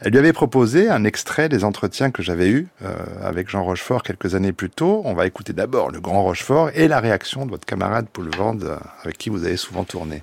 Elle 0.00 0.12
lui 0.12 0.18
avait 0.18 0.32
proposé 0.32 0.88
un 0.88 1.04
extrait 1.04 1.48
des 1.48 1.64
entretiens 1.64 2.10
que 2.10 2.22
j'avais 2.22 2.48
eus 2.48 2.68
euh, 2.84 2.94
avec 3.22 3.48
Jean 3.48 3.62
Rochefort 3.64 4.02
quelques 4.02 4.34
années 4.34 4.52
plus 4.52 4.70
tôt. 4.70 5.02
On 5.04 5.14
va 5.14 5.26
écouter 5.26 5.52
d'abord 5.52 5.90
le 5.90 6.00
grand 6.00 6.22
Rochefort 6.22 6.70
et 6.74 6.88
la 6.88 7.00
réaction 7.00 7.46
de 7.46 7.50
votre 7.50 7.66
camarade 7.66 8.06
Paul 8.12 8.28
Vorde, 8.36 8.64
euh, 8.64 8.76
avec 9.04 9.18
qui 9.18 9.30
vous 9.30 9.44
avez 9.44 9.56
souvent 9.56 9.84
tourné. 9.84 10.22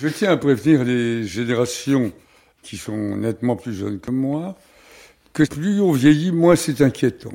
Je 0.00 0.06
tiens 0.06 0.30
à 0.30 0.36
prévenir 0.36 0.84
les 0.84 1.24
générations 1.24 2.12
qui 2.62 2.76
sont 2.76 3.16
nettement 3.16 3.56
plus 3.56 3.74
jeunes 3.74 3.98
que 3.98 4.12
moi 4.12 4.56
que 5.32 5.42
plus 5.42 5.80
on 5.80 5.90
vieillit, 5.90 6.30
moins 6.30 6.54
c'est 6.54 6.82
inquiétant. 6.82 7.34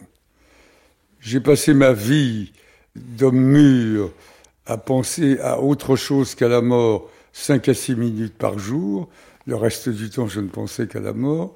J'ai 1.19 1.41
passé 1.41 1.73
ma 1.73 1.91
vie 1.91 2.53
d'homme 2.95 3.35
mûr 3.35 4.13
à 4.65 4.77
penser 4.77 5.37
à 5.41 5.59
autre 5.59 5.97
chose 5.97 6.35
qu'à 6.35 6.47
la 6.47 6.61
mort 6.61 7.09
5 7.33 7.67
à 7.67 7.73
6 7.73 7.95
minutes 7.95 8.37
par 8.37 8.57
jour. 8.57 9.09
Le 9.45 9.57
reste 9.57 9.89
du 9.89 10.09
temps, 10.09 10.29
je 10.29 10.39
ne 10.39 10.47
pensais 10.47 10.87
qu'à 10.87 11.01
la 11.01 11.11
mort. 11.11 11.55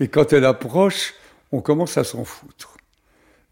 Et 0.00 0.08
quand 0.08 0.32
elle 0.32 0.46
approche, 0.46 1.12
on 1.52 1.60
commence 1.60 1.98
à 1.98 2.04
s'en 2.04 2.24
foutre. 2.24 2.78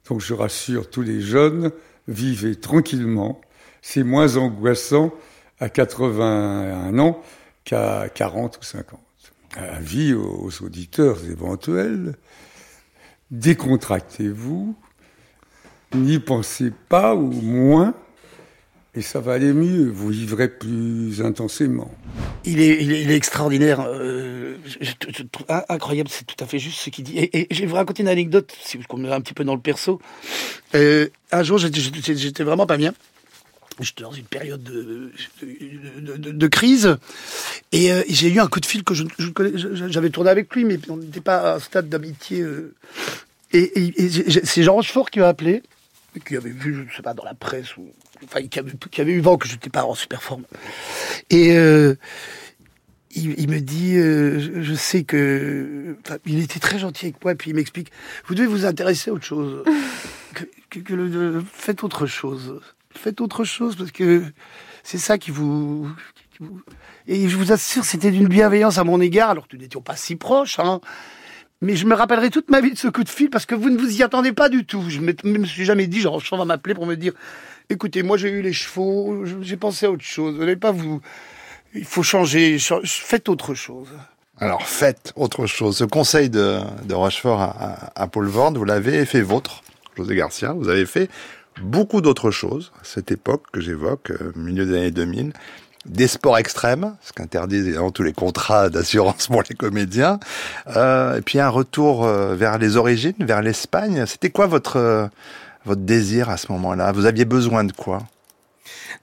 Donc 0.09 0.23
je 0.23 0.33
rassure 0.33 0.89
tous 0.89 1.03
les 1.03 1.21
jeunes, 1.21 1.71
vivez 2.09 2.57
tranquillement. 2.57 3.43
C'est 3.83 4.05
moins 4.05 4.39
angoissant 4.39 5.13
à 5.61 5.69
81 5.69 6.99
ans 6.99 7.23
qu'à 7.65 8.09
40 8.09 8.59
ou 8.59 8.63
50. 8.63 9.01
Avis 9.57 10.15
aux 10.15 10.51
auditeurs 10.63 11.25
éventuels, 11.25 12.17
décontractez-vous, 13.31 14.75
n'y 15.95 16.19
pensez 16.19 16.73
pas 16.89 17.15
ou 17.15 17.31
moins, 17.31 17.95
et 18.97 19.03
ça 19.03 19.21
va 19.21 19.33
aller 19.33 19.53
mieux, 19.53 19.91
vous 19.91 20.09
vivrez 20.09 20.49
plus 20.49 21.21
intensément. 21.21 21.91
Il 22.45 22.61
est, 22.61 23.11
extraordinaire, 23.15 23.85
euh, 23.87 24.57
je, 24.81 24.91
incroyable, 25.69 26.09
c'est 26.13 26.25
tout 26.25 26.37
à 26.43 26.47
fait 26.47 26.61
juste 26.61 26.79
ce 26.79 26.91
qu'il 26.91 27.05
dit. 27.05 27.19
Et, 27.19 27.49
je 27.51 27.61
vais 27.61 27.67
vous 27.67 27.75
raconter 27.75 28.03
une 28.03 28.09
anecdote, 28.09 28.55
si 28.61 28.77
vous 28.77 28.97
me 28.97 29.11
un 29.11 29.21
petit 29.21 29.35
peu 29.35 29.45
dans 29.45 29.55
le 29.55 29.61
perso. 29.61 30.01
Euh, 30.75 31.09
un 31.33 31.43
jour, 31.43 31.59
j'étais 31.59 32.45
vraiment 32.45 32.67
pas 32.67 32.77
bien. 32.77 32.95
J'étais 33.81 34.05
dans 34.05 34.13
une 34.13 34.25
période 34.25 34.63
de, 34.63 35.11
de, 36.01 36.47
crise 36.47 36.97
et 37.73 37.91
euh, 37.91 38.03
j'ai 38.09 38.31
eu 38.33 38.39
un 38.39 38.47
coup 38.47 38.61
de 38.61 38.67
fil 38.67 38.85
que 38.85 38.95
je, 38.95 39.05
j'avais 39.89 40.11
tourné 40.11 40.31
avec 40.31 40.55
lui, 40.55 40.65
mais 40.65 40.79
on 40.89 40.97
n'était 40.97 41.21
pas 41.21 41.55
à 41.55 41.57
un 41.57 41.59
stade 41.59 41.89
d'amitié. 41.89 42.41
euh. 42.41 42.73
et 43.53 43.63
et- 43.63 44.05
et 44.05 44.45
c'est 44.45 44.63
Jean 44.63 44.75
Rochefort 44.75 45.11
qui 45.11 45.19
m'a 45.19 45.27
appelé, 45.27 45.63
qui 46.25 46.37
avait 46.37 46.51
vu, 46.51 46.87
je 46.89 46.97
sais 46.97 47.03
pas, 47.03 47.15
dans 47.15 47.25
la 47.25 47.35
presse, 47.35 47.77
ou, 47.77 47.89
enfin, 48.25 48.43
qui 48.47 48.61
avait, 49.01 49.13
eu 49.13 49.21
vent 49.21 49.37
que 49.39 49.49
je 49.49 49.55
n'étais 49.55 49.71
pas 49.71 49.85
en 49.85 49.95
super 49.97 50.23
forme. 50.23 50.45
Et 51.31 51.57
euh, 51.57 51.97
il, 53.17 53.49
me 53.49 53.59
dit, 53.59 53.95
je, 53.97 54.75
sais 54.75 55.03
que, 55.03 55.97
il 56.27 56.41
était 56.41 56.61
très 56.61 56.79
gentil 56.79 57.07
avec 57.07 57.23
moi, 57.25 57.33
et 57.33 57.35
puis 57.35 57.51
il 57.51 57.55
m'explique, 57.55 57.91
vous 58.27 58.37
devez 58.37 58.47
vous 58.47 58.67
intéresser 58.67 59.11
à 59.11 59.15
autre 59.15 59.25
chose, 59.25 59.65
faites 61.53 61.83
autre 61.83 62.07
chose, 62.07 62.61
faites 62.95 63.21
autre 63.21 63.45
chose 63.45 63.77
parce 63.77 63.91
que 63.93 64.25
c'est 64.83 64.99
ça 64.99 65.19
qui 65.19 65.31
vous, 65.31 65.89
et 67.07 67.29
je 67.29 67.37
vous 67.37 67.53
assure, 67.53 67.85
c'était 67.85 68.11
d'une 68.11 68.29
bienveillance 68.29 68.79
à 68.79 68.85
mon 68.85 69.01
égard, 69.01 69.31
alors 69.31 69.49
que 69.49 69.57
nous 69.57 69.63
n'étions 69.63 69.81
pas 69.81 69.97
si 69.97 70.17
proches, 70.17 70.59
hein. 70.59 70.81
Mais 71.61 71.77
je 71.77 71.87
me 71.87 71.95
rappellerai 71.95 72.29
toute 72.29 72.51
ma 72.51 72.61
vie 72.61 72.73
de 72.73 72.77
ce 72.77 72.89
coup 72.89 73.05
de 73.05 73.09
fil 73.09 73.31
parce 73.31 73.47
que 73.47 73.55
vous 73.55 73.71
ne 73.71 73.79
vous 73.79 73.97
y 73.99 74.03
attendez 74.03 74.33
pas 74.33 74.51
du 74.51 74.67
tout. 74.67 74.85
Je 74.89 75.01
ne 75.01 75.39
me 75.39 75.47
suis 75.47 75.65
jamais 75.65 75.87
dit, 75.87 76.01
genre, 76.01 76.21
Jean 76.21 76.37
va 76.37 76.45
m'appeler 76.45 76.75
pour 76.75 76.85
me 76.85 76.95
dire, 76.95 77.15
écoutez, 77.71 78.03
moi 78.03 78.19
j'ai 78.19 78.29
eu 78.29 78.43
les 78.43 78.53
chevaux, 78.53 79.25
j'ai 79.41 79.57
pensé 79.57 79.87
à 79.87 79.91
autre 79.91 80.05
chose. 80.05 80.35
Vous 80.35 80.41
n'allez 80.41 80.57
pas 80.57 80.73
vous, 80.73 81.01
il 81.75 81.85
faut 81.87 82.03
changer, 82.03 82.59
cha- 82.59 82.81
faites 82.85 83.31
autre 83.31 83.55
chose. 83.55 83.89
Alors 84.41 84.67
faites 84.67 85.15
autre 85.17 85.47
chose. 85.47 85.79
Ce 85.79 85.85
conseil 85.85 86.29
de, 86.29 86.59
de 86.85 86.93
Rochefort 86.95 87.41
à 87.41 88.09
Paul 88.09 88.27
Vorde, 88.27 88.59
vous 88.59 88.65
l'avez 88.65 89.07
fait 89.07 89.23
vôtre, 89.23 89.63
José 89.97 90.17
Garcia. 90.17 90.53
Vous 90.53 90.69
avez 90.69 90.85
fait 90.85 91.09
beaucoup 91.63 92.01
d'autres 92.01 92.31
choses 92.31 92.73
à 92.81 92.85
cette 92.85 93.11
époque 93.11 93.45
que 93.53 93.61
j'évoque, 93.61 94.11
euh, 94.11 94.33
milieu 94.37 94.67
des 94.67 94.77
années 94.77 94.91
2000. 94.91 95.33
Des 95.87 96.09
sports 96.09 96.39
extrêmes, 96.39 96.97
ce 97.03 97.13
qu'interdisent 97.13 97.67
évidemment 97.67 97.91
tous 97.91 98.03
les 98.03 98.15
contrats 98.15 98.71
d'assurance 98.71 99.27
pour 99.29 99.43
les 99.49 99.55
comédiens. 99.55 100.19
Euh, 100.77 101.19
et 101.19 101.21
puis 101.21 101.39
un 101.39 101.51
retour 101.51 102.07
euh, 102.07 102.35
vers 102.35 102.57
les 102.59 102.77
origines, 102.77 103.15
vers 103.21 103.43
l'Espagne. 103.43 104.05
C'était 104.07 104.31
quoi 104.31 104.47
votre, 104.47 105.11
votre 105.67 105.83
désir 105.83 106.31
à 106.31 106.39
ce 106.39 106.51
moment-là? 106.53 106.93
Vous 106.93 107.05
aviez 107.05 107.27
besoin 107.27 107.65
de 107.65 107.73
quoi? 107.73 108.03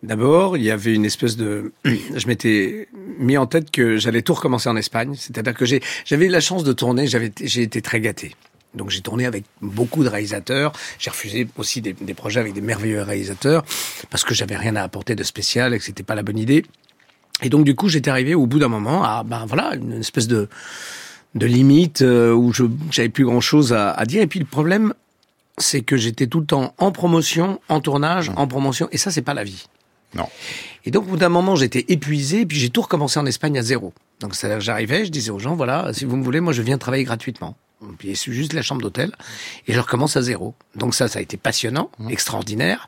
D'abord, 0.03 0.57
il 0.57 0.63
y 0.63 0.71
avait 0.71 0.95
une 0.95 1.05
espèce 1.05 1.37
de, 1.37 1.71
je 1.85 2.27
m'étais 2.27 2.87
mis 3.19 3.37
en 3.37 3.45
tête 3.45 3.69
que 3.69 3.97
j'allais 3.97 4.23
tout 4.23 4.33
recommencer 4.33 4.69
en 4.69 4.75
Espagne. 4.75 5.13
C'est-à-dire 5.15 5.53
que 5.53 5.65
j'ai, 5.65 5.81
j'avais 6.05 6.25
eu 6.25 6.29
la 6.29 6.39
chance 6.39 6.63
de 6.63 6.73
tourner, 6.73 7.05
j'avais, 7.05 7.31
j'ai 7.43 7.61
été 7.61 7.81
très 7.81 8.01
gâté. 8.01 8.35
Donc 8.75 8.89
j'ai 8.89 9.01
tourné 9.01 9.25
avec 9.25 9.43
beaucoup 9.61 10.03
de 10.03 10.09
réalisateurs. 10.09 10.73
J'ai 10.99 11.09
refusé 11.09 11.47
aussi 11.57 11.81
des, 11.81 11.93
des 11.93 12.13
projets 12.13 12.39
avec 12.39 12.53
des 12.53 12.61
merveilleux 12.61 13.01
réalisateurs 13.01 13.63
parce 14.09 14.23
que 14.23 14.33
j'avais 14.33 14.55
rien 14.55 14.75
à 14.75 14.83
apporter 14.83 15.15
de 15.15 15.23
spécial 15.23 15.73
et 15.73 15.79
que 15.79 15.83
c'était 15.83 16.03
pas 16.03 16.15
la 16.15 16.23
bonne 16.23 16.39
idée. 16.39 16.65
Et 17.41 17.49
donc 17.49 17.65
du 17.65 17.75
coup, 17.75 17.89
j'étais 17.89 18.09
arrivé 18.09 18.35
au 18.35 18.45
bout 18.45 18.59
d'un 18.59 18.67
moment 18.67 19.03
à, 19.03 19.23
ben 19.23 19.45
voilà, 19.45 19.75
une 19.75 19.93
espèce 19.99 20.27
de 20.27 20.47
de 21.33 21.45
limite 21.45 22.01
euh, 22.01 22.33
où 22.33 22.51
je 22.53 22.63
j'avais 22.91 23.09
plus 23.09 23.25
grand 23.25 23.41
chose 23.41 23.73
à, 23.73 23.91
à 23.91 24.05
dire. 24.05 24.21
Et 24.21 24.27
puis 24.27 24.39
le 24.39 24.45
problème, 24.45 24.93
c'est 25.57 25.81
que 25.81 25.97
j'étais 25.97 26.27
tout 26.27 26.39
le 26.39 26.45
temps 26.45 26.73
en 26.77 26.91
promotion, 26.91 27.59
en 27.69 27.79
tournage, 27.79 28.31
en 28.35 28.47
promotion, 28.47 28.87
et 28.91 28.97
ça 28.97 29.11
c'est 29.11 29.21
pas 29.21 29.33
la 29.33 29.43
vie. 29.43 29.65
Non. 30.13 30.27
Et 30.85 30.91
donc, 30.91 31.03
au 31.03 31.11
bout 31.11 31.17
d'un 31.17 31.29
moment, 31.29 31.55
j'étais 31.55 31.85
épuisé, 31.87 32.45
puis 32.45 32.57
j'ai 32.57 32.69
tout 32.69 32.81
recommencé 32.81 33.19
en 33.19 33.25
Espagne 33.25 33.57
à 33.57 33.61
zéro. 33.61 33.93
Donc, 34.19 34.35
c'est-à-dire 34.35 34.57
que 34.57 34.63
j'arrivais, 34.63 35.05
je 35.05 35.11
disais 35.11 35.31
aux 35.31 35.39
gens, 35.39 35.55
voilà, 35.55 35.93
si 35.93 36.05
vous 36.05 36.17
me 36.17 36.23
voulez, 36.23 36.41
moi, 36.41 36.53
je 36.53 36.61
viens 36.61 36.77
travailler 36.77 37.03
gratuitement. 37.03 37.55
Puis, 37.97 38.15
c'est 38.15 38.31
juste 38.31 38.53
la 38.53 38.61
chambre 38.61 38.81
d'hôtel, 38.81 39.11
et 39.67 39.73
je 39.73 39.79
recommence 39.79 40.15
à 40.17 40.21
zéro. 40.21 40.53
Donc, 40.75 40.93
ça, 40.93 41.07
ça 41.07 41.19
a 41.19 41.21
été 41.21 41.37
passionnant, 41.37 41.89
extraordinaire, 42.09 42.87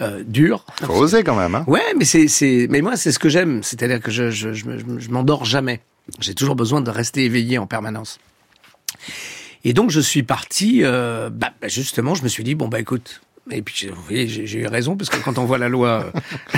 euh, 0.00 0.22
dur. 0.26 0.66
Faut 0.82 0.94
oser 0.94 1.24
quand 1.24 1.34
même. 1.36 1.54
Hein 1.54 1.64
Ouais, 1.66 1.94
mais 1.96 2.04
c'est, 2.04 2.28
c'est, 2.28 2.66
mais 2.70 2.82
moi, 2.82 2.96
c'est 2.96 3.12
ce 3.12 3.18
que 3.18 3.28
j'aime. 3.28 3.62
C'est-à-dire 3.62 4.00
que 4.00 4.10
je, 4.10 4.30
je, 4.30 4.52
je, 4.52 4.64
je 4.98 5.08
m'endors 5.10 5.44
jamais. 5.44 5.80
J'ai 6.20 6.34
toujours 6.34 6.56
besoin 6.56 6.80
de 6.80 6.90
rester 6.90 7.24
éveillé 7.24 7.58
en 7.58 7.66
permanence. 7.66 8.18
Et 9.64 9.72
donc, 9.72 9.90
je 9.90 10.00
suis 10.00 10.22
parti, 10.22 10.80
euh, 10.82 11.30
bah, 11.30 11.52
bah, 11.60 11.68
justement, 11.68 12.14
je 12.14 12.22
me 12.22 12.28
suis 12.28 12.44
dit, 12.44 12.54
bon, 12.54 12.68
bah, 12.68 12.80
écoute. 12.80 13.22
Et 13.50 13.60
puis, 13.60 13.88
vous 13.88 14.02
voyez, 14.02 14.26
j'ai 14.26 14.58
eu 14.58 14.66
raison, 14.66 14.96
parce 14.96 15.10
que 15.10 15.18
quand 15.18 15.36
on 15.36 15.44
voit 15.44 15.58
la 15.58 15.68
loi, 15.68 16.10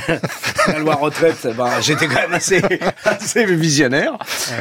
euh, 0.08 0.18
la 0.68 0.78
loi 0.78 0.94
retraite, 0.94 1.48
bah, 1.56 1.80
j'étais 1.80 2.06
quand 2.06 2.20
même 2.20 2.32
assez, 2.32 2.62
assez 3.04 3.44
visionnaire. 3.44 4.16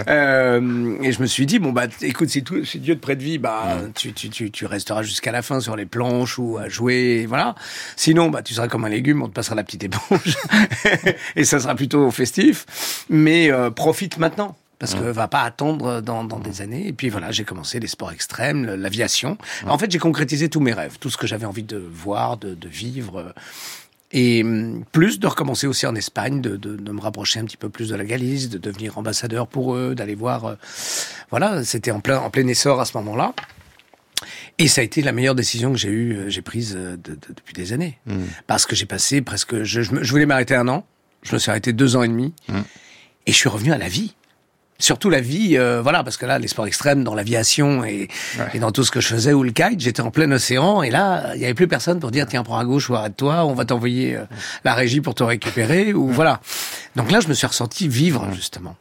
Euh, 0.07 0.97
et 1.03 1.11
je 1.11 1.21
me 1.21 1.27
suis 1.27 1.45
dit, 1.45 1.59
bon, 1.59 1.71
bah, 1.71 1.85
écoute, 2.01 2.29
si, 2.29 2.43
tout, 2.43 2.65
si 2.65 2.79
Dieu 2.79 2.95
te 2.95 2.99
prête 2.99 3.21
vie, 3.21 3.37
bah, 3.37 3.77
tu, 3.93 4.11
tu, 4.13 4.29
tu, 4.29 4.49
tu 4.49 4.65
resteras 4.65 5.03
jusqu'à 5.03 5.31
la 5.31 5.43
fin 5.43 5.59
sur 5.59 5.75
les 5.75 5.85
planches 5.85 6.39
ou 6.39 6.57
à 6.57 6.67
jouer, 6.67 7.27
voilà. 7.27 7.53
Sinon, 7.95 8.29
bah, 8.29 8.41
tu 8.41 8.55
seras 8.55 8.67
comme 8.67 8.85
un 8.85 8.89
légume, 8.89 9.21
on 9.21 9.27
te 9.27 9.33
passera 9.33 9.53
la 9.53 9.63
petite 9.63 9.83
éponge. 9.83 10.35
et 11.35 11.43
ça 11.43 11.59
sera 11.59 11.75
plutôt 11.75 12.09
festif. 12.09 12.65
Mais 13.09 13.51
euh, 13.51 13.69
profite 13.69 14.17
maintenant. 14.17 14.55
Parce 14.85 14.95
que 15.03 15.09
va 15.09 15.27
pas 15.27 15.41
attendre 15.41 16.01
dans, 16.01 16.23
dans 16.23 16.39
des 16.39 16.61
années. 16.61 16.87
Et 16.87 16.93
puis 16.93 17.09
voilà, 17.09 17.31
j'ai 17.31 17.43
commencé 17.43 17.79
les 17.79 17.87
sports 17.87 18.11
extrêmes, 18.11 18.65
l'aviation. 18.75 19.37
En 19.67 19.77
fait, 19.77 19.91
j'ai 19.91 19.99
concrétisé 19.99 20.49
tous 20.49 20.59
mes 20.59 20.73
rêves, 20.73 20.97
tout 20.99 21.09
ce 21.09 21.17
que 21.17 21.27
j'avais 21.27 21.45
envie 21.45 21.63
de 21.63 21.77
voir, 21.77 22.37
de, 22.37 22.53
de 22.53 22.67
vivre. 22.67 23.17
euh, 23.19 23.31
Et 24.11 24.43
hum, 24.43 24.83
plus 24.91 25.19
de 25.19 25.27
recommencer 25.27 25.67
aussi 25.67 25.85
en 25.87 25.95
Espagne, 25.95 26.39
de, 26.41 26.55
de, 26.57 26.75
de 26.75 26.91
me 26.91 27.01
rapprocher 27.01 27.39
un 27.39 27.45
petit 27.45 27.57
peu 27.57 27.69
plus 27.69 27.89
de 27.89 27.95
la 27.95 28.05
Galice, 28.05 28.49
de 28.49 28.57
devenir 28.59 28.97
ambassadeur 28.97 29.47
pour 29.47 29.75
eux, 29.75 29.95
d'aller 29.95 30.15
voir. 30.15 30.45
euh, 30.45 30.55
voilà, 31.31 31.63
c'était 31.63 31.91
en 31.91 31.99
plein, 31.99 32.19
en 32.19 32.29
plein 32.29 32.47
essor 32.47 32.79
à 32.79 32.85
ce 32.85 32.95
moment-là. 32.97 33.33
Et 34.57 34.67
ça 34.67 34.81
a 34.81 34.83
été 34.83 35.01
la 35.01 35.11
meilleure 35.11 35.35
décision 35.35 35.71
que 35.73 35.77
j'ai 35.77 35.89
eue, 35.89 36.15
euh, 36.15 36.29
j'ai 36.29 36.41
prise 36.41 36.75
euh, 36.77 36.95
de- 36.95 37.11
de- 37.15 37.33
depuis 37.35 37.53
des 37.53 37.73
années. 37.73 37.97
Parce 38.47 38.65
que 38.65 38.75
j'ai 38.75 38.85
passé 38.85 39.21
presque, 39.21 39.63
je, 39.63 39.81
je, 39.81 39.91
me- 39.93 40.03
je 40.03 40.11
voulais 40.11 40.25
m'arrêter 40.25 40.55
un 40.55 40.67
an. 40.69 40.85
Je 41.23 41.33
me 41.33 41.39
suis 41.39 41.49
arrêté 41.49 41.73
deux 41.73 41.95
ans 41.95 42.03
et 42.03 42.07
demi. 42.07 42.33
Et 43.27 43.31
je 43.31 43.37
suis 43.37 43.49
revenu 43.49 43.71
à 43.73 43.77
la 43.77 43.89
vie. 43.89 44.15
Surtout 44.77 45.09
la 45.09 45.21
vie, 45.21 45.57
euh, 45.57 45.81
voilà, 45.81 46.03
parce 46.03 46.17
que 46.17 46.25
là, 46.25 46.37
les 46.37 46.49
sports 46.49 46.67
extrêmes, 46.67 47.05
dans 47.05 47.15
l'aviation 47.15 47.85
et, 47.85 48.09
et 48.53 48.59
dans 48.59 48.71
tout 48.71 48.83
ce 48.83 48.91
que 48.91 48.99
je 48.99 49.07
faisais, 49.07 49.31
ou 49.31 49.41
le 49.41 49.51
kite, 49.51 49.79
j'étais 49.79 50.01
en 50.01 50.11
plein 50.11 50.29
océan, 50.33 50.83
et 50.83 50.89
là, 50.89 51.33
il 51.33 51.39
n'y 51.39 51.45
avait 51.45 51.53
plus 51.53 51.69
personne 51.69 52.01
pour 52.01 52.11
dire, 52.11 52.25
tiens, 52.27 52.43
prends 52.43 52.57
à 52.57 52.65
gauche 52.65 52.89
ou 52.89 52.95
arrête-toi, 52.95 53.45
on 53.45 53.53
va 53.53 53.63
t'envoyer 53.63 54.17
euh, 54.17 54.25
la 54.65 54.73
régie 54.73 54.99
pour 54.99 55.15
te 55.15 55.23
récupérer, 55.23 55.93
ou 55.93 56.09
voilà. 56.09 56.41
Donc 56.97 57.09
là, 57.09 57.21
je 57.21 57.29
me 57.29 57.33
suis 57.33 57.47
ressenti 57.47 57.87
vivre, 57.87 58.27
justement. 58.33 58.75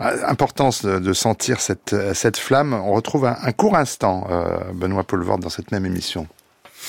Euh, 0.00 0.16
Importance 0.28 0.84
de, 0.84 1.12
sentir 1.12 1.60
cette, 1.60 1.96
cette 2.14 2.36
flamme. 2.36 2.72
On 2.72 2.92
retrouve 2.92 3.24
un, 3.26 3.36
un 3.42 3.52
court 3.52 3.76
instant, 3.76 4.28
euh, 4.30 4.56
Benoît 4.72 5.02
Paul 5.02 5.22
Vorde, 5.24 5.42
dans 5.42 5.48
cette 5.48 5.72
même 5.72 5.84
émission. 5.84 6.28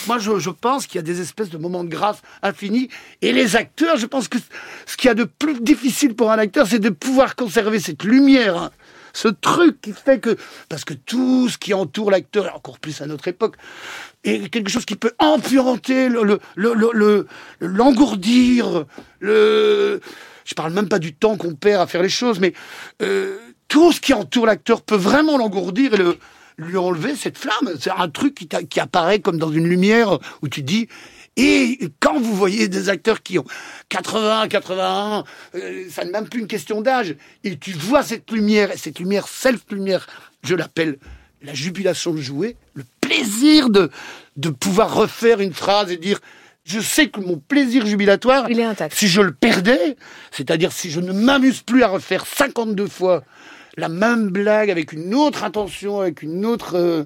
Moi, 0.08 0.18
je, 0.20 0.50
pense 0.50 0.88
qu'il 0.88 0.96
y 0.96 1.00
a 1.00 1.04
des 1.04 1.22
espèces 1.22 1.50
de 1.50 1.58
moments 1.58 1.84
de 1.84 1.90
grâce 1.90 2.22
infinis. 2.42 2.90
Et 3.22 3.34
les 3.34 3.56
acteurs, 3.56 3.98
je 3.98 4.06
pense 4.06 4.28
que 4.28 4.38
ce 4.86 4.98
qu'il 4.98 5.08
y 5.08 5.12
a 5.12 5.16
de 5.16 5.24
plus 5.26 5.60
difficile 5.62 6.16
pour 6.16 6.32
un 6.32 6.38
acteur, 6.38 6.68
c'est 6.68 6.80
de 6.80 6.90
pouvoir 6.90 7.36
conserver 7.36 7.80
cette 7.80 8.04
lumière. 8.04 8.58
hein. 8.58 8.72
Ce 9.14 9.28
truc 9.28 9.82
qui 9.82 9.92
fait 9.94 10.20
que... 10.20 10.38
Parce 10.70 10.86
que 10.86 10.94
tout 10.94 11.50
ce 11.50 11.58
qui 11.58 11.74
entoure 11.74 12.12
l'acteur, 12.12 12.56
encore 12.56 12.80
plus 12.80 13.02
à 13.02 13.08
notre 13.08 13.28
époque, 13.28 13.56
est 14.24 14.50
quelque 14.50 14.70
chose 14.70 14.86
qui 14.86 14.96
peut 14.96 15.14
empuranter, 15.20 16.10
le, 16.10 16.24
le, 16.24 16.40
le, 16.56 16.90
le- 16.94 17.28
l'engourdir, 17.60 18.86
le... 19.20 20.00
Je 20.46 20.56
parle 20.56 20.74
même 20.74 20.90
pas 20.90 21.00
du 21.00 21.14
temps 21.14 21.38
qu'on 21.38 21.54
perd 21.54 21.82
à 21.82 21.88
faire 21.88 22.02
les 22.02 22.10
choses, 22.10 22.40
mais 22.40 22.54
euh, 23.02 23.38
tout 23.68 23.92
ce 23.92 24.00
qui 24.02 24.14
entoure 24.14 24.46
l'acteur 24.48 24.82
peut 24.82 24.96
vraiment 24.96 25.38
l'engourdir 25.38 25.94
et 25.94 25.98
le, 25.98 26.18
lui 26.60 26.78
enlever 26.78 27.16
cette 27.16 27.38
flamme. 27.38 27.76
C'est 27.80 27.92
un 27.92 28.10
truc 28.10 28.36
qui, 28.36 28.48
qui 28.48 28.80
apparaît 28.80 29.20
comme 29.20 29.38
dans 29.38 29.52
une 29.52 29.68
lumière 29.68 30.20
où 30.42 30.48
tu 30.48 30.62
dis. 30.62 30.88
Et 31.38 31.80
quand 32.00 32.20
vous 32.20 32.36
voyez 32.36 32.68
des 32.68 32.90
acteurs 32.90 33.24
qui 33.24 33.40
ont 33.40 33.46
80, 33.90 34.50
81, 34.50 35.24
euh, 35.56 35.86
ça 35.90 36.04
n'est 36.04 36.12
même 36.12 36.28
plus 36.28 36.42
une 36.42 36.48
question 36.48 36.82
d'âge, 36.82 37.16
et 37.46 37.58
tu 37.58 37.72
vois 37.72 38.04
cette 38.04 38.30
lumière, 38.32 38.72
et 38.72 38.78
cette 38.78 39.00
lumière, 39.00 39.28
self-lumière, 39.28 40.06
je 40.44 40.56
l'appelle 40.56 40.98
la 41.42 41.54
jubilation 41.54 42.14
de 42.14 42.20
jouer, 42.20 42.58
le 42.74 42.84
plaisir 43.00 43.70
de, 43.70 43.90
de 44.36 44.50
pouvoir 44.50 44.94
refaire 44.94 45.40
une 45.40 45.54
phrase 45.54 45.92
et 45.92 45.98
dire 45.98 46.20
je 46.66 46.82
sais 46.82 47.08
que 47.08 47.20
mon 47.20 47.38
plaisir 47.38 47.86
jubilatoire, 47.86 48.50
Il 48.50 48.60
est 48.60 48.64
intact. 48.64 48.96
si 48.96 49.08
je 49.08 49.22
le 49.22 49.32
perdais, 49.32 49.96
c'est-à-dire 50.32 50.72
si 50.72 50.92
je 50.92 51.00
ne 51.00 51.14
m'amuse 51.14 51.62
plus 51.62 51.84
à 51.84 51.88
refaire 51.88 52.26
52 52.26 52.86
fois 52.88 53.24
la 53.80 53.90
même 53.90 54.30
blague 54.30 54.70
avec 54.70 54.92
une 54.94 55.14
autre 55.16 55.44
intention, 55.44 56.02
avec 56.02 56.22
une 56.22 56.46
autre... 56.46 56.78
euh, 56.78 57.06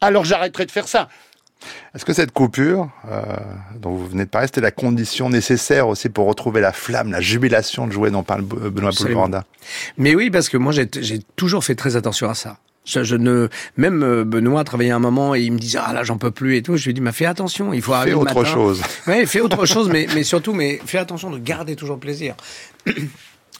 alors 0.00 0.24
j'arrêterai 0.24 0.66
de 0.66 0.70
faire 0.70 0.88
ça. 0.88 1.08
Est-ce 1.94 2.06
que 2.06 2.14
cette 2.14 2.32
coupure 2.32 2.88
euh, 3.10 3.22
dont 3.78 3.90
vous 3.90 4.06
venez 4.06 4.24
de 4.24 4.30
parler, 4.30 4.46
c'était 4.46 4.62
la 4.62 4.70
condition 4.70 5.28
nécessaire 5.28 5.88
aussi 5.88 6.08
pour 6.08 6.26
retrouver 6.26 6.62
la 6.62 6.72
flamme, 6.72 7.10
la 7.12 7.20
jubilation 7.20 7.86
de 7.86 7.92
jouer 7.92 8.10
dont 8.10 8.22
parle 8.22 8.42
Be- 8.42 8.70
Benoît. 8.70 8.90
Vorde 9.10 9.42
Mais 9.98 10.14
oui, 10.14 10.30
parce 10.30 10.48
que 10.48 10.56
moi, 10.56 10.72
j'ai 10.72 10.88
toujours 11.36 11.62
fait 11.62 11.74
très 11.74 11.96
attention 11.96 12.30
à 12.30 12.34
ça. 12.34 12.56
Je, 12.86 13.04
je 13.04 13.14
ne 13.14 13.48
même 13.76 14.02
euh, 14.02 14.24
Benoît 14.24 14.64
travaillait 14.64 14.90
un 14.90 14.98
moment 14.98 15.34
et 15.34 15.42
il 15.42 15.52
me 15.52 15.58
disait 15.58 15.78
ah 15.84 15.92
là 15.92 16.02
j'en 16.02 16.16
peux 16.16 16.30
plus 16.30 16.56
et 16.56 16.62
tout. 16.62 16.78
Je 16.78 16.86
lui 16.86 16.94
dis 16.94 17.02
mais 17.02 17.12
fais 17.12 17.26
attention, 17.26 17.74
il 17.74 17.82
faut 17.82 17.92
Fais 17.92 17.98
arriver 17.98 18.12
le 18.12 18.16
autre 18.22 18.34
matin. 18.34 18.44
chose. 18.50 18.82
Ouais, 19.06 19.26
fais 19.26 19.40
autre 19.40 19.66
chose, 19.74 19.90
mais 19.90 20.06
mais 20.14 20.22
surtout 20.22 20.54
mais 20.54 20.80
fais 20.86 20.96
attention 20.96 21.28
de 21.30 21.36
garder 21.38 21.76
toujours 21.76 21.96
le 21.96 22.00
plaisir. 22.00 22.34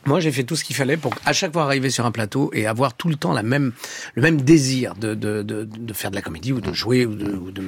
Moi, 0.06 0.20
j'ai 0.20 0.32
fait 0.32 0.44
tout 0.44 0.56
ce 0.56 0.64
qu'il 0.64 0.76
fallait 0.76 0.96
pour 0.96 1.14
à 1.26 1.32
chaque 1.32 1.52
fois 1.52 1.64
arriver 1.64 1.90
sur 1.90 2.06
un 2.06 2.10
plateau 2.10 2.50
et 2.54 2.66
avoir 2.66 2.94
tout 2.94 3.08
le 3.08 3.16
temps 3.16 3.32
la 3.32 3.42
même, 3.42 3.72
le 4.14 4.22
même 4.22 4.40
désir 4.40 4.94
de, 4.94 5.14
de, 5.14 5.42
de, 5.42 5.64
de 5.64 5.92
faire 5.92 6.10
de 6.10 6.16
la 6.16 6.22
comédie 6.22 6.52
ou 6.52 6.60
de 6.60 6.72
jouer 6.72 7.04
ou 7.04 7.14
de, 7.14 7.32
ou 7.32 7.50
de 7.50 7.62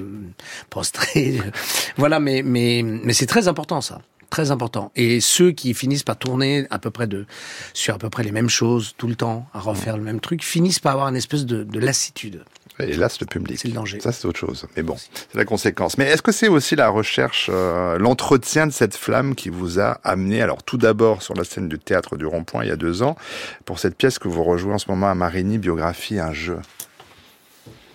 prostrer. 0.71 1.41
voilà, 1.97 2.21
mais, 2.21 2.43
mais, 2.43 2.83
mais 2.85 3.13
c'est 3.13 3.27
très 3.27 3.49
important 3.49 3.81
ça. 3.81 4.01
Très 4.31 4.51
important. 4.51 4.93
Et 4.97 5.21
ceux 5.21 5.53
qui 5.53 5.75
finissent 5.75 6.05
par 6.05 6.17
tourner 6.17 6.67
à 6.71 6.79
peu 6.79 6.91
près 6.91 7.07
de, 7.07 7.27
sur 7.75 7.95
à 7.95 7.99
peu 7.99 8.09
près 8.09 8.23
les 8.23 8.33
mêmes 8.33 8.49
choses 8.49 8.95
tout 8.97 9.07
le 9.07 9.15
temps, 9.15 9.47
à 9.53 9.61
refaire 9.61 9.99
le 9.99 10.03
même 10.03 10.21
truc, 10.21 10.43
finissent 10.43 10.79
par 10.79 10.93
avoir 10.93 11.09
une 11.09 11.17
espèce 11.17 11.45
de, 11.45 11.65
de 11.65 11.79
lassitude. 11.79 12.43
Et 12.89 12.95
là, 12.95 13.09
c'est 13.09 13.21
le 13.21 13.27
public. 13.27 13.59
C'est 13.59 13.69
le 13.69 13.75
danger. 13.75 14.01
Ça, 14.01 14.13
c'est 14.13 14.27
autre 14.27 14.39
chose. 14.39 14.67
Mais 14.77 14.83
bon, 14.83 14.97
c'est 14.97 15.39
la 15.39 15.45
conséquence. 15.45 15.99
Mais 15.99 16.05
est-ce 16.07 16.23
que 16.23 16.33
c'est 16.33 16.49
aussi 16.49 16.77
la 16.77 16.89
recherche, 16.89 17.51
euh, 17.53 17.99
l'entretien 17.99 18.67
de 18.67 18.73
cette 18.73 18.97
flamme 18.97 19.35
qui 19.35 19.49
vous 19.49 19.81
a 19.81 20.01
amené, 20.05 20.43
alors 20.43 20.63
tout 20.63 20.79
d'abord 20.79 21.23
sur 21.23 21.35
la 21.35 21.45
scène 21.45 21.69
du 21.69 21.79
théâtre 21.79 22.17
du 22.17 22.27
Rond-Point 22.27 22.65
il 22.65 22.69
y 22.69 22.73
a 22.73 22.77
deux 22.77 23.03
ans, 23.03 23.17
pour 23.65 23.79
cette 23.79 23.97
pièce 23.97 24.19
que 24.19 24.29
vous 24.29 24.43
rejouez 24.43 24.73
en 24.73 24.79
ce 24.79 24.91
moment 24.91 25.09
à 25.09 25.15
Marigny, 25.15 25.59
biographie, 25.59 26.19
un 26.19 26.33
jeu? 26.33 26.59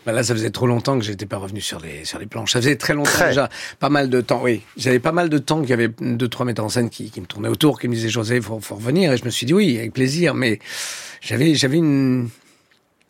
Bah 0.06 0.14
là, 0.14 0.24
ça 0.24 0.34
faisait 0.34 0.52
trop 0.52 0.68
longtemps 0.68 0.98
que 0.98 1.04
j'étais 1.04 1.26
pas 1.26 1.36
revenu 1.36 1.60
sur 1.60 1.82
les 1.82 2.06
sur 2.06 2.18
les 2.18 2.28
planches. 2.28 2.54
Ça 2.54 2.62
faisait 2.62 2.78
très 2.78 2.94
longtemps 2.94 3.10
Très. 3.12 3.28
déjà, 3.28 3.50
pas 3.80 3.90
mal 3.90 4.10
de 4.10 4.22
temps. 4.22 4.40
Oui, 4.42 4.62
j'avais 4.78 5.00
pas 5.00 5.12
mal 5.12 5.28
de 5.28 5.38
temps 5.38 5.60
qu'il 5.60 5.70
y 5.70 5.74
avait 5.74 5.90
deux 6.00 6.30
trois 6.30 6.46
metteurs 6.46 6.64
en 6.64 6.70
scène 6.70 6.90
qui, 6.90 7.12
qui 7.12 7.20
me 7.20 7.26
tournaient 7.26 7.50
autour, 7.50 7.78
qui 7.78 7.90
me 7.90 7.94
disaient 7.94 8.08
José, 8.08 8.40
faut, 8.40 8.62
faut 8.62 8.76
revenir. 8.76 9.12
Et 9.12 9.18
je 9.18 9.26
me 9.26 9.30
suis 9.30 9.46
dit 9.46 9.54
oui, 9.54 9.78
avec 9.78 9.92
plaisir. 9.92 10.34
Mais 10.34 10.60
j'avais 11.20 11.56
j'avais 11.56 11.76
une 11.76 12.30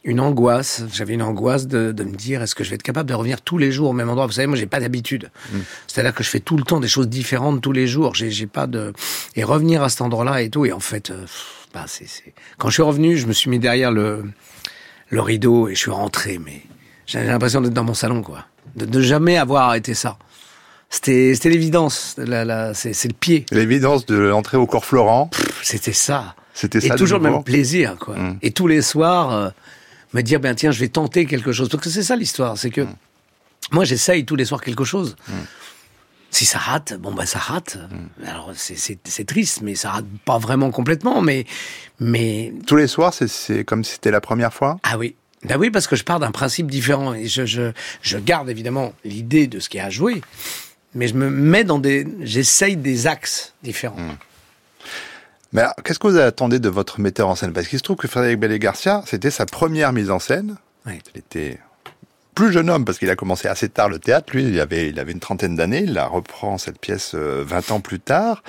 une 0.03 0.19
angoisse. 0.19 0.83
J'avais 0.93 1.13
une 1.13 1.21
angoisse 1.21 1.67
de, 1.67 1.91
de 1.91 2.03
me 2.03 2.15
dire 2.15 2.41
est-ce 2.41 2.55
que 2.55 2.63
je 2.63 2.69
vais 2.69 2.75
être 2.75 2.83
capable 2.83 3.09
de 3.09 3.13
revenir 3.13 3.41
tous 3.41 3.57
les 3.57 3.71
jours 3.71 3.89
au 3.89 3.93
même 3.93 4.09
endroit? 4.09 4.25
Vous 4.25 4.33
savez, 4.33 4.47
moi, 4.47 4.57
j'ai 4.57 4.67
pas 4.67 4.79
d'habitude. 4.79 5.29
C'est-à-dire 5.87 6.13
que 6.13 6.23
je 6.23 6.29
fais 6.29 6.39
tout 6.39 6.57
le 6.57 6.63
temps 6.63 6.79
des 6.79 6.87
choses 6.87 7.07
différentes 7.09 7.61
tous 7.61 7.71
les 7.71 7.87
jours. 7.87 8.15
J'ai 8.15 8.31
j'ai 8.31 8.47
pas 8.47 8.67
de 8.67 8.93
et 9.35 9.43
revenir 9.43 9.83
à 9.83 9.89
cet 9.89 10.01
endroit-là 10.01 10.41
et 10.41 10.49
tout. 10.49 10.65
Et 10.65 10.71
en 10.71 10.79
fait, 10.79 11.09
euh, 11.09 11.25
bah 11.73 11.85
c'est 11.87 12.07
c'est 12.07 12.33
quand 12.57 12.69
je 12.69 12.75
suis 12.75 12.83
revenu, 12.83 13.17
je 13.17 13.27
me 13.27 13.33
suis 13.33 13.49
mis 13.49 13.59
derrière 13.59 13.91
le 13.91 14.23
le 15.09 15.21
rideau 15.21 15.67
et 15.67 15.75
je 15.75 15.79
suis 15.79 15.91
rentré, 15.91 16.37
mais 16.37 16.61
j'avais 17.05 17.27
l'impression 17.27 17.61
d'être 17.61 17.73
dans 17.73 17.83
mon 17.85 17.93
salon, 17.93 18.21
quoi. 18.21 18.45
De, 18.75 18.85
de 18.85 19.01
jamais 19.01 19.37
avoir 19.37 19.69
arrêté 19.69 19.93
ça. 19.93 20.17
C'était, 20.89 21.33
c'était 21.35 21.49
l'évidence. 21.49 22.15
La, 22.17 22.45
la, 22.45 22.73
c'est, 22.73 22.93
c'est 22.93 23.07
le 23.09 23.13
pied. 23.13 23.45
L'évidence 23.51 24.05
de 24.05 24.15
l'entrée 24.15 24.55
au 24.57 24.65
corps 24.67 24.85
Florent, 24.85 25.29
C'était 25.63 25.91
ça. 25.93 26.35
c'était 26.53 26.77
Et 26.77 26.87
ça. 26.87 26.93
de 26.93 26.99
toujours 26.99 27.19
le 27.19 27.29
même 27.29 27.43
plaisir, 27.43 27.97
quoi. 27.99 28.15
Mm. 28.15 28.39
Et 28.41 28.51
tous 28.51 28.67
les 28.67 28.81
soirs, 28.81 29.33
euh, 29.33 29.49
me 30.13 30.21
dire, 30.21 30.39
ben 30.39 30.55
tiens, 30.55 30.71
je 30.71 30.79
vais 30.79 30.87
tenter 30.89 31.25
quelque 31.25 31.51
chose. 31.51 31.69
Parce 31.69 31.83
que 31.83 31.89
c'est 31.89 32.03
ça 32.03 32.15
l'histoire, 32.15 32.57
c'est 32.57 32.69
que 32.69 32.81
Mm. 32.81 32.95
moi, 33.71 33.83
j'essaye 33.85 34.25
tous 34.25 34.35
les 34.35 34.45
soirs 34.45 34.61
quelque 34.61 34.83
chose. 34.85 35.15
Si 36.29 36.45
ça 36.45 36.59
rate, 36.59 36.93
bon 36.99 37.13
bah 37.13 37.25
ça 37.25 37.39
rate. 37.39 37.77
Mm. 38.21 38.27
Alors 38.27 38.51
c'est, 38.55 39.25
triste, 39.25 39.61
mais 39.61 39.75
ça 39.75 39.91
rate 39.91 40.05
pas 40.25 40.37
vraiment 40.37 40.71
complètement. 40.71 41.21
Mais, 41.21 41.45
mais 41.99 42.53
Tous 42.67 42.75
les 42.75 42.87
soirs, 42.87 43.13
c'est- 43.13 43.27
c'est 43.29 43.63
comme 43.63 43.83
si 43.83 43.93
c'était 43.93 44.11
la 44.11 44.21
première 44.21 44.53
fois? 44.53 44.77
Ah 44.83 44.97
oui. 44.97 45.15
Ben 45.43 45.57
oui, 45.57 45.69
parce 45.69 45.87
que 45.87 45.95
je 45.95 46.03
pars 46.03 46.19
d'un 46.19 46.31
principe 46.31 46.69
différent 46.69 47.13
et 47.13 47.27
je, 47.27 47.45
je, 47.45 47.71
je 48.01 48.17
garde 48.17 48.49
évidemment 48.49 48.93
l'idée 49.05 49.47
de 49.47 49.59
ce 49.59 49.69
qui 49.69 49.77
est 49.77 49.81
à 49.81 49.89
jouer, 49.89 50.21
mais 50.95 51.07
je 51.07 51.13
me 51.13 51.29
mets 51.29 51.63
dans 51.63 51.77
des, 51.79 52.07
j'essaye 52.21 52.75
des 52.75 53.05
axes 53.07 53.53
différents. 53.63 53.97
Mais 55.53 55.61
alors, 55.61 55.75
qu'est-ce 55.83 55.99
que 55.99 56.07
vous 56.07 56.17
attendez 56.17 56.59
de 56.59 56.69
votre 56.69 56.99
metteur 56.99 57.29
en 57.29 57.35
scène? 57.35 57.53
Parce 57.53 57.67
qu'il 57.67 57.79
se 57.79 57.83
trouve 57.83 57.95
que 57.95 58.07
Frédéric 58.07 58.39
Bellé-Garcia, 58.39 59.03
c'était 59.05 59.31
sa 59.31 59.45
première 59.45 59.93
mise 59.93 60.11
en 60.11 60.19
scène. 60.19 60.57
Oui. 60.85 60.99
Il 61.13 61.19
était 61.19 61.59
plus 62.35 62.51
jeune 62.51 62.69
homme 62.69 62.85
parce 62.85 62.99
qu'il 62.99 63.09
a 63.09 63.15
commencé 63.15 63.47
assez 63.47 63.67
tard 63.67 63.89
le 63.89 63.97
théâtre. 63.97 64.31
Lui, 64.33 64.43
il 64.43 64.59
avait, 64.59 64.89
il 64.89 64.99
avait 64.99 65.11
une 65.11 65.19
trentaine 65.19 65.55
d'années. 65.55 65.83
Il 65.83 65.93
la 65.93 66.05
reprend 66.05 66.57
cette 66.57 66.79
pièce 66.79 67.13
euh, 67.15 67.43
20 67.45 67.71
ans 67.71 67.79
plus 67.79 67.99
tard. 67.99 68.43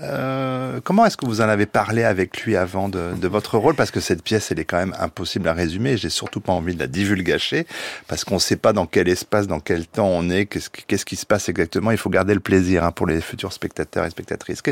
Euh, 0.00 0.80
comment 0.84 1.04
est-ce 1.06 1.16
que 1.16 1.26
vous 1.26 1.40
en 1.40 1.48
avez 1.48 1.66
parlé 1.66 2.04
avec 2.04 2.42
lui 2.42 2.56
avant 2.56 2.88
de, 2.88 3.14
de 3.20 3.26
votre 3.28 3.58
rôle? 3.58 3.74
Parce 3.74 3.90
que 3.90 3.98
cette 3.98 4.22
pièce, 4.22 4.52
elle 4.52 4.60
est 4.60 4.64
quand 4.64 4.76
même 4.78 4.94
impossible 4.98 5.48
à 5.48 5.52
résumer. 5.54 5.96
J'ai 5.96 6.08
surtout 6.10 6.40
pas 6.40 6.52
envie 6.52 6.74
de 6.74 6.78
la 6.78 6.86
divulgacher 6.86 7.66
parce 8.06 8.22
qu'on 8.24 8.36
ne 8.36 8.40
sait 8.40 8.56
pas 8.56 8.72
dans 8.72 8.86
quel 8.86 9.08
espace, 9.08 9.48
dans 9.48 9.58
quel 9.60 9.86
temps 9.86 10.06
on 10.08 10.30
est, 10.30 10.46
qu'est-ce 10.46 10.70
qui, 10.70 10.84
qu'est-ce 10.86 11.04
qui 11.04 11.16
se 11.16 11.26
passe 11.26 11.48
exactement. 11.48 11.90
Il 11.90 11.98
faut 11.98 12.10
garder 12.10 12.32
le 12.34 12.40
plaisir 12.40 12.84
hein, 12.84 12.92
pour 12.92 13.06
les 13.08 13.20
futurs 13.20 13.52
spectateurs 13.52 14.04
et 14.06 14.10
spectatrices. 14.10 14.62
Que- 14.62 14.70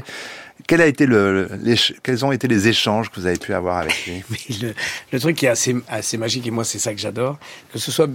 quel 0.67 0.81
a 0.81 0.87
été 0.87 1.07
le, 1.07 1.49
l'éch- 1.63 1.95
quels 2.03 2.25
ont 2.25 2.33
été 2.33 2.47
les 2.49 2.69
échanges 2.69 3.11
que 3.11 3.19
vous 3.21 3.27
avez 3.27 3.37
pu 3.39 3.53
avoir 3.53 3.79
avec 3.79 4.07
lui? 4.07 4.25
Le, 5.13 5.21
truc 5.21 5.37
qui 5.37 5.47
est 5.47 5.51
assez, 5.51 5.75
assez 5.89 6.17
magique, 6.19 6.47
et 6.47 6.51
moi 6.51 6.65
c'est 6.65 6.79
ça 6.79 6.95
que 6.95 7.01
j'adore, 7.01 7.39
que 7.73 7.79
ce 7.79 7.91
soit 7.93 8.09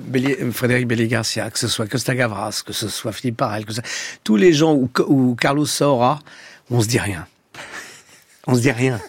Frédéric 0.54 0.88
Belli-Garcia, 0.88 1.50
que 1.52 1.60
ce 1.60 1.68
soit 1.68 1.88
Costa 1.88 2.16
Gavras, 2.16 2.64
que 2.66 2.74
ce 2.74 2.88
soit 2.88 3.12
Philippe 3.12 3.38
Parel, 3.38 3.66
que 3.66 3.74
ce- 3.74 3.82
tous 4.24 4.38
les 4.38 4.54
gens, 4.54 4.74
ou, 4.74 4.90
ou 5.08 5.36
Carlos 5.36 5.66
Saura, 5.66 6.20
on 6.72 6.82
se 6.82 6.88
dit 6.88 7.00
rien. 7.00 7.28
On 8.48 8.56
se 8.56 8.62
dit 8.62 8.72
rien. 8.72 9.00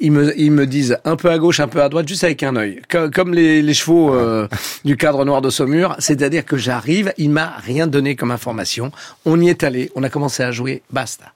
Ils 0.00 0.10
me, 0.10 0.36
ils 0.38 0.50
me 0.50 0.66
disent 0.66 0.96
un 1.04 1.14
peu 1.14 1.30
à 1.30 1.38
gauche, 1.38 1.60
un 1.60 1.68
peu 1.68 1.80
à 1.82 1.88
droite, 1.88 2.08
juste 2.08 2.24
avec 2.24 2.42
un 2.42 2.56
œil. 2.56 2.80
Co- 2.90 3.08
Comme 3.10 3.34
les, 3.34 3.62
les 3.62 3.74
chevaux 3.74 4.12
euh, 4.14 4.48
du 4.84 4.96
cadre 4.96 5.24
noir 5.24 5.42
de 5.42 5.50
Saumur. 5.50 5.94
C'est-à-dire 6.00 6.44
que 6.44 6.56
j'arrive, 6.56 7.12
il 7.18 7.30
m'a 7.30 7.54
rien 7.58 7.86
donné 7.86 8.16
comme 8.16 8.30
information. 8.32 8.90
On 9.24 9.40
y 9.40 9.48
est 9.48 9.62
allé, 9.62 9.92
on 9.94 10.02
a 10.02 10.08
commencé 10.08 10.42
à 10.42 10.50
jouer, 10.50 10.82
basta. 10.90 11.32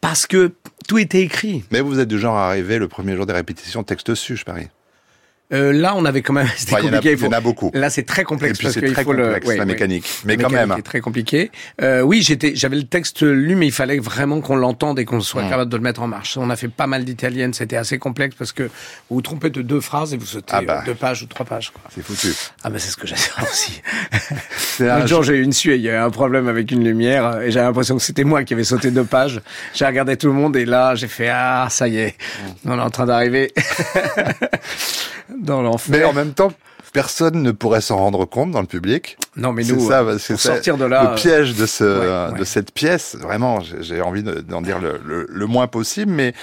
Parce 0.00 0.26
que 0.26 0.52
tout 0.88 0.96
était 0.98 1.20
écrit. 1.20 1.64
Mais 1.70 1.80
vous 1.82 1.98
êtes 2.00 2.08
du 2.08 2.18
genre 2.18 2.36
à 2.36 2.46
arriver 2.48 2.78
le 2.78 2.88
premier 2.88 3.14
jour 3.16 3.26
des 3.26 3.34
répétitions, 3.34 3.82
texte 3.82 4.14
su, 4.14 4.36
je 4.36 4.44
parie. 4.44 4.68
Euh, 5.52 5.72
là, 5.72 5.94
on 5.96 6.04
avait 6.04 6.22
quand 6.22 6.32
même. 6.32 6.46
C'était 6.56 6.74
Enfin, 6.74 6.82
il 6.82 6.86
y 6.86 6.90
en 6.90 6.92
a- 6.92 6.96
compliqué. 6.98 7.24
y 7.24 7.28
en 7.28 7.32
a 7.32 7.40
beaucoup. 7.40 7.70
Là, 7.74 7.90
c'est 7.90 8.04
très 8.04 8.22
Et 8.22 8.24
complexe 8.24 8.58
puis 8.58 8.66
parce 8.68 8.74
c'est 8.74 8.92
très 8.92 9.02
faut 9.04 9.12
le. 9.12 9.24
complexe, 9.24 9.46
ouais, 9.48 9.56
la 9.56 9.60
ouais. 9.62 9.66
mécanique. 9.66 10.04
Mais 10.24 10.36
La 10.36 10.42
quand 10.44 10.50
mécanique 10.50 10.68
même. 10.70 10.78
est 10.78 10.82
très 10.82 11.00
compliqué. 11.00 11.50
Euh, 11.82 12.02
oui, 12.02 12.22
j'étais, 12.22 12.52
j'avais 12.54 12.76
le 12.76 12.84
texte 12.84 13.22
lu, 13.22 13.54
mais 13.56 13.66
il 13.66 13.72
fallait 13.72 13.98
vraiment 13.98 14.40
qu'on 14.40 14.56
l'entende 14.56 14.98
et 14.98 15.04
qu'on 15.04 15.20
soit 15.20 15.42
Mm. 15.44 15.50
capable 15.50 15.70
de 15.70 15.76
le 15.76 15.82
mettre 15.82 16.02
en 16.02 16.06
marche. 16.06 16.36
On 16.36 16.50
a 16.50 16.56
fait 16.56 16.68
pas 16.68 16.86
mal 16.86 17.04
d'italiennes. 17.04 17.52
C'était 17.54 17.76
assez 17.76 17.98
complexe 17.98 18.36
parce 18.38 18.52
que 18.52 18.64
vous 18.64 18.70
vous 19.16 19.22
trompez 19.22 19.50
de 19.50 19.62
deux 19.62 19.80
phrases 19.80 20.14
et 20.14 20.16
vous 20.16 20.26
sautez 20.26 20.52
Ah 20.56 20.62
bah. 20.62 20.80
euh, 20.82 20.86
deux 20.86 20.94
pages 20.94 21.22
ou 21.22 21.26
trois 21.26 21.44
pages. 21.46 21.70
Quoi. 21.70 21.82
C'est 21.94 22.02
foutu. 22.04 22.28
Ah 22.62 22.70
ben 22.70 22.78
c'est 22.78 22.90
ce 22.90 22.96
que 22.96 23.06
j'adore 23.06 23.48
aussi. 23.50 23.80
C'est 24.58 24.88
un 24.88 24.96
L'autre 24.96 25.08
jour, 25.08 25.22
j'ai 25.24 25.34
eu 25.34 25.42
une 25.42 25.52
suée. 25.52 25.76
Il 25.76 25.82
y 25.82 25.88
a 25.90 25.94
eu 25.94 25.96
un 25.96 26.10
problème 26.10 26.46
avec 26.48 26.70
une 26.70 26.84
lumière 26.84 27.40
et 27.40 27.50
j'avais 27.50 27.66
l'impression 27.66 27.96
que 27.96 28.02
c'était 28.02 28.24
moi 28.24 28.44
qui 28.44 28.54
avais 28.54 28.64
sauté 28.64 28.90
deux 28.90 29.04
pages. 29.04 29.40
J'ai 29.74 29.84
regardé 29.86 30.16
tout 30.16 30.28
le 30.28 30.32
monde 30.34 30.56
et 30.56 30.64
là, 30.64 30.94
j'ai 30.94 31.08
fait 31.08 31.28
ah 31.28 31.66
ça 31.70 31.88
y 31.88 31.98
est, 31.98 32.14
Mm. 32.64 32.70
on 32.72 32.78
est 32.78 32.82
en 32.82 32.90
train 32.90 33.06
d'arriver 33.06 33.52
dans 35.40 35.62
l'enfer. 35.62 35.96
Mais 35.98 36.04
en 36.04 36.12
même 36.12 36.32
temps, 36.32 36.52
personne 36.92 37.42
ne 37.42 37.52
pourrait 37.52 37.80
s'en 37.80 37.96
rendre 37.98 38.24
compte 38.24 38.50
dans 38.50 38.60
le 38.60 38.66
public. 38.66 39.16
Non, 39.36 39.52
mais 39.52 39.62
nous, 39.64 39.88
ça, 39.88 40.02
euh, 40.02 40.18
c'est 40.18 40.36
sortir 40.36 40.76
de 40.76 40.84
là, 40.84 41.10
Le 41.10 41.14
piège 41.16 41.54
de 41.56 41.66
ce, 41.66 41.84
ouais, 41.84 42.32
ouais. 42.32 42.38
de 42.40 42.44
cette 42.44 42.72
pièce, 42.72 43.16
vraiment, 43.20 43.60
j'ai 43.80 44.00
envie 44.02 44.22
de- 44.22 44.40
d'en 44.40 44.60
dire 44.60 44.78
le, 44.80 45.00
le- 45.04 45.26
le 45.28 45.46
moins 45.46 45.66
possible. 45.68 46.10
Mais 46.12 46.34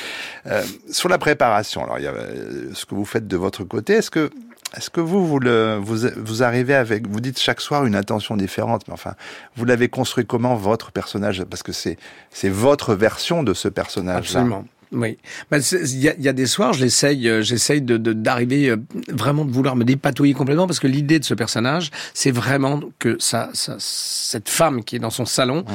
euh, 0.45 0.63
sur 0.89 1.09
la 1.09 1.17
préparation, 1.17 1.83
alors 1.83 1.99
il 1.99 2.03
y 2.05 2.07
a 2.07 2.11
euh, 2.11 2.69
ce 2.73 2.85
que 2.85 2.95
vous 2.95 3.05
faites 3.05 3.27
de 3.27 3.37
votre 3.37 3.63
côté. 3.63 3.93
Est-ce 3.93 4.11
que 4.11 4.29
est-ce 4.75 4.89
que 4.89 4.99
vous 4.99 5.25
vous, 5.25 5.39
le, 5.39 5.77
vous 5.81 6.09
vous 6.17 6.43
arrivez 6.43 6.75
avec 6.75 7.07
vous 7.07 7.21
dites 7.21 7.39
chaque 7.39 7.61
soir 7.61 7.85
une 7.85 7.95
intention 7.95 8.35
différente, 8.35 8.81
mais 8.89 8.93
enfin 8.93 9.13
vous 9.55 9.63
l'avez 9.63 9.87
construit 9.87 10.25
comment 10.25 10.55
votre 10.55 10.91
personnage? 10.91 11.43
Parce 11.45 11.63
que 11.63 11.71
c'est 11.71 11.97
c'est 12.31 12.49
votre 12.49 12.93
version 12.93 13.43
de 13.43 13.53
ce 13.53 13.69
personnage. 13.69 14.17
Absolument. 14.35 14.65
Oui. 14.91 15.17
C'est- 15.61 15.81
Il 15.91 15.99
y, 15.99 16.09
a, 16.09 16.15
il 16.17 16.23
y 16.23 16.29
a 16.29 16.33
des 16.33 16.45
soirs, 16.47 16.73
je 16.73 16.83
l'essaye, 16.83 17.27
euh, 17.27 17.41
j'essaye 17.41 17.81
de 17.81 17.97
d'arriver 17.97 18.69
euh, 18.69 18.77
vraiment 19.09 19.43
de 19.45 19.51
vouloir 19.51 19.75
me 19.75 19.83
dépatouiller 19.83 20.33
complètement 20.33 20.65
parce 20.67 20.79
que 20.79 20.87
l'idée 20.87 21.19
de 21.19 21.25
ce 21.25 21.33
personnage, 21.33 21.91
c'est 22.13 22.31
vraiment 22.31 22.79
que 22.99 23.17
ça, 23.19 23.49
ça, 23.53 23.75
cette 23.79 24.49
femme 24.49 24.83
qui 24.83 24.95
est 24.95 24.99
dans 24.99 25.09
son 25.09 25.25
salon 25.25 25.65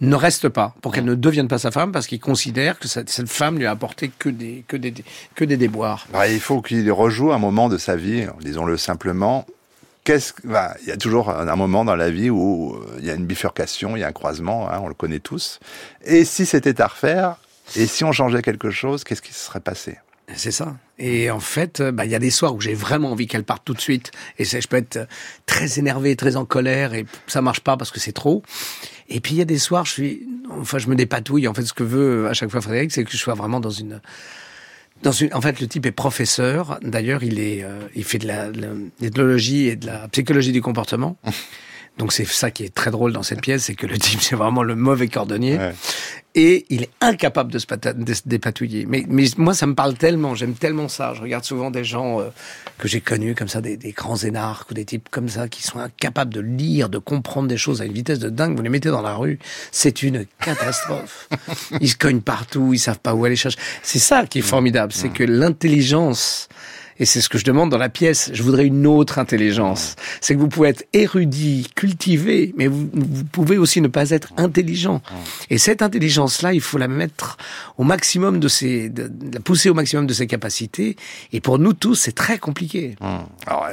ne 0.00 0.16
reste 0.16 0.48
pas 0.48 0.74
pour 0.82 0.92
qu'elle 0.92 1.04
ne 1.04 1.14
devienne 1.14 1.46
pas 1.48 1.58
sa 1.58 1.70
femme 1.70 1.92
parce 1.92 2.06
qu'il 2.06 2.20
considère 2.20 2.78
que 2.78 2.88
cette, 2.88 3.10
cette 3.10 3.28
femme 3.28 3.58
lui 3.58 3.66
a 3.66 3.70
apporté 3.70 4.10
que 4.18 4.28
des 4.28 4.64
que 4.66 4.76
des 4.76 4.92
que 5.34 5.44
des 5.44 5.56
déboires. 5.56 6.06
Bah, 6.12 6.26
il 6.28 6.40
faut 6.40 6.60
qu'il 6.62 6.90
rejoue 6.90 7.32
un 7.32 7.38
moment 7.38 7.68
de 7.68 7.78
sa 7.78 7.96
vie, 7.96 8.26
disons-le 8.40 8.76
simplement. 8.76 9.46
Qu'est-ce 10.04 10.32
que- 10.34 10.46
bah, 10.48 10.74
il 10.82 10.88
y 10.88 10.92
a 10.92 10.96
toujours 10.96 11.30
un 11.30 11.48
un 11.48 11.56
moment 11.56 11.84
dans 11.84 11.96
la 11.96 12.10
vie 12.10 12.28
où 12.28 12.74
euh, 12.74 12.96
il 12.98 13.06
y 13.06 13.10
a 13.10 13.14
une 13.14 13.24
bifurcation, 13.24 13.96
il 13.96 14.00
y 14.00 14.04
a 14.04 14.08
un 14.08 14.12
croisement, 14.12 14.68
hein, 14.70 14.80
on 14.82 14.88
le 14.88 14.94
connaît 14.94 15.20
tous. 15.20 15.60
Et 16.04 16.24
si 16.24 16.44
c'était 16.44 16.80
à 16.82 16.88
refaire, 16.88 17.36
et 17.76 17.86
si 17.86 18.04
on 18.04 18.12
changeait 18.12 18.42
quelque 18.42 18.70
chose, 18.70 19.04
qu'est-ce 19.04 19.22
qui 19.22 19.32
se 19.32 19.40
serait 19.46 19.60
passé? 19.60 19.98
C'est 20.34 20.52
ça. 20.52 20.76
Et 20.98 21.30
en 21.30 21.40
fait, 21.40 21.80
euh, 21.80 21.92
bah, 21.92 22.06
il 22.06 22.10
y 22.10 22.14
a 22.14 22.18
des 22.18 22.30
soirs 22.30 22.54
où 22.54 22.60
j'ai 22.60 22.72
vraiment 22.72 23.12
envie 23.12 23.26
qu'elle 23.26 23.44
parte 23.44 23.62
tout 23.64 23.74
de 23.74 23.80
suite. 23.80 24.10
Et 24.38 24.44
je 24.44 24.66
peux 24.66 24.78
être 24.78 24.96
euh, 24.96 25.06
très 25.44 25.78
énervé, 25.78 26.16
très 26.16 26.36
en 26.36 26.46
colère, 26.46 26.94
et 26.94 27.04
ça 27.26 27.42
marche 27.42 27.60
pas 27.60 27.76
parce 27.76 27.90
que 27.90 28.00
c'est 28.00 28.12
trop. 28.12 28.42
Et 29.08 29.20
puis 29.20 29.34
il 29.34 29.38
y 29.38 29.42
a 29.42 29.46
des 29.46 29.58
soirs, 29.58 29.84
je 29.84 29.92
suis, 29.92 30.26
enfin, 30.50 30.78
je 30.78 30.88
me 30.88 30.96
dépatouille. 30.96 31.46
En 31.46 31.54
fait, 31.54 31.64
ce 31.64 31.72
que 31.72 31.82
veut 31.82 32.24
euh, 32.24 32.30
à 32.30 32.34
chaque 32.34 32.50
fois 32.50 32.60
Frédéric, 32.60 32.92
c'est 32.92 33.04
que 33.04 33.10
je 33.10 33.16
sois 33.16 33.34
vraiment 33.34 33.60
dans 33.60 33.70
une, 33.70 34.00
dans 35.02 35.12
une. 35.12 35.32
En 35.34 35.40
fait, 35.40 35.60
le 35.60 35.66
type 35.66 35.86
est 35.86 35.92
professeur. 35.92 36.78
D'ailleurs, 36.82 37.22
il 37.22 37.38
est, 37.38 37.62
euh, 37.62 37.80
il 37.94 38.04
fait 38.04 38.18
de 38.18 38.26
la, 38.26 38.50
de 38.50 38.90
l'ethnologie 39.00 39.68
et 39.68 39.76
de 39.76 39.86
la 39.86 40.08
psychologie 40.08 40.52
du 40.52 40.62
comportement. 40.62 41.16
Donc 41.98 42.12
c'est 42.12 42.26
ça 42.26 42.50
qui 42.50 42.64
est 42.64 42.74
très 42.74 42.90
drôle 42.90 43.12
dans 43.12 43.22
cette 43.22 43.40
pièce, 43.40 43.64
c'est 43.64 43.74
que 43.74 43.86
le 43.86 43.98
type 43.98 44.20
c'est 44.20 44.34
vraiment 44.34 44.62
le 44.62 44.74
mauvais 44.74 45.08
cordonnier. 45.08 45.56
Ouais. 45.56 45.74
et 46.34 46.66
il 46.68 46.82
est 46.82 46.90
incapable 47.00 47.52
de 47.52 47.58
se, 47.58 47.66
de 47.92 48.14
se 48.14 48.22
dépatouiller. 48.26 48.84
Mais, 48.86 49.04
mais 49.08 49.26
moi, 49.36 49.54
ça 49.54 49.66
me 49.66 49.74
parle 49.74 49.94
tellement, 49.94 50.34
j'aime 50.34 50.54
tellement 50.54 50.88
ça. 50.88 51.14
Je 51.14 51.22
regarde 51.22 51.44
souvent 51.44 51.70
des 51.70 51.84
gens 51.84 52.20
euh, 52.20 52.30
que 52.78 52.88
j'ai 52.88 53.00
connus 53.00 53.36
comme 53.36 53.46
ça, 53.46 53.60
des, 53.60 53.76
des 53.76 53.92
grands 53.92 54.16
énarques 54.16 54.72
ou 54.72 54.74
des 54.74 54.84
types 54.84 55.08
comme 55.08 55.28
ça 55.28 55.48
qui 55.48 55.62
sont 55.62 55.78
incapables 55.78 56.34
de 56.34 56.40
lire, 56.40 56.88
de 56.88 56.98
comprendre 56.98 57.46
des 57.46 57.56
choses 57.56 57.80
à 57.80 57.84
une 57.84 57.92
vitesse 57.92 58.18
de 58.18 58.28
dingue. 58.28 58.56
Vous 58.56 58.62
les 58.62 58.70
mettez 58.70 58.90
dans 58.90 59.02
la 59.02 59.14
rue, 59.14 59.38
c'est 59.70 60.02
une 60.02 60.26
catastrophe. 60.40 61.28
ils 61.80 61.90
se 61.90 61.96
cognent 61.96 62.22
partout, 62.22 62.72
ils 62.72 62.78
savent 62.78 62.98
pas 62.98 63.14
où 63.14 63.24
aller 63.24 63.36
chercher. 63.36 63.58
C'est 63.84 64.00
ça 64.00 64.26
qui 64.26 64.40
est 64.40 64.42
formidable, 64.42 64.92
c'est 64.92 65.10
que 65.10 65.22
l'intelligence 65.22 66.48
et 66.98 67.04
c'est 67.04 67.20
ce 67.20 67.28
que 67.28 67.38
je 67.38 67.44
demande 67.44 67.70
dans 67.70 67.78
la 67.78 67.88
pièce. 67.88 68.30
Je 68.32 68.42
voudrais 68.42 68.66
une 68.66 68.86
autre 68.86 69.18
intelligence. 69.18 69.96
C'est 70.20 70.34
que 70.34 70.40
vous 70.40 70.48
pouvez 70.48 70.68
être 70.68 70.84
érudit, 70.92 71.68
cultivé, 71.74 72.54
mais 72.56 72.66
vous, 72.66 72.88
vous 72.92 73.24
pouvez 73.24 73.58
aussi 73.58 73.80
ne 73.80 73.88
pas 73.88 74.10
être 74.10 74.32
intelligent. 74.36 75.02
Et 75.50 75.58
cette 75.58 75.82
intelligence-là, 75.82 76.52
il 76.52 76.60
faut 76.60 76.78
la 76.78 76.88
mettre 76.88 77.36
au 77.78 77.84
maximum 77.84 78.40
de 78.40 78.48
ses, 78.48 78.88
de, 78.88 79.08
de 79.08 79.34
la 79.34 79.40
pousser 79.40 79.70
au 79.70 79.74
maximum 79.74 80.06
de 80.06 80.14
ses 80.14 80.26
capacités. 80.26 80.96
Et 81.32 81.40
pour 81.40 81.58
nous 81.58 81.72
tous, 81.72 81.94
c'est 81.94 82.12
très 82.14 82.38
compliqué. 82.38 82.96
Alors, 83.46 83.68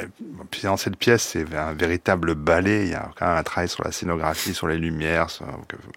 puis 0.49 0.61
dans 0.63 0.77
cette 0.77 0.97
pièce, 0.97 1.21
c'est 1.33 1.45
un 1.55 1.73
véritable 1.73 2.35
ballet. 2.35 2.85
Il 2.85 2.91
y 2.91 2.95
a 2.95 3.09
quand 3.17 3.27
même 3.27 3.37
un 3.37 3.43
travail 3.43 3.69
sur 3.69 3.83
la 3.83 3.91
scénographie, 3.91 4.53
sur 4.53 4.67
les 4.67 4.77
lumières, 4.77 5.27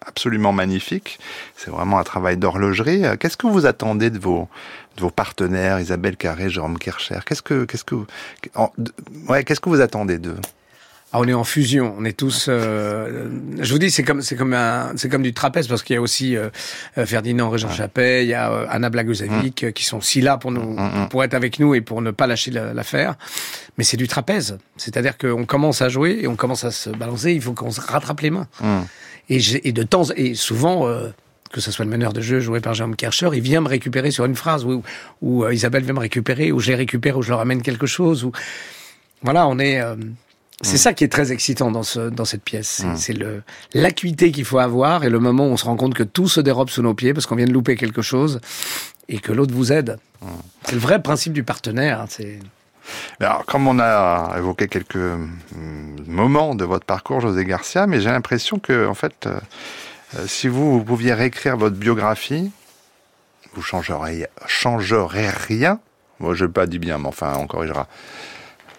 absolument 0.07 0.53
magnifique. 0.53 1.18
C'est 1.57 1.70
vraiment 1.70 1.99
un 1.99 2.05
travail 2.05 2.37
d'horlogerie. 2.37 3.05
Euh, 3.05 3.16
Qu'est-ce 3.16 3.37
que 3.37 3.47
vous 3.47 3.66
attendez 3.66 4.11
de 4.11 4.18
vos 4.18 4.49
de 4.97 5.01
vos 5.01 5.11
partenaires, 5.11 5.80
Isabelle 5.80 6.16
Carré, 6.16 6.49
Jérôme 6.51 6.78
Kircher 6.78 7.18
Qu'est-ce 7.26 7.42
que 7.42 7.64
qu'est-ce 7.64 7.84
que 7.84 7.97
en- 8.55 8.72
ouais, 9.28 9.45
qu'est-ce 9.45 9.61
que 9.61 9.68
vous 9.68 9.80
attendez 9.80 10.18
d'eux? 10.18 10.36
Ah, 11.16 11.20
on 11.20 11.28
est 11.28 11.32
en 11.32 11.45
fusion. 11.45 11.95
On 11.97 12.05
est 12.05 12.16
tous. 12.16 12.47
euh, 12.49 13.28
je 13.61 13.72
vous 13.72 13.78
dis, 13.78 13.88
c'est 13.92 14.03
comme 14.03 14.20
c'est 14.20 14.34
comme 14.34 14.53
un 14.53 14.92
c'est 14.97 15.09
comme 15.09 15.22
du 15.22 15.32
trapèze 15.32 15.68
parce 15.68 15.84
qu'il 15.84 15.95
y 15.95 15.97
a 15.97 16.03
aussi 16.03 16.36
euh, 16.36 16.49
euh, 16.99 17.07
Ferdinand 17.07 17.51
Régent 17.51 17.70
Chappet, 17.70 18.24
il 18.24 18.28
y 18.30 18.34
a 18.34 18.51
euh, 18.51 18.66
Anna 18.68 18.90
Blagojevic 18.90 19.62
euh, 19.62 19.70
qui 19.70 19.84
sont 19.84 19.99
aussi 19.99 20.20
là 20.20 20.38
pour 20.38 20.51
nous 20.51 20.76
pour 21.11 21.22
être 21.22 21.34
avec 21.34 21.61
nous 21.61 21.74
et 21.76 21.80
pour 21.80 22.03
ne 22.03 22.11
pas 22.11 22.26
lâcher 22.26 22.51
la- 22.51 22.74
l'affaire. 22.74 23.14
Mais 23.78 23.84
c'est 23.84 23.97
du 23.97 24.09
trapèze. 24.09 24.59
C'est-à-dire 24.76 25.16
qu'on 25.16 25.45
commence 25.45 25.82
à 25.82 25.88
jouer 25.88 26.18
et 26.22 26.26
on 26.26 26.34
commence 26.34 26.64
à 26.64 26.72
se 26.72 26.90
balancer. 26.90 27.32
Il 27.32 27.40
faut 27.42 27.53
qu'on 27.53 27.70
se 27.70 27.80
rattrape 27.80 28.20
les 28.20 28.30
mains. 28.30 28.49
Et, 29.28 29.38
et 29.68 29.72
de 29.72 29.82
temps 29.84 30.05
et 30.16 30.34
souvent. 30.34 30.88
Que 31.55 31.61
ce 31.61 31.70
soit 31.70 31.84
le 31.84 31.90
meneur 31.90 32.12
de 32.12 32.20
jeu 32.20 32.40
joué 32.40 32.59
par 32.61 32.74
Jérôme 32.74 32.96
Kercher, 32.96 33.30
il 33.32 33.40
vient 33.40 33.61
me 33.61 33.68
récupérer 33.68 34.11
sur 34.11 34.24
une 34.24 34.34
phrase, 34.34 34.64
ou, 34.64 34.82
ou 35.22 35.44
euh, 35.44 35.55
Isabelle 35.55 35.84
vient 35.84 35.94
me 35.94 36.00
récupérer, 36.00 36.50
ou 36.50 36.59
je 36.59 36.68
les 36.70 36.74
récupère, 36.74 37.16
ou 37.16 37.22
je 37.22 37.30
leur 37.30 37.38
amène 37.40 37.62
quelque 37.62 37.86
chose, 37.86 38.24
ou 38.24 38.32
voilà, 39.22 39.46
on 39.46 39.59
est. 39.61 39.80
euh, 39.80 39.94
c'est 40.62 40.76
ça 40.78 40.92
qui 40.94 41.05
est 41.05 41.09
très 41.09 41.30
excitant 41.32 41.70
dans 41.70 41.82
ce 41.82 42.11
dans 42.11 42.24
cette 42.24 42.42
pièce. 42.42 42.68
C'est- 42.68 42.96
C'est 42.96 43.12
le 43.12 43.42
l'acuité 43.72 44.32
qu'il 44.32 44.44
faut 44.44 44.59
avoir 44.59 45.05
et 45.05 45.11
le 45.11 45.18
moment 45.20 45.46
où 45.46 45.50
on 45.50 45.57
se 45.57 45.64
rend 45.64 45.76
compte 45.76 45.94
que 45.94 46.02
tout 46.05 46.28
se 46.28 46.40
dérobe 46.40 46.70
sous 46.70 46.82
nos 46.82 46.94
pieds 46.94 47.12
parce 47.14 47.26
qu'on 47.26 47.36
vient 47.36 47.46
de 47.46 47.52
louper 47.52 47.76
quelque 47.76 48.02
chose 48.02 48.40
et 49.09 49.18
que 49.18 49.32
l'autre 49.32 49.55
vous 49.55 49.72
aide. 49.72 49.98
C'est 50.64 50.72
le 50.74 50.80
vrai 50.80 51.00
principe 51.02 51.32
du 51.34 51.42
partenaire. 51.44 52.00
hein, 52.00 52.07
C'est 52.09 52.38
Alors, 53.20 53.44
comme 53.46 53.66
on 53.68 53.78
a 53.78 54.34
évoqué 54.38 54.66
quelques 54.68 55.09
moments 56.07 56.55
de 56.55 56.64
votre 56.64 56.84
parcours, 56.86 57.20
José 57.20 57.44
Garcia, 57.44 57.86
mais 57.86 58.00
j'ai 58.00 58.11
l'impression 58.11 58.59
que, 58.59 58.86
en 58.86 58.94
fait, 58.94 59.26
euh, 59.26 59.38
si 60.26 60.48
vous, 60.48 60.78
vous 60.78 60.84
pouviez 60.84 61.14
réécrire 61.14 61.56
votre 61.56 61.76
biographie, 61.76 62.50
vous 63.54 63.62
changeriez, 63.62 64.26
changerez 64.46 65.28
rien. 65.28 65.80
Moi, 66.20 66.34
je 66.34 66.44
n'ai 66.44 66.50
pas 66.52 66.66
dit 66.66 66.78
bien, 66.78 66.98
mais 66.98 67.08
enfin, 67.08 67.34
on 67.38 67.46
corrigera. 67.46 67.88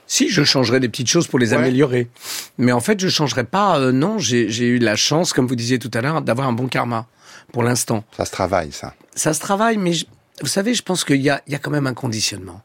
Si, 0.08 0.30
je 0.30 0.44
changerais 0.44 0.80
des 0.80 0.88
petites 0.90 1.10
choses 1.10 1.28
pour 1.28 1.40
les 1.40 1.54
améliorer. 1.54 2.10
Mais 2.58 2.72
en 2.72 2.80
fait, 2.80 3.00
je 3.00 3.10
changerais 3.10 3.44
pas. 3.44 3.80
euh, 3.80 3.92
non, 3.92 4.20
j'ai 4.20 4.68
eu 4.68 4.78
la 4.80 4.96
chance, 4.96 5.34
comme 5.34 5.48
vous 5.48 5.56
disiez 5.56 5.80
tout 5.80 5.92
à 5.94 6.02
l'heure, 6.02 6.22
d'avoir 6.22 6.48
un 6.48 6.54
bon 6.54 6.68
karma 6.68 7.08
pour 7.52 7.64
l'instant. 7.64 8.04
Ça 8.16 8.26
se 8.26 8.32
travaille, 8.32 8.72
ça. 8.72 8.94
Ça 9.16 9.34
se 9.34 9.40
travaille, 9.40 9.78
mais 9.78 9.94
je- 9.94 10.06
vous 10.42 10.48
savez, 10.48 10.74
je 10.74 10.84
pense 10.84 11.04
qu'il 11.06 11.22
y 11.22 11.30
a, 11.30 11.42
il 11.48 11.54
y 11.54 11.56
a 11.56 11.60
quand 11.60 11.72
même 11.72 11.88
un 11.88 11.94
conditionnement. 11.94 12.62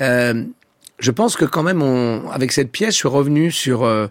Euh, 0.00 0.44
je 0.98 1.10
pense 1.10 1.36
que 1.36 1.44
quand 1.44 1.62
même, 1.62 1.82
on, 1.82 2.28
avec 2.30 2.50
cette 2.52 2.72
pièce, 2.72 2.94
je 2.94 2.98
suis 2.98 3.08
revenu 3.08 3.50
sur 3.52 3.84
euh, 3.84 4.08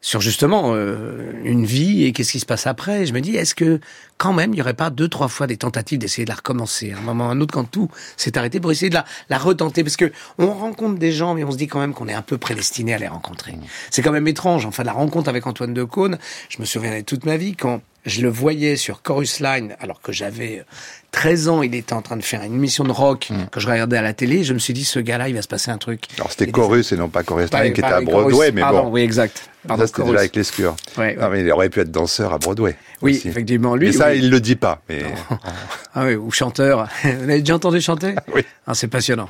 sur 0.00 0.20
justement 0.20 0.72
euh, 0.74 1.32
une 1.44 1.64
vie 1.64 2.04
et 2.04 2.12
qu'est-ce 2.12 2.32
qui 2.32 2.40
se 2.40 2.46
passe 2.46 2.66
après. 2.66 3.06
Je 3.06 3.12
me 3.12 3.20
dis, 3.20 3.36
est-ce 3.36 3.54
que 3.54 3.80
quand 4.16 4.32
même, 4.32 4.52
il 4.52 4.56
n'y 4.56 4.62
aurait 4.62 4.74
pas 4.74 4.90
deux, 4.90 5.08
trois 5.08 5.28
fois 5.28 5.46
des 5.46 5.56
tentatives 5.56 5.98
d'essayer 5.98 6.24
de 6.24 6.30
la 6.30 6.36
recommencer? 6.36 6.92
À 6.92 6.98
un 6.98 7.00
moment 7.02 7.26
ou 7.26 7.28
à 7.28 7.32
un 7.32 7.40
autre 7.40 7.52
quand 7.52 7.64
tout 7.64 7.90
s'est 8.16 8.38
arrêté 8.38 8.60
pour 8.60 8.72
essayer 8.72 8.88
de 8.88 8.94
la, 8.94 9.04
la 9.28 9.38
retenter 9.38 9.84
parce 9.84 9.96
que 9.96 10.10
on 10.38 10.52
rencontre 10.52 10.98
des 10.98 11.12
gens, 11.12 11.34
mais 11.34 11.44
on 11.44 11.50
se 11.50 11.56
dit 11.56 11.66
quand 11.66 11.80
même 11.80 11.94
qu'on 11.94 12.08
est 12.08 12.14
un 12.14 12.22
peu 12.22 12.38
prédestiné 12.38 12.94
à 12.94 12.98
les 12.98 13.08
rencontrer. 13.08 13.54
C'est 13.90 14.02
quand 14.02 14.12
même 14.12 14.28
étrange. 14.28 14.64
Enfin, 14.66 14.84
la 14.84 14.92
rencontre 14.92 15.28
avec 15.28 15.46
Antoine 15.46 15.74
de 15.74 15.84
Caunes, 15.84 16.18
je 16.48 16.58
me 16.60 16.64
souviendrai 16.64 17.02
toute 17.02 17.24
ma 17.26 17.36
vie 17.36 17.54
quand 17.54 17.82
je 18.06 18.22
le 18.22 18.28
voyais 18.28 18.76
sur 18.76 19.02
Chorus 19.02 19.40
Line, 19.40 19.76
alors 19.80 20.00
que 20.00 20.12
j'avais 20.12 20.64
13 21.12 21.48
ans, 21.48 21.62
il 21.62 21.74
était 21.74 21.92
en 21.92 22.02
train 22.02 22.16
de 22.16 22.22
faire 22.22 22.42
une 22.42 22.54
émission 22.54 22.84
de 22.84 22.92
rock 22.92 23.30
que 23.50 23.60
je 23.60 23.68
regardais 23.68 23.96
à 23.96 24.02
la 24.02 24.14
télé. 24.14 24.44
Je 24.44 24.54
me 24.54 24.58
suis 24.58 24.72
dit, 24.72 24.84
ce 24.84 24.98
gars-là, 24.98 25.28
il 25.28 25.34
va 25.34 25.42
se 25.42 25.48
passer 25.48 25.70
un 25.70 25.78
truc. 25.78 26.04
Alors, 26.16 26.30
c'était 26.30 26.50
Chorus 26.50 26.92
et 26.92 26.96
non 26.96 27.08
pas 27.08 27.22
Chorus 27.22 27.52
Line 27.52 27.72
qui 27.72 27.80
était 27.80 27.88
à 27.90 28.00
Broadway, 28.00 28.52
mais 28.52 28.60
pardon, 28.60 28.84
bon. 28.84 28.90
oui, 28.90 29.02
exact. 29.02 29.50
Pardon, 29.66 29.82
ça, 29.82 29.86
c'était 29.88 30.04
déjà 30.04 30.18
avec 30.20 30.36
l'escure. 30.36 30.76
Ouais, 30.96 31.16
mais 31.30 31.40
il 31.42 31.50
aurait 31.50 31.68
pu 31.68 31.80
être 31.80 31.90
danseur 31.90 32.32
à 32.32 32.38
Broadway. 32.38 32.76
Oui, 33.02 33.16
aussi. 33.16 33.28
effectivement. 33.28 33.76
Lui, 33.76 33.88
mais 33.88 33.92
ça, 33.92 34.10
oui. 34.10 34.18
il 34.18 34.30
le 34.30 34.40
dit 34.40 34.56
pas. 34.56 34.80
Mais 34.88 35.02
Ah 35.94 36.04
oui, 36.06 36.14
ou 36.14 36.30
chanteur. 36.30 36.88
Vous 37.02 37.08
avez 37.08 37.40
déjà 37.40 37.56
entendu 37.56 37.80
chanter? 37.80 38.14
Oui. 38.34 38.42
Ah, 38.66 38.74
c'est 38.74 38.88
passionnant. 38.88 39.28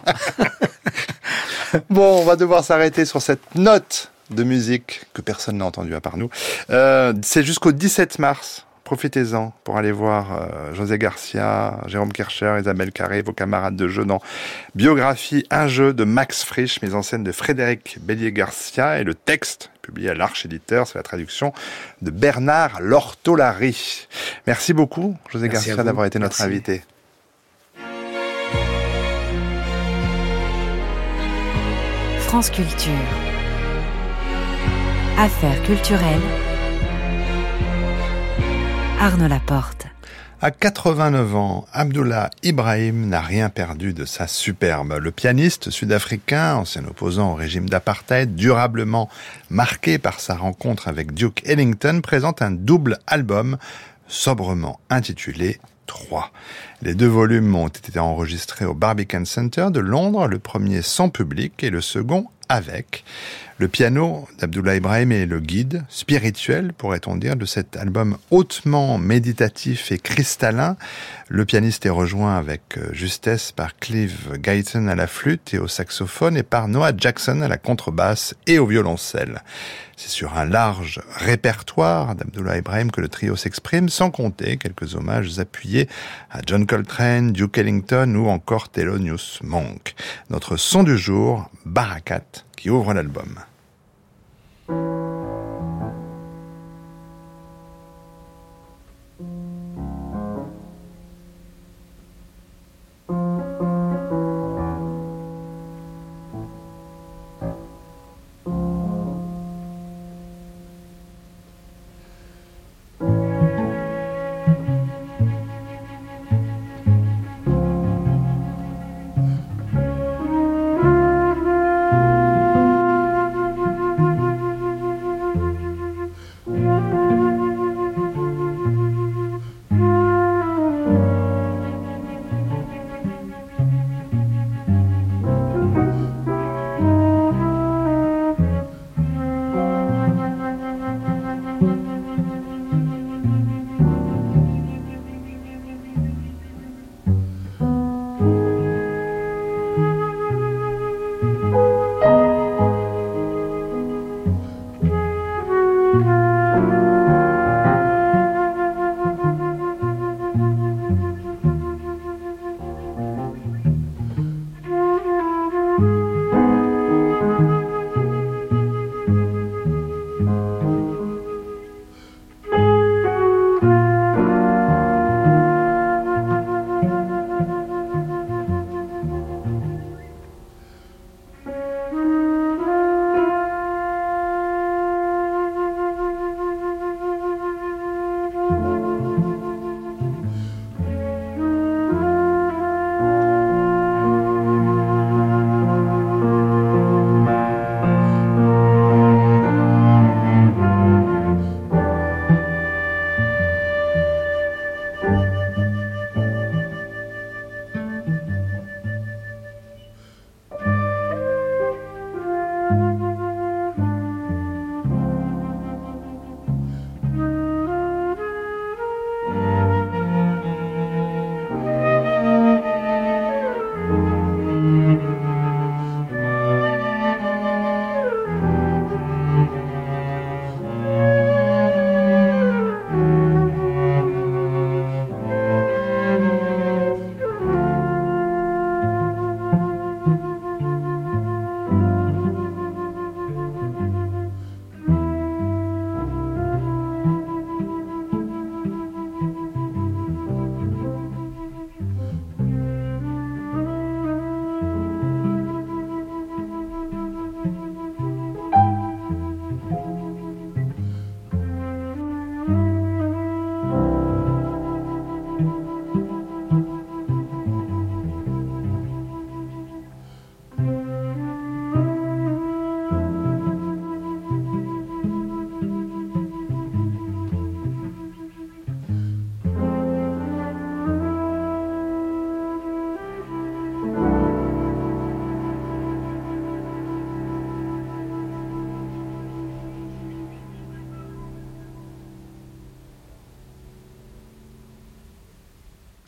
Bon, 1.88 2.20
on 2.20 2.24
va 2.24 2.36
devoir 2.36 2.64
s'arrêter 2.64 3.04
sur 3.04 3.22
cette 3.22 3.54
note 3.54 4.10
de 4.30 4.44
musique 4.44 5.02
que 5.12 5.22
personne 5.22 5.58
n'a 5.58 5.66
entendue 5.66 5.94
à 5.94 6.00
part 6.00 6.16
nous. 6.16 6.30
Euh, 6.70 7.12
c'est 7.22 7.42
jusqu'au 7.42 7.72
17 7.72 8.18
mars. 8.18 8.66
Profitez-en 8.84 9.52
pour 9.62 9.76
aller 9.76 9.92
voir 9.92 10.32
euh, 10.32 10.74
José 10.74 10.98
Garcia, 10.98 11.78
Jérôme 11.86 12.12
Kercher, 12.12 12.56
Isabelle 12.60 12.90
Carré, 12.90 13.22
vos 13.22 13.32
camarades 13.32 13.76
de 13.76 13.86
jeu 13.86 14.04
dans 14.04 14.20
Biographie, 14.74 15.46
un 15.50 15.68
jeu 15.68 15.92
de 15.92 16.02
Max 16.02 16.42
Frisch, 16.42 16.82
mise 16.82 16.96
en 16.96 17.02
scène 17.02 17.22
de 17.22 17.30
Frédéric 17.30 17.98
Bélier-Garcia 18.00 18.98
et 18.98 19.04
le 19.04 19.14
texte 19.14 19.70
publié 19.80 20.10
à 20.10 20.14
l'Arche 20.14 20.44
Éditeur, 20.44 20.88
c'est 20.88 20.98
la 20.98 21.04
traduction 21.04 21.52
de 22.02 22.10
Bernard 22.10 22.80
Lortolari. 22.80 24.08
Merci 24.48 24.72
beaucoup, 24.72 25.16
José 25.30 25.48
Merci 25.48 25.68
Garcia, 25.68 25.84
d'avoir 25.84 26.06
été 26.06 26.18
notre 26.18 26.36
Merci. 26.40 26.42
invité. 26.42 26.82
France 32.26 32.50
Culture. 32.50 33.29
Affaires 35.18 35.62
culturelles. 35.64 36.20
Arnaud 38.98 39.28
Laporte. 39.28 39.86
À 40.40 40.50
89 40.50 41.36
ans, 41.36 41.66
Abdullah 41.72 42.30
Ibrahim 42.42 43.08
n'a 43.08 43.20
rien 43.20 43.50
perdu 43.50 43.92
de 43.92 44.06
sa 44.06 44.26
superbe. 44.26 44.98
Le 45.00 45.10
pianiste 45.10 45.70
sud-africain, 45.70 46.56
ancien 46.56 46.84
opposant 46.86 47.32
au 47.32 47.34
régime 47.34 47.68
d'apartheid, 47.68 48.34
durablement 48.34 49.10
marqué 49.50 49.98
par 49.98 50.20
sa 50.20 50.34
rencontre 50.34 50.88
avec 50.88 51.12
Duke 51.12 51.42
Ellington, 51.44 52.00
présente 52.02 52.40
un 52.40 52.50
double 52.50 52.98
album 53.06 53.58
sobrement 54.08 54.80
intitulé 54.88 55.58
3. 55.86 56.30
Les 56.82 56.94
deux 56.94 57.08
volumes 57.08 57.54
ont 57.54 57.68
été 57.68 57.98
enregistrés 57.98 58.64
au 58.64 58.74
Barbican 58.74 59.24
Center 59.26 59.66
de 59.70 59.80
Londres, 59.80 60.28
le 60.28 60.38
premier 60.38 60.80
sans 60.80 61.10
public 61.10 61.62
et 61.62 61.70
le 61.70 61.82
second 61.82 62.26
avec. 62.48 63.04
Le 63.60 63.68
piano 63.68 64.26
d'Abdullah 64.38 64.76
Ibrahim 64.76 65.12
est 65.12 65.26
le 65.26 65.38
guide 65.38 65.84
spirituel, 65.90 66.72
pourrait-on 66.72 67.16
dire, 67.16 67.36
de 67.36 67.44
cet 67.44 67.76
album 67.76 68.16
hautement 68.30 68.96
méditatif 68.96 69.92
et 69.92 69.98
cristallin. 69.98 70.78
Le 71.28 71.44
pianiste 71.44 71.84
est 71.84 71.90
rejoint 71.90 72.38
avec 72.38 72.78
euh, 72.78 72.88
justesse 72.94 73.52
par 73.52 73.76
Clive 73.76 74.38
Guyton 74.38 74.88
à 74.88 74.94
la 74.94 75.06
flûte 75.06 75.52
et 75.52 75.58
au 75.58 75.68
saxophone 75.68 76.38
et 76.38 76.42
par 76.42 76.68
Noah 76.68 76.92
Jackson 76.96 77.42
à 77.42 77.48
la 77.48 77.58
contrebasse 77.58 78.34
et 78.46 78.58
au 78.58 78.64
violoncelle. 78.64 79.42
C'est 79.98 80.08
sur 80.08 80.38
un 80.38 80.46
large 80.46 81.02
répertoire 81.16 82.14
d'Abdullah 82.14 82.56
Ibrahim 82.56 82.90
que 82.90 83.02
le 83.02 83.08
trio 83.08 83.36
s'exprime, 83.36 83.90
sans 83.90 84.10
compter 84.10 84.56
quelques 84.56 84.94
hommages 84.94 85.38
appuyés 85.38 85.86
à 86.30 86.40
John 86.46 86.64
Coltrane, 86.64 87.32
Duke 87.32 87.58
Ellington 87.58 88.14
ou 88.14 88.30
encore 88.30 88.70
Thelonious 88.70 89.40
Monk. 89.42 89.94
Notre 90.30 90.56
son 90.56 90.82
du 90.82 90.96
jour, 90.96 91.50
Barakat, 91.66 92.24
qui 92.56 92.70
ouvre 92.70 92.94
l'album. 92.94 93.38
thank 94.70 94.94
you 94.94 94.99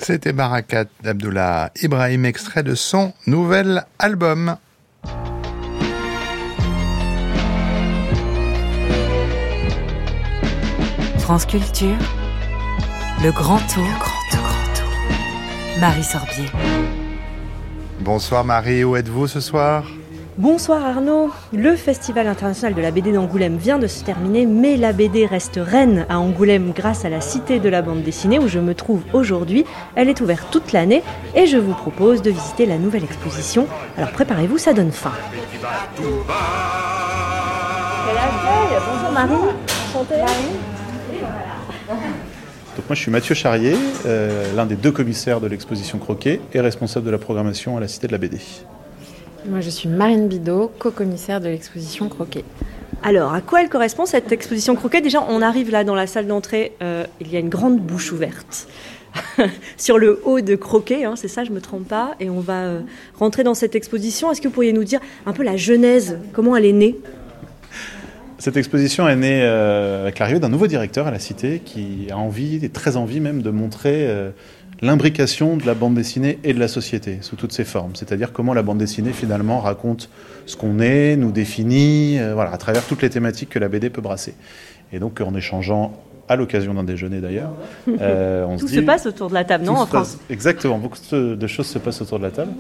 C'était 0.05 0.33
Barakat 0.33 0.87
d'Abdullah 1.05 1.71
Ibrahim, 1.81 2.25
extrait 2.25 2.65
de 2.65 2.75
son 2.75 3.13
nouvel 3.29 3.85
album. 4.01 4.57
France 11.21 11.47
Culture, 11.47 11.97
le 13.23 13.31
grand 13.31 13.59
tour, 13.73 13.85
le 13.85 13.99
grand 14.01 14.31
tour, 14.33 14.41
grand 14.41 14.75
tour. 14.75 15.81
Marie 15.81 16.03
Sorbier. 16.03 16.51
Bonsoir 18.01 18.45
Marie, 18.45 18.83
où 18.83 18.97
êtes-vous 18.97 19.29
ce 19.29 19.39
soir? 19.39 19.85
Bonsoir 20.39 20.83
Arnaud. 20.83 21.31
Le 21.53 21.77
Festival 21.77 22.27
international 22.27 22.73
de 22.73 22.81
la 22.81 22.91
BD 22.91 23.13
d'Angoulême 23.13 23.59
vient 23.59 23.79
de 23.79 23.87
se 23.87 24.03
terminer, 24.03 24.47
mais 24.47 24.79
la 24.79 24.95
BD 24.95 25.27
reste 25.27 25.61
reine 25.63 26.07
à 26.09 26.19
Angoulême 26.19 26.73
grâce 26.75 27.05
à 27.05 27.11
la 27.11 27.21
Cité 27.21 27.59
de 27.59 27.69
la 27.69 27.83
bande 27.83 28.03
dessinée 28.03 28.39
où 28.39 28.49
je 28.49 28.59
me 28.59 28.75
trouve 28.75 29.03
aujourd'hui. 29.13 29.67
Elle 29.95 30.09
est 30.09 30.23
ouverte 30.23 30.49
toute 30.51 30.73
l'année 30.73 31.03
et 31.35 31.47
je 31.47 31.59
vous 31.59 31.75
propose 31.75 32.23
de 32.23 32.31
visiter 32.31 32.65
la 32.65 32.79
nouvelle 32.79 33.05
exposition. 33.05 33.67
Alors 33.99 34.11
préparez-vous, 34.13 34.57
ça 34.57 34.73
donne 34.73 34.91
faim. 34.91 35.13
Bonjour 38.87 39.13
Marie. 39.13 39.35
Enchantée. 39.91 40.15
Donc 42.77 42.89
moi 42.89 42.95
je 42.95 43.01
suis 43.01 43.11
Mathieu 43.11 43.35
Charrier, 43.35 43.77
euh, 44.07 44.55
l'un 44.57 44.65
des 44.65 44.77
deux 44.77 44.93
commissaires 44.93 45.43
de 45.43 45.47
l'exposition 45.47 45.99
Croquet 45.99 46.41
et 46.55 46.61
responsable 46.61 47.05
de 47.05 47.11
la 47.11 47.19
programmation 47.19 47.77
à 47.77 47.81
la 47.81 47.89
Cité 47.89 48.07
de 48.07 48.13
la 48.13 48.19
BD. 48.19 48.39
Moi, 49.45 49.61
je 49.61 49.71
suis 49.71 49.89
Marine 49.89 50.29
Bidot, 50.29 50.71
co-commissaire 50.79 51.41
de 51.41 51.49
l'exposition 51.49 52.09
Croquet. 52.09 52.45
Alors, 53.03 53.35
à 53.35 53.41
quoi 53.41 53.61
elle 53.61 53.69
correspond 53.69 54.07
cette 54.07 54.31
exposition 54.31 54.77
Croquet? 54.77 55.01
Déjà, 55.01 55.25
on 55.29 55.43
arrive 55.43 55.71
là 55.71 55.83
dans 55.83 55.97
la 55.97 56.07
salle 56.07 56.29
d'entrée, 56.29 56.73
euh, 56.81 57.05
il 57.21 57.33
y 57.33 57.37
a 57.37 57.41
une 57.41 57.49
grande 57.49 57.81
bouche 57.81 58.13
ouverte. 58.13 58.69
sur 59.77 59.99
le 59.99 60.21
haut 60.25 60.41
de 60.41 60.55
Croquet, 60.55 61.05
hein, 61.05 61.15
c'est 61.17 61.29
ça, 61.29 61.43
je 61.43 61.51
me 61.51 61.61
trompe 61.61 61.89
pas, 61.89 62.15
et 62.21 62.31
on 62.31 62.39
va 62.39 62.63
euh, 62.63 62.81
rentrer 63.19 63.43
dans 63.43 63.55
cette 63.55 63.75
exposition. 63.75 64.31
Est-ce 64.31 64.41
que 64.41 64.47
vous 64.47 64.55
pourriez 64.55 64.73
nous 64.73 64.85
dire 64.85 65.01
un 65.27 65.33
peu 65.33 65.43
la 65.43 65.57
genèse, 65.57 66.19
comment 66.33 66.57
elle 66.57 66.67
est 66.67 66.73
née? 66.73 66.97
Cette 68.39 68.57
exposition 68.57 69.09
est 69.09 69.15
née 69.15 69.41
euh, 69.43 70.03
avec 70.03 70.19
l'arrivée 70.19 70.41
d'un 70.41 70.49
nouveau 70.49 70.67
directeur 70.67 71.07
à 71.07 71.11
la 71.11 71.21
Cité 71.21 71.61
qui 71.65 72.09
a 72.11 72.19
envie, 72.19 72.65
et 72.65 72.69
très 72.69 72.97
envie 72.97 73.21
même, 73.21 73.41
de 73.41 73.51
montrer 73.51 74.07
euh, 74.09 74.31
l'imbrication 74.83 75.57
de 75.57 75.65
la 75.65 75.75
bande 75.75 75.95
dessinée 75.95 76.39
et 76.45 76.53
de 76.53 76.59
la 76.61 76.69
société 76.69 77.19
sous 77.21 77.37
toutes 77.37 77.53
ses 77.53 77.65
formes. 77.65 77.93
C'est-à-dire 77.95 78.33
comment 78.33 78.53
la 78.53 78.63
bande 78.63 78.79
dessinée 78.79 79.13
finalement 79.13 79.61
raconte 79.61 80.11
ce 80.47 80.57
qu'on 80.57 80.81
est, 80.81 81.17
nous 81.17 81.31
définit, 81.33 82.19
euh, 82.19 82.35
voilà, 82.35 82.53
à 82.53 82.59
travers 82.59 82.85
toutes 82.85 83.03
les 83.03 83.11
thématiques 83.11 83.49
que 83.51 83.59
la 83.59 83.69
BD 83.69 83.91
peut 83.91 84.03
brasser. 84.03 84.35
Et 84.93 84.99
donc 84.99 85.21
en 85.21 85.35
échangeant 85.35 85.93
à 86.29 86.37
l'occasion 86.37 86.75
d'un 86.75 86.85
déjeuner 86.85 87.21
d'ailleurs, 87.21 87.53
euh, 88.01 88.45
on 88.49 88.57
Tout 88.57 88.67
se 88.67 88.75
se 88.75 88.81
dit, 88.81 88.87
passe 88.87 89.07
autour 89.07 89.29
de 89.29 89.35
la 89.35 89.45
table, 89.45 89.65
non, 89.65 89.75
en 89.75 89.87
se 89.87 89.91
passe- 89.93 90.19
Exactement, 90.31 90.79
beaucoup 90.79 90.99
de 91.13 91.47
choses 91.47 91.67
se 91.67 91.79
passent 91.79 92.01
autour 92.03 92.19
de 92.19 92.25
la 92.25 92.31
table. 92.31 92.53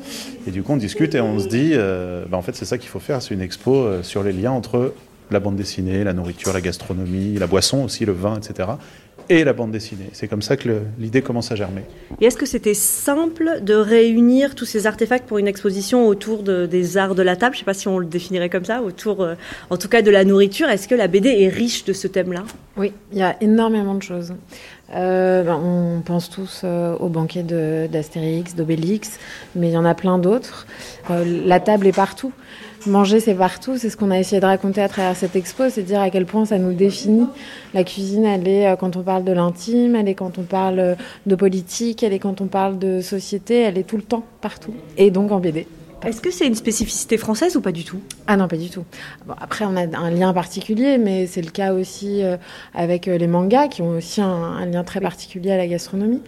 Et 0.46 0.50
du 0.50 0.62
coup, 0.62 0.72
on 0.72 0.76
discute 0.76 1.14
et 1.14 1.20
on 1.20 1.38
se 1.38 1.48
dit, 1.48 1.70
euh, 1.74 2.24
bah, 2.30 2.36
en 2.36 2.42
fait, 2.42 2.54
c'est 2.54 2.64
ça 2.64 2.78
qu'il 2.78 2.88
faut 2.88 2.98
faire. 3.00 3.22
C'est 3.22 3.34
une 3.34 3.40
expo 3.40 3.74
euh, 3.74 4.02
sur 4.02 4.22
les 4.22 4.32
liens 4.32 4.50
entre 4.52 4.94
la 5.30 5.40
bande 5.40 5.56
dessinée, 5.56 6.04
la 6.04 6.12
nourriture, 6.12 6.52
la 6.52 6.60
gastronomie, 6.60 7.34
la 7.38 7.46
boisson 7.46 7.84
aussi, 7.84 8.04
le 8.04 8.12
vin, 8.12 8.36
etc. 8.36 8.68
Et 9.28 9.44
la 9.44 9.52
bande 9.52 9.70
dessinée. 9.72 10.08
C'est 10.12 10.28
comme 10.28 10.42
ça 10.42 10.56
que 10.56 10.80
l'idée 10.98 11.22
commence 11.22 11.52
à 11.52 11.54
germer. 11.54 11.82
Et 12.20 12.26
est-ce 12.26 12.36
que 12.36 12.46
c'était 12.46 12.74
simple 12.74 13.60
de 13.62 13.74
réunir 13.74 14.54
tous 14.54 14.64
ces 14.66 14.86
artefacts 14.86 15.26
pour 15.26 15.38
une 15.38 15.48
exposition 15.48 16.06
autour 16.06 16.42
de- 16.42 16.66
des 16.66 16.96
arts 16.96 17.14
de 17.14 17.22
la 17.22 17.36
table? 17.36 17.54
Je 17.54 17.58
ne 17.58 17.60
sais 17.60 17.64
pas 17.66 17.74
si 17.74 17.88
on 17.88 17.98
le 17.98 18.06
définirait 18.06 18.50
comme 18.50 18.64
ça, 18.64 18.82
autour 18.82 19.22
euh, 19.22 19.34
en 19.70 19.76
tout 19.76 19.88
cas 19.88 20.02
de 20.02 20.10
la 20.10 20.24
nourriture. 20.24 20.68
Est-ce 20.68 20.88
que 20.88 20.94
la 20.94 21.08
BD 21.08 21.28
est 21.42 21.48
riche 21.48 21.84
de 21.84 21.92
ce 21.92 22.06
thème-là? 22.08 22.42
Oui, 22.76 22.92
il 23.12 23.18
y 23.18 23.22
a 23.22 23.36
énormément 23.42 23.94
de 23.94 24.02
choses. 24.02 24.34
Euh, 24.94 25.42
ben, 25.42 25.54
on 25.62 26.00
pense 26.02 26.28
tous 26.28 26.62
euh, 26.64 26.94
au 26.98 27.08
banquet 27.08 27.42
de- 27.42 27.86
d'Astérix, 27.90 28.54
d'Obélix, 28.54 29.18
mais 29.56 29.68
il 29.68 29.72
y 29.72 29.76
en 29.78 29.84
a 29.86 29.94
plein 29.94 30.18
d'autres. 30.18 30.66
Euh, 31.10 31.24
la 31.46 31.60
table 31.60 31.86
est 31.86 31.92
partout. 31.96 32.32
Manger, 32.86 33.20
c'est 33.20 33.34
partout. 33.34 33.76
C'est 33.78 33.90
ce 33.90 33.96
qu'on 33.96 34.10
a 34.10 34.18
essayé 34.18 34.40
de 34.40 34.46
raconter 34.46 34.82
à 34.82 34.88
travers 34.88 35.16
cette 35.16 35.36
expo, 35.36 35.68
c'est 35.70 35.82
dire 35.82 36.00
à 36.00 36.10
quel 36.10 36.26
point 36.26 36.44
ça 36.44 36.58
nous 36.58 36.72
définit. 36.72 37.26
La 37.74 37.84
cuisine, 37.84 38.24
elle 38.24 38.48
est 38.48 38.66
euh, 38.66 38.76
quand 38.76 38.96
on 38.96 39.02
parle 39.02 39.24
de 39.24 39.32
l'intime, 39.32 39.94
elle 39.94 40.08
est 40.08 40.14
quand 40.14 40.38
on 40.38 40.42
parle 40.42 40.78
euh, 40.80 40.94
de 41.26 41.34
politique, 41.36 42.02
elle 42.02 42.12
est 42.12 42.18
quand 42.18 42.40
on 42.40 42.46
parle 42.46 42.78
de 42.78 43.00
société, 43.00 43.60
elle 43.60 43.78
est 43.78 43.84
tout 43.84 43.96
le 43.96 44.02
temps, 44.02 44.24
partout. 44.40 44.74
Et 44.96 45.10
donc 45.10 45.30
en 45.30 45.38
BD. 45.38 45.66
Est-ce 46.04 46.20
que 46.20 46.32
c'est 46.32 46.48
une 46.48 46.56
spécificité 46.56 47.16
française 47.16 47.54
ou 47.54 47.60
pas 47.60 47.70
du 47.70 47.84
tout? 47.84 48.00
Ah 48.26 48.36
non, 48.36 48.48
pas 48.48 48.56
du 48.56 48.68
tout. 48.68 48.84
Bon, 49.26 49.34
après, 49.40 49.64
on 49.64 49.76
a 49.76 49.82
un 49.96 50.10
lien 50.10 50.32
particulier, 50.32 50.98
mais 50.98 51.28
c'est 51.28 51.42
le 51.42 51.52
cas 51.52 51.72
aussi 51.74 52.24
euh, 52.24 52.36
avec 52.74 53.06
les 53.06 53.28
mangas, 53.28 53.68
qui 53.68 53.82
ont 53.82 53.90
aussi 53.90 54.20
un, 54.20 54.26
un 54.26 54.66
lien 54.66 54.82
très 54.82 55.00
particulier 55.00 55.52
à 55.52 55.56
la 55.56 55.68
gastronomie. 55.68 56.20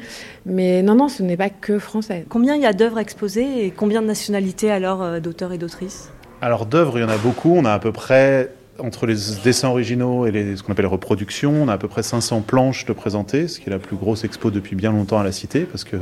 Mais 0.46 0.82
non, 0.82 0.94
non, 0.94 1.08
ce 1.08 1.24
n'est 1.24 1.36
pas 1.36 1.50
que 1.50 1.80
français. 1.80 2.24
Combien 2.28 2.54
il 2.54 2.62
y 2.62 2.66
a 2.66 2.72
d'œuvres 2.72 3.00
exposées 3.00 3.66
et 3.66 3.72
combien 3.72 4.00
de 4.00 4.06
nationalités 4.06 4.70
alors 4.70 5.20
d'auteurs 5.20 5.52
et 5.52 5.58
d'autrices? 5.58 6.10
Alors 6.44 6.66
d'œuvres, 6.66 6.98
il 6.98 7.00
y 7.00 7.04
en 7.04 7.08
a 7.08 7.16
beaucoup. 7.16 7.54
On 7.56 7.64
a 7.64 7.72
à 7.72 7.78
peu 7.78 7.90
près, 7.90 8.50
entre 8.78 9.06
les 9.06 9.16
dessins 9.42 9.70
originaux 9.70 10.26
et 10.26 10.30
les, 10.30 10.58
ce 10.58 10.62
qu'on 10.62 10.72
appelle 10.72 10.84
les 10.84 10.90
reproductions, 10.90 11.62
on 11.62 11.68
a 11.68 11.72
à 11.72 11.78
peu 11.78 11.88
près 11.88 12.02
500 12.02 12.42
planches 12.42 12.84
de 12.84 12.92
présenter, 12.92 13.48
ce 13.48 13.60
qui 13.60 13.70
est 13.70 13.72
la 13.72 13.78
plus 13.78 13.96
grosse 13.96 14.24
expo 14.24 14.50
depuis 14.50 14.76
bien 14.76 14.92
longtemps 14.92 15.18
à 15.18 15.24
la 15.24 15.32
Cité, 15.32 15.60
parce 15.60 15.84
que, 15.84 15.96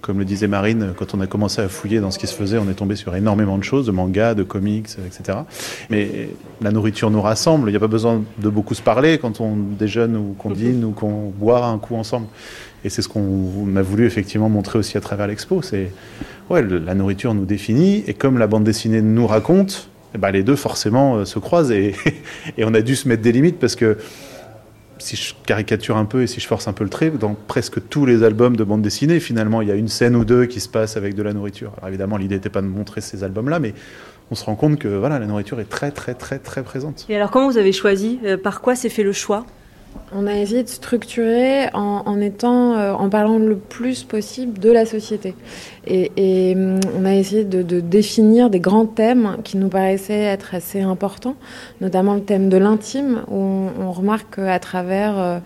comme 0.00 0.18
le 0.18 0.24
disait 0.24 0.48
Marine, 0.48 0.94
quand 0.96 1.14
on 1.14 1.20
a 1.20 1.28
commencé 1.28 1.62
à 1.62 1.68
fouiller 1.68 2.00
dans 2.00 2.10
ce 2.10 2.18
qui 2.18 2.26
se 2.26 2.34
faisait, 2.34 2.58
on 2.58 2.68
est 2.68 2.74
tombé 2.74 2.96
sur 2.96 3.14
énormément 3.14 3.56
de 3.56 3.62
choses, 3.62 3.86
de 3.86 3.92
mangas, 3.92 4.34
de 4.34 4.42
comics, 4.42 4.88
etc. 5.06 5.38
Mais 5.90 6.30
la 6.60 6.72
nourriture 6.72 7.12
nous 7.12 7.22
rassemble, 7.22 7.68
il 7.68 7.72
n'y 7.72 7.76
a 7.76 7.80
pas 7.80 7.86
besoin 7.86 8.24
de 8.38 8.48
beaucoup 8.48 8.74
se 8.74 8.82
parler 8.82 9.18
quand 9.18 9.40
on 9.40 9.54
déjeune 9.54 10.16
ou 10.16 10.34
qu'on 10.36 10.50
dîne 10.50 10.82
ou 10.84 10.90
qu'on 10.90 11.28
boit 11.28 11.66
un 11.66 11.78
coup 11.78 11.94
ensemble. 11.94 12.26
Et 12.84 12.90
c'est 12.90 13.00
ce 13.00 13.08
qu'on 13.08 13.76
a 13.76 13.82
voulu 13.82 14.06
effectivement 14.06 14.48
montrer 14.48 14.78
aussi 14.78 14.98
à 14.98 15.00
travers 15.00 15.26
l'expo. 15.26 15.62
Ouais, 16.50 16.62
la 16.62 16.94
nourriture 16.94 17.34
nous 17.34 17.44
définit 17.44 18.04
et 18.06 18.14
comme 18.14 18.38
la 18.38 18.46
bande 18.46 18.64
dessinée 18.64 19.02
nous 19.02 19.26
raconte, 19.26 19.88
eh 20.14 20.18
ben, 20.18 20.30
les 20.30 20.42
deux 20.42 20.56
forcément 20.56 21.16
euh, 21.16 21.24
se 21.24 21.38
croisent 21.38 21.72
et, 21.72 21.94
et 22.58 22.64
on 22.64 22.74
a 22.74 22.80
dû 22.80 22.96
se 22.96 23.08
mettre 23.08 23.22
des 23.22 23.32
limites 23.32 23.58
parce 23.58 23.76
que 23.76 23.98
si 24.98 25.16
je 25.16 25.34
caricature 25.44 25.96
un 25.96 26.04
peu 26.04 26.22
et 26.22 26.26
si 26.26 26.40
je 26.40 26.46
force 26.46 26.68
un 26.68 26.72
peu 26.72 26.84
le 26.84 26.90
trait, 26.90 27.10
dans 27.10 27.34
presque 27.48 27.88
tous 27.88 28.06
les 28.06 28.22
albums 28.22 28.56
de 28.56 28.64
bande 28.64 28.80
dessinée, 28.80 29.20
finalement, 29.20 29.60
il 29.60 29.68
y 29.68 29.72
a 29.72 29.74
une 29.74 29.88
scène 29.88 30.14
ou 30.16 30.24
deux 30.24 30.46
qui 30.46 30.60
se 30.60 30.68
passe 30.68 30.96
avec 30.96 31.14
de 31.14 31.22
la 31.22 31.32
nourriture. 31.32 31.72
Alors 31.78 31.88
évidemment, 31.88 32.16
l'idée 32.16 32.36
n'était 32.36 32.48
pas 32.48 32.62
de 32.62 32.68
montrer 32.68 33.00
ces 33.00 33.24
albums-là, 33.24 33.58
mais 33.58 33.74
on 34.30 34.34
se 34.34 34.44
rend 34.44 34.54
compte 34.54 34.78
que 34.78 34.88
voilà, 34.88 35.18
la 35.18 35.26
nourriture 35.26 35.60
est 35.60 35.68
très, 35.68 35.90
très, 35.90 36.14
très, 36.14 36.38
très 36.38 36.62
présente. 36.62 37.04
Et 37.08 37.16
alors 37.16 37.30
comment 37.30 37.50
vous 37.50 37.58
avez 37.58 37.72
choisi 37.72 38.18
Euh, 38.24 38.38
Par 38.38 38.60
quoi 38.60 38.76
s'est 38.76 38.88
fait 38.88 39.02
le 39.02 39.12
choix? 39.12 39.44
On 40.12 40.26
a 40.26 40.34
essayé 40.34 40.62
de 40.62 40.68
structurer 40.68 41.68
en, 41.72 42.20
étant, 42.20 42.74
euh, 42.74 42.92
en 42.92 43.08
parlant 43.08 43.38
le 43.38 43.56
plus 43.56 44.04
possible 44.04 44.58
de 44.58 44.70
la 44.70 44.86
société. 44.86 45.34
Et, 45.86 46.12
et, 46.16 46.54
hum, 46.54 46.78
on 46.96 47.04
a 47.04 47.14
essayé 47.14 47.44
de, 47.44 47.62
de 47.62 47.80
définir 47.80 48.48
des 48.48 48.60
grands 48.60 48.86
thèmes 48.86 49.38
qui 49.42 49.56
nous 49.56 49.68
paraissaient 49.68 50.14
être 50.14 50.54
assez 50.54 50.82
importants, 50.82 51.36
notamment 51.80 52.14
le 52.14 52.22
thème 52.22 52.48
de 52.48 52.56
l'intime, 52.56 53.22
où 53.28 53.36
on, 53.36 53.70
on 53.80 53.92
remarque 53.92 54.36
qu'à 54.36 54.58
travers 54.60 55.18
euh, 55.18 55.38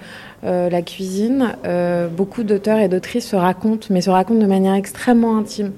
euh, 0.44 0.70
la 0.70 0.82
cuisine, 0.82 1.56
euh, 1.66 2.06
beaucoup 2.06 2.44
d'auteurs 2.44 2.78
et 2.78 2.88
d'autrices 2.88 3.26
se 3.26 3.34
racontent, 3.34 3.88
mais 3.90 4.00
se 4.00 4.10
racontent 4.10 4.40
de 4.40 4.46
manière 4.46 4.74
extrêmement 4.74 5.36
intime. 5.36 5.72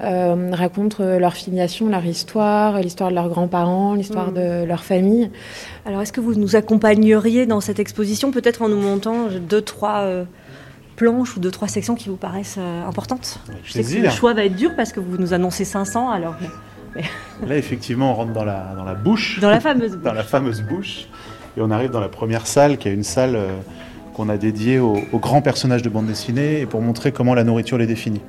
Euh, 0.00 0.50
racontent 0.52 1.02
leur 1.18 1.34
filiation, 1.34 1.88
leur 1.88 2.04
histoire, 2.04 2.78
l'histoire 2.78 3.10
de 3.10 3.16
leurs 3.16 3.28
grands-parents, 3.28 3.94
l'histoire 3.94 4.30
Mm. 4.30 4.34
de 4.34 4.64
leur 4.64 4.84
famille. 4.84 5.30
Alors 5.84 6.02
est-ce 6.02 6.12
que 6.12 6.20
vous 6.20 6.34
nous 6.34 6.54
accompagneriez 6.56 7.46
dans 7.46 7.60
cette 7.60 7.78
exposition, 7.80 8.30
peut-être 8.30 8.62
en 8.62 8.68
nous 8.68 8.80
montant 8.80 9.26
deux, 9.48 9.60
trois 9.60 10.00
euh, 10.02 10.24
planches 10.96 11.36
ou 11.36 11.40
deux, 11.40 11.50
trois 11.50 11.68
sections 11.68 11.94
qui 11.94 12.08
vous 12.08 12.16
paraissent 12.16 12.58
euh, 12.58 12.86
importantes? 12.86 13.40
Je 13.64 13.72
sais 13.72 13.82
que 13.82 14.02
le 14.04 14.10
choix 14.10 14.34
va 14.34 14.44
être 14.44 14.56
dur 14.56 14.70
parce 14.76 14.92
que 14.92 15.00
vous 15.00 15.16
nous 15.18 15.32
annoncez 15.32 15.64
500, 15.64 16.10
alors. 16.10 16.36
Là, 17.46 17.56
effectivement, 17.56 18.12
on 18.12 18.14
rentre 18.14 18.32
dans 18.32 18.44
la, 18.44 18.74
dans 18.76 18.84
la 18.84 18.94
bouche. 18.94 19.40
Dans 19.40 19.50
la 19.50 19.60
fameuse 19.60 19.98
dans 19.98 20.12
la 20.12 20.24
fameuse 20.24 20.62
bouche. 20.62 21.06
Et 21.56 21.60
on 21.60 21.70
arrive 21.70 21.90
dans 21.90 22.00
la 22.00 22.08
première 22.08 22.46
salle, 22.46 22.78
qui 22.78 22.88
est 22.88 22.94
une 22.94 23.04
salle 23.04 23.36
euh, 23.36 23.48
qu'on 24.14 24.28
a 24.28 24.36
dédiée 24.36 24.78
aux, 24.78 24.98
aux 25.12 25.18
grands 25.18 25.42
personnages 25.42 25.82
de 25.82 25.88
bande 25.88 26.06
dessinée 26.06 26.60
et 26.60 26.66
pour 26.66 26.80
montrer 26.82 27.12
comment 27.12 27.34
la 27.34 27.44
nourriture 27.44 27.78
les 27.78 27.86
définit. 27.86 28.20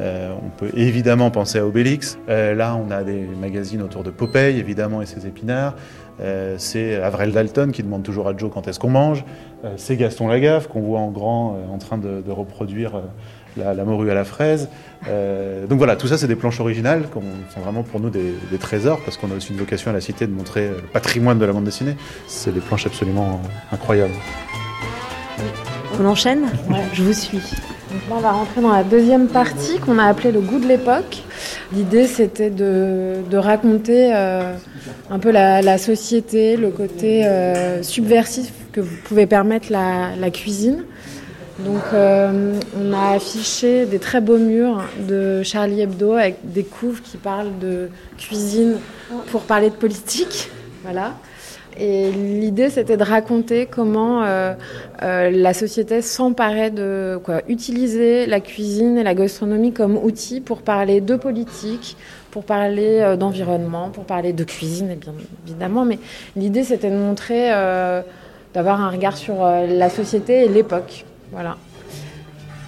Euh, 0.00 0.32
on 0.42 0.50
peut 0.50 0.70
évidemment 0.76 1.30
penser 1.30 1.58
à 1.58 1.66
Obélix. 1.66 2.18
Euh, 2.28 2.54
là, 2.54 2.76
on 2.76 2.90
a 2.90 3.02
des 3.02 3.26
magazines 3.40 3.82
autour 3.82 4.04
de 4.04 4.10
Popeye, 4.10 4.58
évidemment, 4.58 5.02
et 5.02 5.06
ses 5.06 5.26
épinards. 5.26 5.74
Euh, 6.20 6.56
c'est 6.58 6.96
Avril 6.96 7.32
Dalton 7.32 7.70
qui 7.70 7.82
demande 7.82 8.02
toujours 8.02 8.28
à 8.28 8.36
Joe 8.36 8.50
quand 8.52 8.66
est-ce 8.66 8.80
qu'on 8.80 8.90
mange. 8.90 9.24
Euh, 9.64 9.74
c'est 9.76 9.96
Gaston 9.96 10.28
Lagaffe 10.28 10.66
qu'on 10.66 10.80
voit 10.80 10.98
en 11.00 11.10
grand 11.10 11.54
euh, 11.56 11.72
en 11.74 11.78
train 11.78 11.96
de, 11.96 12.22
de 12.26 12.30
reproduire 12.32 12.96
euh, 12.96 13.00
la, 13.56 13.74
la 13.74 13.84
morue 13.84 14.10
à 14.10 14.14
la 14.14 14.24
fraise. 14.24 14.68
Euh, 15.08 15.66
donc 15.66 15.78
voilà, 15.78 15.94
tout 15.94 16.08
ça, 16.08 16.18
c'est 16.18 16.26
des 16.26 16.36
planches 16.36 16.60
originales 16.60 17.02
qui 17.02 17.54
sont 17.54 17.60
vraiment 17.60 17.84
pour 17.84 18.00
nous 18.00 18.10
des, 18.10 18.34
des 18.50 18.58
trésors 18.58 19.00
parce 19.04 19.16
qu'on 19.16 19.30
a 19.30 19.34
aussi 19.34 19.52
une 19.52 19.58
vocation 19.58 19.90
à 19.90 19.94
la 19.94 20.00
cité 20.00 20.26
de 20.26 20.32
montrer 20.32 20.68
le 20.68 20.82
patrimoine 20.92 21.38
de 21.38 21.44
la 21.44 21.52
bande 21.52 21.64
dessinée. 21.64 21.96
C'est 22.26 22.52
des 22.52 22.60
planches 22.60 22.86
absolument 22.86 23.40
incroyables. 23.72 24.14
On 26.00 26.04
enchaîne? 26.04 26.46
Je 26.92 27.02
vous 27.02 27.12
suis. 27.12 27.40
Donc 27.90 28.00
là, 28.10 28.16
on 28.16 28.20
va 28.20 28.32
rentrer 28.32 28.60
dans 28.60 28.72
la 28.72 28.84
deuxième 28.84 29.28
partie 29.28 29.78
qu'on 29.78 29.98
a 29.98 30.04
appelée 30.04 30.30
le 30.30 30.40
goût 30.40 30.58
de 30.58 30.66
l'époque. 30.66 31.22
L'idée, 31.72 32.06
c'était 32.06 32.50
de, 32.50 33.14
de 33.30 33.36
raconter 33.38 34.12
euh, 34.14 34.54
un 35.10 35.18
peu 35.18 35.30
la, 35.30 35.62
la 35.62 35.78
société, 35.78 36.56
le 36.56 36.68
côté 36.70 37.24
euh, 37.24 37.82
subversif 37.82 38.52
que 38.72 38.82
vous 38.82 38.96
pouvez 39.04 39.26
permettre 39.26 39.72
la, 39.72 40.16
la 40.16 40.30
cuisine. 40.30 40.84
Donc 41.60 41.82
euh, 41.92 42.60
on 42.78 42.92
a 42.92 43.14
affiché 43.16 43.84
des 43.86 43.98
très 43.98 44.20
beaux 44.20 44.38
murs 44.38 44.82
de 45.08 45.42
Charlie 45.42 45.80
Hebdo 45.80 46.12
avec 46.12 46.36
des 46.44 46.62
couves 46.62 47.02
qui 47.02 47.16
parlent 47.16 47.58
de 47.58 47.88
cuisine 48.16 48.76
pour 49.32 49.42
parler 49.42 49.70
de 49.70 49.74
politique. 49.74 50.50
Voilà. 50.84 51.14
Et 51.80 52.10
l'idée, 52.10 52.70
c'était 52.70 52.96
de 52.96 53.04
raconter 53.04 53.66
comment 53.66 54.24
euh, 54.24 54.54
euh, 55.02 55.30
la 55.30 55.54
société 55.54 56.02
s'emparait 56.02 56.72
de 56.72 57.20
quoi, 57.22 57.42
utiliser 57.48 58.26
la 58.26 58.40
cuisine 58.40 58.98
et 58.98 59.04
la 59.04 59.14
gastronomie 59.14 59.72
comme 59.72 59.96
outil 59.96 60.40
pour 60.40 60.62
parler 60.62 61.00
de 61.00 61.14
politique, 61.14 61.96
pour 62.32 62.42
parler 62.42 62.98
euh, 62.98 63.16
d'environnement, 63.16 63.90
pour 63.90 64.04
parler 64.04 64.32
de 64.32 64.42
cuisine, 64.42 64.96
bien 64.96 65.12
évidemment. 65.46 65.84
Mais 65.84 66.00
l'idée, 66.34 66.64
c'était 66.64 66.90
de 66.90 66.96
montrer, 66.96 67.50
d'avoir 68.54 68.80
un 68.80 68.90
regard 68.90 69.16
sur 69.16 69.44
la 69.44 69.88
société 69.88 70.44
et 70.44 70.48
l'époque. 70.48 71.04
Voilà. 71.30 71.56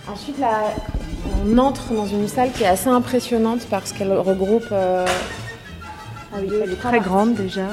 Ensuite, 0.08 0.38
là, 0.38 0.72
on 1.44 1.58
entre 1.58 1.94
dans 1.94 2.06
une 2.06 2.28
salle 2.28 2.52
qui 2.52 2.62
est 2.62 2.68
assez 2.68 2.88
impressionnante 2.88 3.66
parce 3.68 3.92
qu'elle 3.92 4.12
regroupe. 4.12 4.72
Ah 4.72 5.04
oui, 6.40 6.48
elle 6.62 6.70
est 6.70 6.76
très 6.76 7.00
grande 7.00 7.34
déjà. 7.34 7.66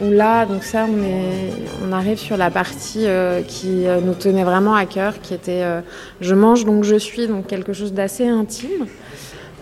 Où 0.00 0.10
là, 0.10 0.46
donc 0.46 0.62
ça, 0.62 0.86
on, 0.86 1.92
arrive 1.92 2.18
sur 2.18 2.36
la 2.36 2.50
partie 2.50 3.06
euh, 3.06 3.42
qui 3.42 3.84
euh, 3.86 4.00
nous 4.00 4.14
tenait 4.14 4.44
vraiment 4.44 4.76
à 4.76 4.86
cœur, 4.86 5.20
qui 5.20 5.34
était 5.34 5.62
euh, 5.62 5.80
je 6.20 6.34
mange 6.36 6.64
donc 6.64 6.84
je 6.84 6.94
suis, 6.94 7.26
donc 7.26 7.48
quelque 7.48 7.72
chose 7.72 7.92
d'assez 7.92 8.28
intime, 8.28 8.86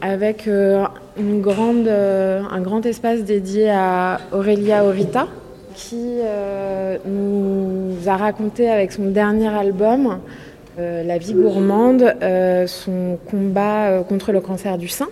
avec 0.03 0.47
un 0.47 1.39
grand 1.39 2.85
espace 2.85 3.21
dédié 3.25 3.71
à 3.71 4.21
Aurelia 4.31 4.85
Orita, 4.85 5.27
qui 5.75 6.19
nous 7.07 7.97
a 8.07 8.17
raconté 8.17 8.69
avec 8.69 8.93
son 8.93 9.07
dernier 9.07 9.49
album, 9.49 10.19
La 10.77 11.17
vie 11.17 11.33
gourmande, 11.33 12.15
son 12.67 13.19
combat 13.31 14.03
contre 14.07 14.33
le 14.33 14.41
cancer 14.41 14.77
du 14.77 14.89
sein. 14.89 15.09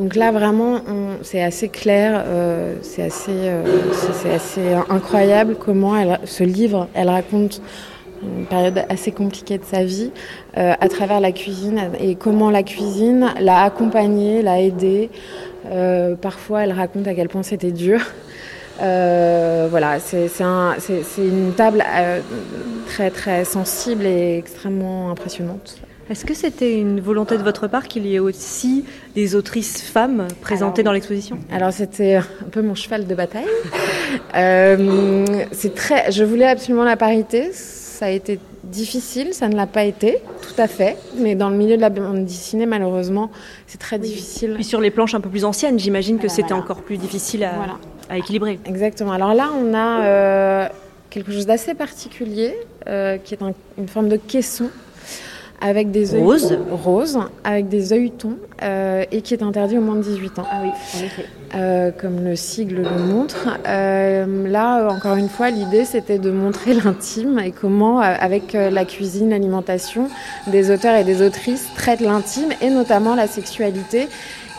Donc 0.00 0.14
là, 0.16 0.32
vraiment, 0.32 0.76
c'est 1.20 1.42
assez 1.42 1.68
clair, 1.68 2.24
euh, 2.26 2.76
c'est 2.80 3.02
assez, 3.02 3.32
euh, 3.34 3.62
assez 4.34 4.72
incroyable 4.88 5.56
comment 5.56 5.92
ce 6.24 6.42
livre, 6.42 6.88
elle 6.94 7.10
raconte 7.10 7.60
une 8.22 8.46
période 8.46 8.82
assez 8.88 9.12
compliquée 9.12 9.58
de 9.58 9.64
sa 9.64 9.84
vie 9.84 10.10
euh, 10.56 10.72
à 10.80 10.88
travers 10.88 11.20
la 11.20 11.32
cuisine 11.32 11.90
et 12.00 12.14
comment 12.14 12.48
la 12.50 12.62
cuisine 12.62 13.26
l'a 13.40 13.62
accompagnée, 13.62 14.40
l'a 14.40 14.62
aidée. 14.62 15.10
Euh, 15.70 16.14
parfois, 16.16 16.64
elle 16.64 16.72
raconte 16.72 17.06
à 17.06 17.12
quel 17.14 17.28
point 17.28 17.42
c'était 17.42 17.70
dur. 17.72 18.00
Euh, 18.80 19.68
voilà, 19.70 19.98
c'est 20.00 20.28
c'est 20.28 20.44
un- 20.44 20.76
c'est- 20.78 21.02
c'est 21.02 21.26
une 21.26 21.52
table 21.52 21.84
euh, 21.86 22.20
très 22.86 23.10
très 23.10 23.44
sensible 23.44 24.06
et 24.06 24.38
extrêmement 24.38 25.10
impressionnante. 25.10 25.76
Est-ce 26.10 26.24
que 26.24 26.34
c'était 26.34 26.76
une 26.76 27.00
volonté 27.00 27.38
de 27.38 27.42
votre 27.44 27.68
part 27.68 27.86
qu'il 27.86 28.04
y 28.04 28.16
ait 28.16 28.18
aussi 28.18 28.84
des 29.14 29.36
autrices 29.36 29.80
femmes 29.80 30.26
présentées 30.40 30.80
Alors, 30.80 30.90
dans 30.90 30.92
l'exposition? 30.94 31.38
Alors 31.52 31.72
c'était 31.72 32.16
un 32.16 32.48
peu 32.50 32.62
mon 32.62 32.74
cheval 32.74 33.06
de 33.06 33.14
bataille. 33.14 33.44
Euh, 34.34 35.24
c'est 35.52 35.72
très, 35.74 36.10
je 36.10 36.24
voulais 36.24 36.46
absolument 36.46 36.82
la 36.84 36.96
parité. 36.96 37.50
Ça 37.52 38.06
a 38.06 38.10
été 38.10 38.40
difficile, 38.64 39.34
ça 39.34 39.48
ne 39.48 39.54
l'a 39.54 39.66
pas 39.68 39.84
été, 39.84 40.18
tout 40.42 40.60
à 40.60 40.66
fait. 40.66 40.96
Mais 41.18 41.34
dans 41.36 41.48
le 41.48 41.56
milieu 41.56 41.76
de 41.76 41.80
la 41.80 41.90
bande 41.90 42.24
dessinée, 42.24 42.66
malheureusement, 42.66 43.30
c'est 43.68 43.78
très 43.78 43.98
difficile. 44.00 44.54
Puis 44.54 44.64
sur 44.64 44.80
les 44.80 44.90
planches 44.90 45.14
un 45.14 45.20
peu 45.20 45.28
plus 45.28 45.44
anciennes, 45.44 45.78
j'imagine 45.78 46.16
que 46.16 46.22
Voilà, 46.22 46.34
c'était 46.34 46.48
voilà. 46.48 46.62
encore 46.64 46.82
plus 46.82 46.96
difficile 46.96 47.44
à, 47.44 47.52
Voilà. 47.54 47.76
à 48.08 48.18
équilibrer. 48.18 48.58
Exactement. 48.66 49.12
Alors 49.12 49.32
là, 49.34 49.50
on 49.56 49.74
a 49.74 50.00
euh, 50.04 50.68
quelque 51.08 51.30
chose 51.32 51.46
d'assez 51.46 51.74
particulier, 51.74 52.54
euh, 52.88 53.16
qui 53.18 53.34
est 53.34 53.42
un- 53.42 53.52
une 53.78 53.88
forme 53.88 54.08
de 54.08 54.16
caisson 54.16 54.70
avec 55.60 55.90
des 55.90 56.14
œillets- 56.14 56.22
Rose. 56.24 56.58
rose, 56.70 57.18
avec 57.44 57.68
des 57.68 57.92
œilletons, 57.92 58.36
euh, 58.62 59.04
et 59.12 59.20
qui 59.22 59.34
est 59.34 59.42
interdit 59.42 59.76
au 59.78 59.82
moins 59.82 59.96
de 59.96 60.02
18 60.02 60.38
ans. 60.38 60.46
Ah 60.50 60.60
oui, 60.62 60.68
en 60.70 61.04
effet. 61.04 61.24
Euh, 61.54 61.90
comme 61.90 62.24
le 62.24 62.36
sigle 62.36 62.82
le 62.82 63.02
montre. 63.12 63.48
Euh, 63.66 64.48
là, 64.48 64.88
encore 64.90 65.16
une 65.16 65.28
fois, 65.28 65.50
l'idée 65.50 65.84
c'était 65.84 66.18
de 66.18 66.30
montrer 66.30 66.74
l'intime 66.74 67.38
et 67.40 67.50
comment, 67.50 67.98
avec 68.00 68.52
la 68.52 68.84
cuisine, 68.84 69.30
l'alimentation, 69.30 70.08
des 70.46 70.70
auteurs 70.70 70.94
et 70.96 71.04
des 71.04 71.22
autrices 71.26 71.66
traitent 71.76 72.00
l'intime 72.00 72.50
et 72.62 72.70
notamment 72.70 73.14
la 73.14 73.26
sexualité 73.26 74.08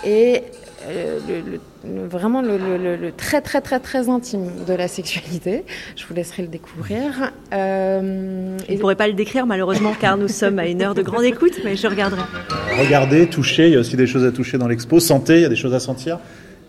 et 0.06 0.44
le- 0.90 1.52
le- 1.52 1.60
le- 2.02 2.08
vraiment 2.08 2.42
le, 2.42 2.58
le- 2.58 2.78
le- 2.78 2.96
le 2.96 3.12
très 3.12 3.42
très 3.42 3.62
très 3.62 3.80
très 3.80 4.10
intime 4.10 4.50
de 4.68 4.74
la 4.74 4.88
sexualité. 4.88 5.64
Je 5.96 6.06
vous 6.06 6.14
laisserai 6.14 6.44
le 6.44 6.48
découvrir. 6.48 7.32
Euh, 7.54 8.58
Je 8.68 8.74
ne 8.74 8.78
pourrais 8.80 8.96
pas 8.96 9.08
le 9.08 9.14
décrire 9.14 9.46
malheureusement 9.46 9.94
car 10.00 10.18
nous 10.18 10.28
sommes 10.28 10.60
à 10.60 10.68
une 10.68 10.82
heure 10.82 10.96
de 10.96 11.02
grande 11.02 11.24
écoute, 11.24 11.60
mais 11.64 11.76
je 11.76 11.88
regarderai. 11.88 12.22
Regardez, 12.80 13.28
touchez, 13.28 13.68
il 13.68 13.74
y 13.74 13.78
a 13.78 13.80
aussi 13.80 13.96
des 13.96 14.08
choses 14.08 14.26
à 14.26 14.32
toucher 14.32 14.58
dans 14.58 14.68
l'expo. 14.68 15.00
Sentez, 15.00 15.36
il 15.36 15.42
y 15.42 15.46
a 15.46 15.50
des 15.50 15.56
choses 15.56 15.74
à 15.74 15.80
sentir. 15.80 16.20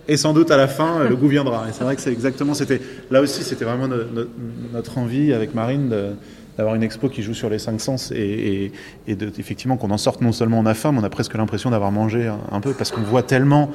Et 0.09 0.17
sans 0.17 0.33
doute 0.33 0.51
à 0.51 0.57
la 0.57 0.67
fin, 0.67 1.01
euh, 1.03 1.09
le 1.09 1.15
goût 1.17 1.29
viendra. 1.29 1.67
Et 1.69 1.73
c'est 1.73 1.85
vrai 1.85 1.95
que 1.95 2.03
c'est 2.03 2.11
exactement, 2.13 2.55
c'était 2.55 2.81
là 3.11 3.21
aussi, 3.21 3.45
c'était 3.45 3.65
vraiment 3.65 3.87
no- 3.87 3.99
no- 4.13 4.27
notre 4.73 4.99
envie 4.99 5.33
avec 5.33 5.55
Marine 5.55 5.89
de- 5.91 6.11
d'avoir 6.57 6.75
une 6.75 6.83
expo 6.83 7.09
qui 7.09 7.23
joue 7.23 7.35
sur 7.35 7.49
les 7.49 7.59
cinq 7.59 7.81
sens 7.81 8.13
et, 8.15 8.73
effectivement 9.09 9.77
qu'on 9.77 9.91
en 9.91 9.99
sorte 9.99 10.21
non 10.21 10.33
seulement 10.33 10.59
on 10.59 10.67
a 10.67 10.75
faim, 10.75 10.93
mais 10.93 11.01
on 11.01 11.05
a 11.05 11.11
presque 11.11 11.35
l'impression 11.35 11.71
d'avoir 11.71 11.93
mangé 11.93 12.31
un, 12.51 12.61
peu 12.61 12.73
parce 12.73 12.91
qu'on 12.91 13.01
voit 13.03 13.23
tellement 13.23 13.71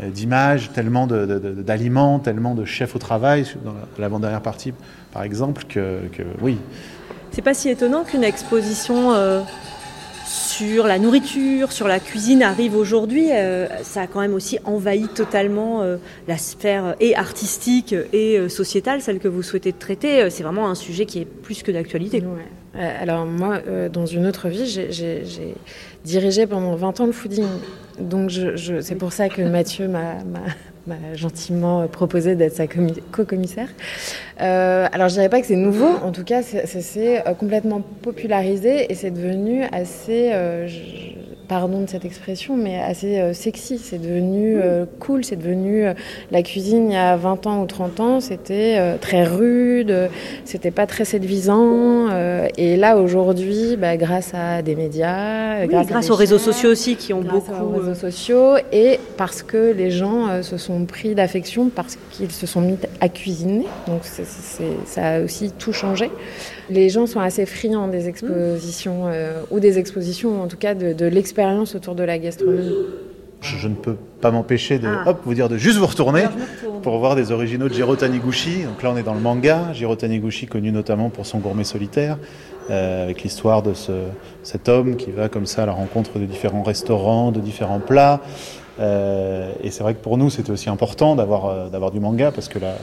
euh, 0.00 0.10
d'images, 0.10 0.70
tellement 0.72 1.06
d'aliments, 1.06 2.18
tellement 2.18 2.54
de 2.54 2.64
chefs 2.64 2.94
au 2.94 2.98
travail 2.98 3.44
dans 3.64 3.72
la- 3.72 3.80
l'avant-dernière 3.98 4.42
partie, 4.42 4.72
par 5.12 5.22
exemple, 5.22 5.64
que, 5.68 6.00
que 6.12 6.22
oui, 6.40 6.58
C'est 7.32 7.42
pas 7.42 7.54
si 7.54 7.68
étonnant 7.68 8.04
qu'une 8.04 8.24
exposition 8.24 9.12
euh, 9.12 9.42
sur 10.30 10.86
la 10.86 11.00
nourriture, 11.00 11.72
sur 11.72 11.88
la 11.88 11.98
cuisine 11.98 12.42
arrive 12.44 12.76
aujourd'hui. 12.76 13.32
euh, 13.32 13.66
ça 13.82 14.02
a 14.02 14.06
quand 14.06 14.20
même 14.20 14.34
aussi 14.34 14.58
envahi 14.64 15.08
totalement 15.08 15.82
euh, 15.82 15.96
la 16.28 16.38
sphère 16.38 16.84
euh, 16.84 16.92
et 17.00 17.16
artistique 17.16 17.94
et 18.12 18.48
sociétale, 18.48 19.02
celle 19.02 19.18
que 19.18 19.26
vous 19.26 19.42
souhaitez 19.42 19.72
traiter. 19.72 20.30
C'est 20.30 20.44
vraiment 20.44 20.68
un 20.68 20.76
sujet 20.76 21.04
qui 21.04 21.20
est 21.20 21.24
plus 21.24 21.64
que 21.64 21.72
d'actualité. 21.72 22.22
Alors 22.74 23.26
moi, 23.26 23.58
dans 23.92 24.06
une 24.06 24.26
autre 24.26 24.48
vie, 24.48 24.66
j'ai- 24.66 25.54
dirigé 26.04 26.46
pendant 26.46 26.76
20 26.76 27.00
ans 27.00 27.06
le 27.06 27.12
fooding. 27.12 27.44
Donc 27.98 28.30
c'est 28.80 28.94
pour 28.94 29.12
ça 29.12 29.28
que 29.28 29.42
Mathieu 29.42 29.88
m'a 29.88 30.14
m'a- 30.86 31.14
gentiment 31.14 31.86
proposé 31.88 32.34
d'être 32.36 32.54
sa 32.56 32.66
commi- 32.66 33.00
co-commissaire. 33.12 33.68
Euh, 34.40 34.86
alors 34.92 35.08
je 35.08 35.14
dirais 35.14 35.28
pas 35.28 35.40
que 35.40 35.46
c'est 35.46 35.56
nouveau, 35.56 35.88
en 36.02 36.12
tout 36.12 36.24
cas 36.24 36.42
c'est 36.42 36.66
c'est, 36.66 37.26
euh, 37.28 37.34
complètement 37.34 37.80
popularisé 38.02 38.90
et 38.90 38.94
c'est 38.94 39.10
devenu 39.10 39.64
assez, 39.72 40.30
euh, 40.32 40.66
pardon 41.50 41.80
de 41.80 41.88
cette 41.90 42.04
expression, 42.04 42.56
mais 42.56 42.78
assez 42.80 43.18
euh, 43.18 43.32
sexy. 43.34 43.78
C'est 43.78 43.98
devenu 44.00 44.56
euh, 44.56 44.84
cool, 45.00 45.24
c'est 45.24 45.34
devenu 45.34 45.84
euh, 45.84 45.94
la 46.30 46.42
cuisine 46.44 46.90
il 46.90 46.94
y 46.94 46.96
a 46.96 47.16
20 47.16 47.46
ans 47.48 47.60
ou 47.62 47.66
30 47.66 47.98
ans, 47.98 48.20
c'était 48.20 48.76
euh, 48.78 48.96
très 49.00 49.24
rude, 49.24 50.08
c'était 50.44 50.70
pas 50.70 50.86
très 50.86 51.04
séduisant. 51.04 52.08
euh, 52.12 52.46
et 52.56 52.76
là 52.76 52.96
aujourd'hui, 52.98 53.76
bah, 53.76 53.96
grâce 53.96 54.30
à 54.32 54.62
des 54.62 54.76
médias, 54.76 55.62
Oui, 55.62 55.66
grâce, 55.66 55.86
grâce 55.88 56.10
aux 56.10 56.14
réseaux 56.14 56.38
sociaux 56.38 56.70
aussi 56.70 56.94
qui 56.94 57.12
ont 57.12 57.20
grâce 57.20 57.44
beaucoup. 57.46 57.64
aux 57.64 57.78
réseaux 57.80 57.94
sociaux 57.96 58.54
et 58.72 59.00
parce 59.16 59.42
que 59.42 59.72
les 59.76 59.90
gens 59.90 60.42
se 60.44 60.56
sont 60.56 60.84
pris 60.84 61.16
d'affection 61.16 61.68
parce 61.68 61.98
qu'ils 62.12 62.30
se 62.30 62.46
sont 62.46 62.60
mis 62.60 62.76
à 63.00 63.08
cuisiner. 63.08 63.66
Donc 63.88 64.02
c'est- 64.04 64.24
c'est- 64.24 64.86
ça 64.86 65.14
a 65.14 65.20
aussi 65.20 65.50
tout 65.50 65.72
changé. 65.72 66.12
Les 66.70 66.88
gens 66.88 67.06
sont 67.06 67.20
assez 67.20 67.46
friands 67.46 67.88
des 67.88 68.08
expositions 68.08 69.02
euh, 69.08 69.40
ou 69.50 69.58
des 69.60 69.78
expositions, 69.78 70.40
en 70.42 70.46
tout 70.48 70.56
cas 70.56 70.74
de, 70.74 70.92
de 70.92 71.06
l'expérience 71.06 71.74
autour 71.74 71.94
de 71.94 72.04
la 72.04 72.18
gastronomie. 72.18 72.74
je, 73.40 73.56
je 73.56 73.68
ne 73.68 73.74
peux 73.74 73.96
pas 74.20 74.30
m'empêcher 74.30 74.78
de 74.78 74.86
Ah. 74.86 75.10
hop, 75.10 75.20
vous 75.24 75.34
dire 75.34 75.48
de 75.48 75.56
juste 75.56 75.78
vous 75.78 75.86
retourner 75.86 76.24
pour 76.82 76.98
voir 76.98 77.16
des 77.16 77.32
originaux 77.32 77.68
de 77.68 77.74
Jiro 77.74 77.96
Taniguchi. 77.96 78.62
Donc 78.64 78.82
là, 78.82 78.90
on 78.92 78.96
est 78.96 79.02
dans 79.02 79.14
le 79.14 79.20
manga. 79.20 79.72
Jiro 79.72 79.96
Taniguchi, 79.96 80.46
connu 80.46 80.70
notamment 80.72 81.10
pour 81.10 81.26
son 81.26 81.38
gourmet 81.38 81.64
solitaire, 81.64 82.18
euh, 82.70 83.04
avec 83.04 83.22
l'histoire 83.22 83.62
de 83.62 83.74
ce, 83.74 83.92
cet 84.42 84.68
homme 84.68 84.96
qui 84.96 85.10
va 85.10 85.28
comme 85.28 85.46
ça 85.46 85.64
à 85.64 85.66
la 85.66 85.72
rencontre 85.72 86.18
de 86.18 86.24
différents 86.26 86.62
restaurants, 86.62 87.32
de 87.32 87.40
différents 87.40 87.80
plats. 87.80 88.20
Euh, 88.78 89.50
et 89.62 89.70
c'est 89.70 89.82
vrai 89.82 89.94
que 89.94 90.00
pour 90.00 90.16
nous, 90.18 90.30
c'était 90.30 90.52
aussi 90.52 90.70
important 90.70 91.16
d'avoir 91.16 91.68
d'avoir 91.70 91.90
du 91.90 92.00
manga 92.00 92.30
parce 92.30 92.48
que 92.48 92.58
la, 92.58 92.74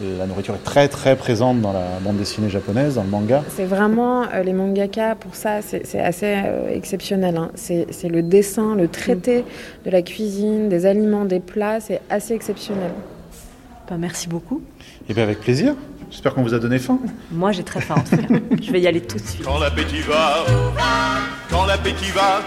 la 0.00 0.26
nourriture 0.26 0.54
est 0.54 0.64
très 0.64 0.88
très 0.88 1.16
présente 1.16 1.60
dans 1.60 1.72
la 1.72 1.98
bande 2.02 2.16
dessinée 2.18 2.50
japonaise, 2.50 2.96
dans 2.96 3.02
le 3.02 3.08
manga. 3.08 3.42
C'est 3.48 3.64
vraiment 3.64 4.24
euh, 4.24 4.42
les 4.42 4.52
mangaka 4.52 5.14
pour 5.14 5.34
ça, 5.34 5.62
c'est 5.62 6.00
assez 6.00 6.34
euh, 6.36 6.68
exceptionnel. 6.74 7.36
hein. 7.36 7.50
C'est 7.54 8.08
le 8.08 8.22
dessin, 8.22 8.74
le 8.74 8.88
traité 8.88 9.44
de 9.84 9.90
la 9.90 10.02
cuisine, 10.02 10.68
des 10.68 10.84
aliments, 10.86 11.24
des 11.24 11.40
plats, 11.40 11.80
c'est 11.80 12.00
assez 12.10 12.34
exceptionnel. 12.34 12.90
bah, 13.88 13.96
merci 13.98 14.28
beaucoup. 14.28 14.60
Et 15.08 15.14
bien 15.14 15.22
avec 15.22 15.40
plaisir. 15.40 15.74
J'espère 16.10 16.34
qu'on 16.34 16.42
vous 16.42 16.54
a 16.54 16.58
donné 16.58 16.78
faim. 16.78 16.98
Moi 17.32 17.52
j'ai 17.52 17.62
très 17.62 17.80
faim 17.80 17.96
en 17.98 18.02
tout 18.02 18.16
cas. 18.16 18.34
Je 18.62 18.72
vais 18.72 18.80
y 18.80 18.86
aller 18.86 19.00
tout 19.00 19.18
de 19.18 19.22
suite. 19.22 19.44
Quand 19.44 19.58
l'appétit 19.58 20.00
va, 20.00 20.44
quand 21.50 21.66
l'appétit 21.66 22.10
va, 22.10 22.42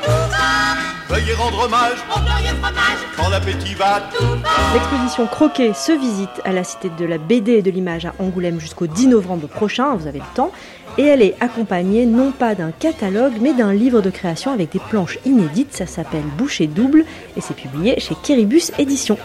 Veuillez 1.10 1.34
rendre 1.34 1.66
hommage 1.66 1.98
Au 2.16 2.20
glorieux 2.20 2.56
fromage 2.62 3.00
quand 3.18 3.30
l'appétit 3.30 3.74
va 3.74 4.02
tout 4.16 4.24
va. 4.26 4.74
L'exposition 4.76 5.26
Croquet 5.26 5.74
se 5.74 5.92
visite 5.92 6.30
à 6.46 6.54
la 6.54 6.64
Cité 6.64 6.92
de 6.98 7.06
la 7.06 7.18
BD 7.18 7.54
et 7.54 7.62
de 7.64 7.72
l'Image 7.72 8.06
à 8.06 8.14
Angoulême 8.20 8.60
jusqu'au 8.60 8.86
10 8.86 9.08
novembre 9.08 9.48
prochain, 9.48 9.96
vous 9.96 10.08
avez 10.08 10.20
le 10.20 10.36
temps. 10.36 10.52
Et 10.98 11.04
elle 11.04 11.22
est 11.22 11.36
accompagnée 11.40 12.06
non 12.06 12.32
pas 12.32 12.56
d'un 12.56 12.72
catalogue, 12.72 13.34
mais 13.42 13.54
d'un 13.54 13.74
livre 13.74 14.02
de 14.02 14.10
création 14.10 14.52
avec 14.52 14.72
des 14.72 14.80
planches 14.80 15.18
inédites. 15.26 15.74
Ça 15.74 15.88
s'appelle 15.88 16.24
Boucher 16.38 16.68
double 16.68 17.06
et 17.36 17.42
c'est 17.42 17.56
publié 17.56 18.00
chez 18.00 18.16
Kiribus 18.22 18.72
Éditions. 18.78 19.18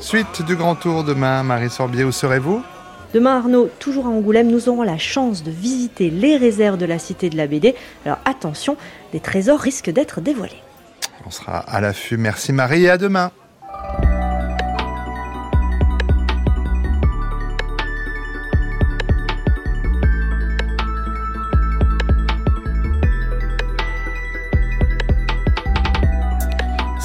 Suite 0.00 0.42
du 0.42 0.56
grand 0.56 0.74
tour 0.74 1.04
demain, 1.04 1.42
Marie 1.42 1.70
Sorbier, 1.70 2.04
où 2.04 2.12
serez-vous? 2.12 2.62
Demain, 3.14 3.38
Arnaud, 3.38 3.70
toujours 3.78 4.06
à 4.06 4.10
Angoulême, 4.10 4.48
nous 4.48 4.68
aurons 4.68 4.82
la 4.82 4.98
chance 4.98 5.42
de 5.42 5.50
visiter 5.50 6.10
les 6.10 6.36
réserves 6.36 6.76
de 6.76 6.86
la 6.86 6.98
Cité 6.98 7.30
de 7.30 7.36
la 7.36 7.46
BD. 7.46 7.74
Alors 8.04 8.18
attention, 8.24 8.76
des 9.12 9.20
trésors 9.20 9.60
risquent 9.60 9.90
d'être 9.90 10.20
dévoilés. 10.20 10.62
On 11.26 11.30
sera 11.30 11.58
à 11.58 11.80
l'affût. 11.80 12.16
Merci 12.16 12.52
Marie 12.52 12.84
et 12.84 12.90
à 12.90 12.98
demain. 12.98 13.30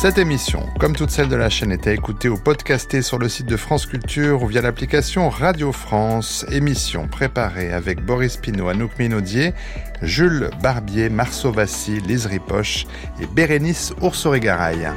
Cette 0.02 0.18
émission, 0.18 0.68
comme 0.80 0.96
toutes 0.96 1.12
celles 1.12 1.30
de 1.30 1.36
la 1.36 1.52
chaîne, 1.52 1.72
est 1.72 1.86
à 1.86 1.94
écouter 1.94 2.28
ou 2.28 2.36
podcastée 2.36 3.04
sur 3.04 3.20
le 3.20 3.30
site 3.30 3.46
de 3.46 3.56
France 3.56 3.86
Culture 3.86 4.42
ou 4.42 4.48
via 4.48 4.60
l'application 4.60 5.30
Radio 5.30 5.72
France. 5.72 6.44
Émission 6.50 7.08
préparée 7.08 7.72
avec 7.72 8.04
Boris 8.04 8.36
Pinault, 8.36 8.70
Anouk 8.70 8.98
Minaudier, 8.98 9.54
Jules 10.02 10.50
Barbier, 10.64 11.10
Marceau 11.10 11.52
Vassy, 11.52 12.00
Lise 12.00 12.26
Ripoche 12.26 12.88
et 13.22 13.28
Bérénice 13.28 13.94
Oursorégaraille. 14.02 14.90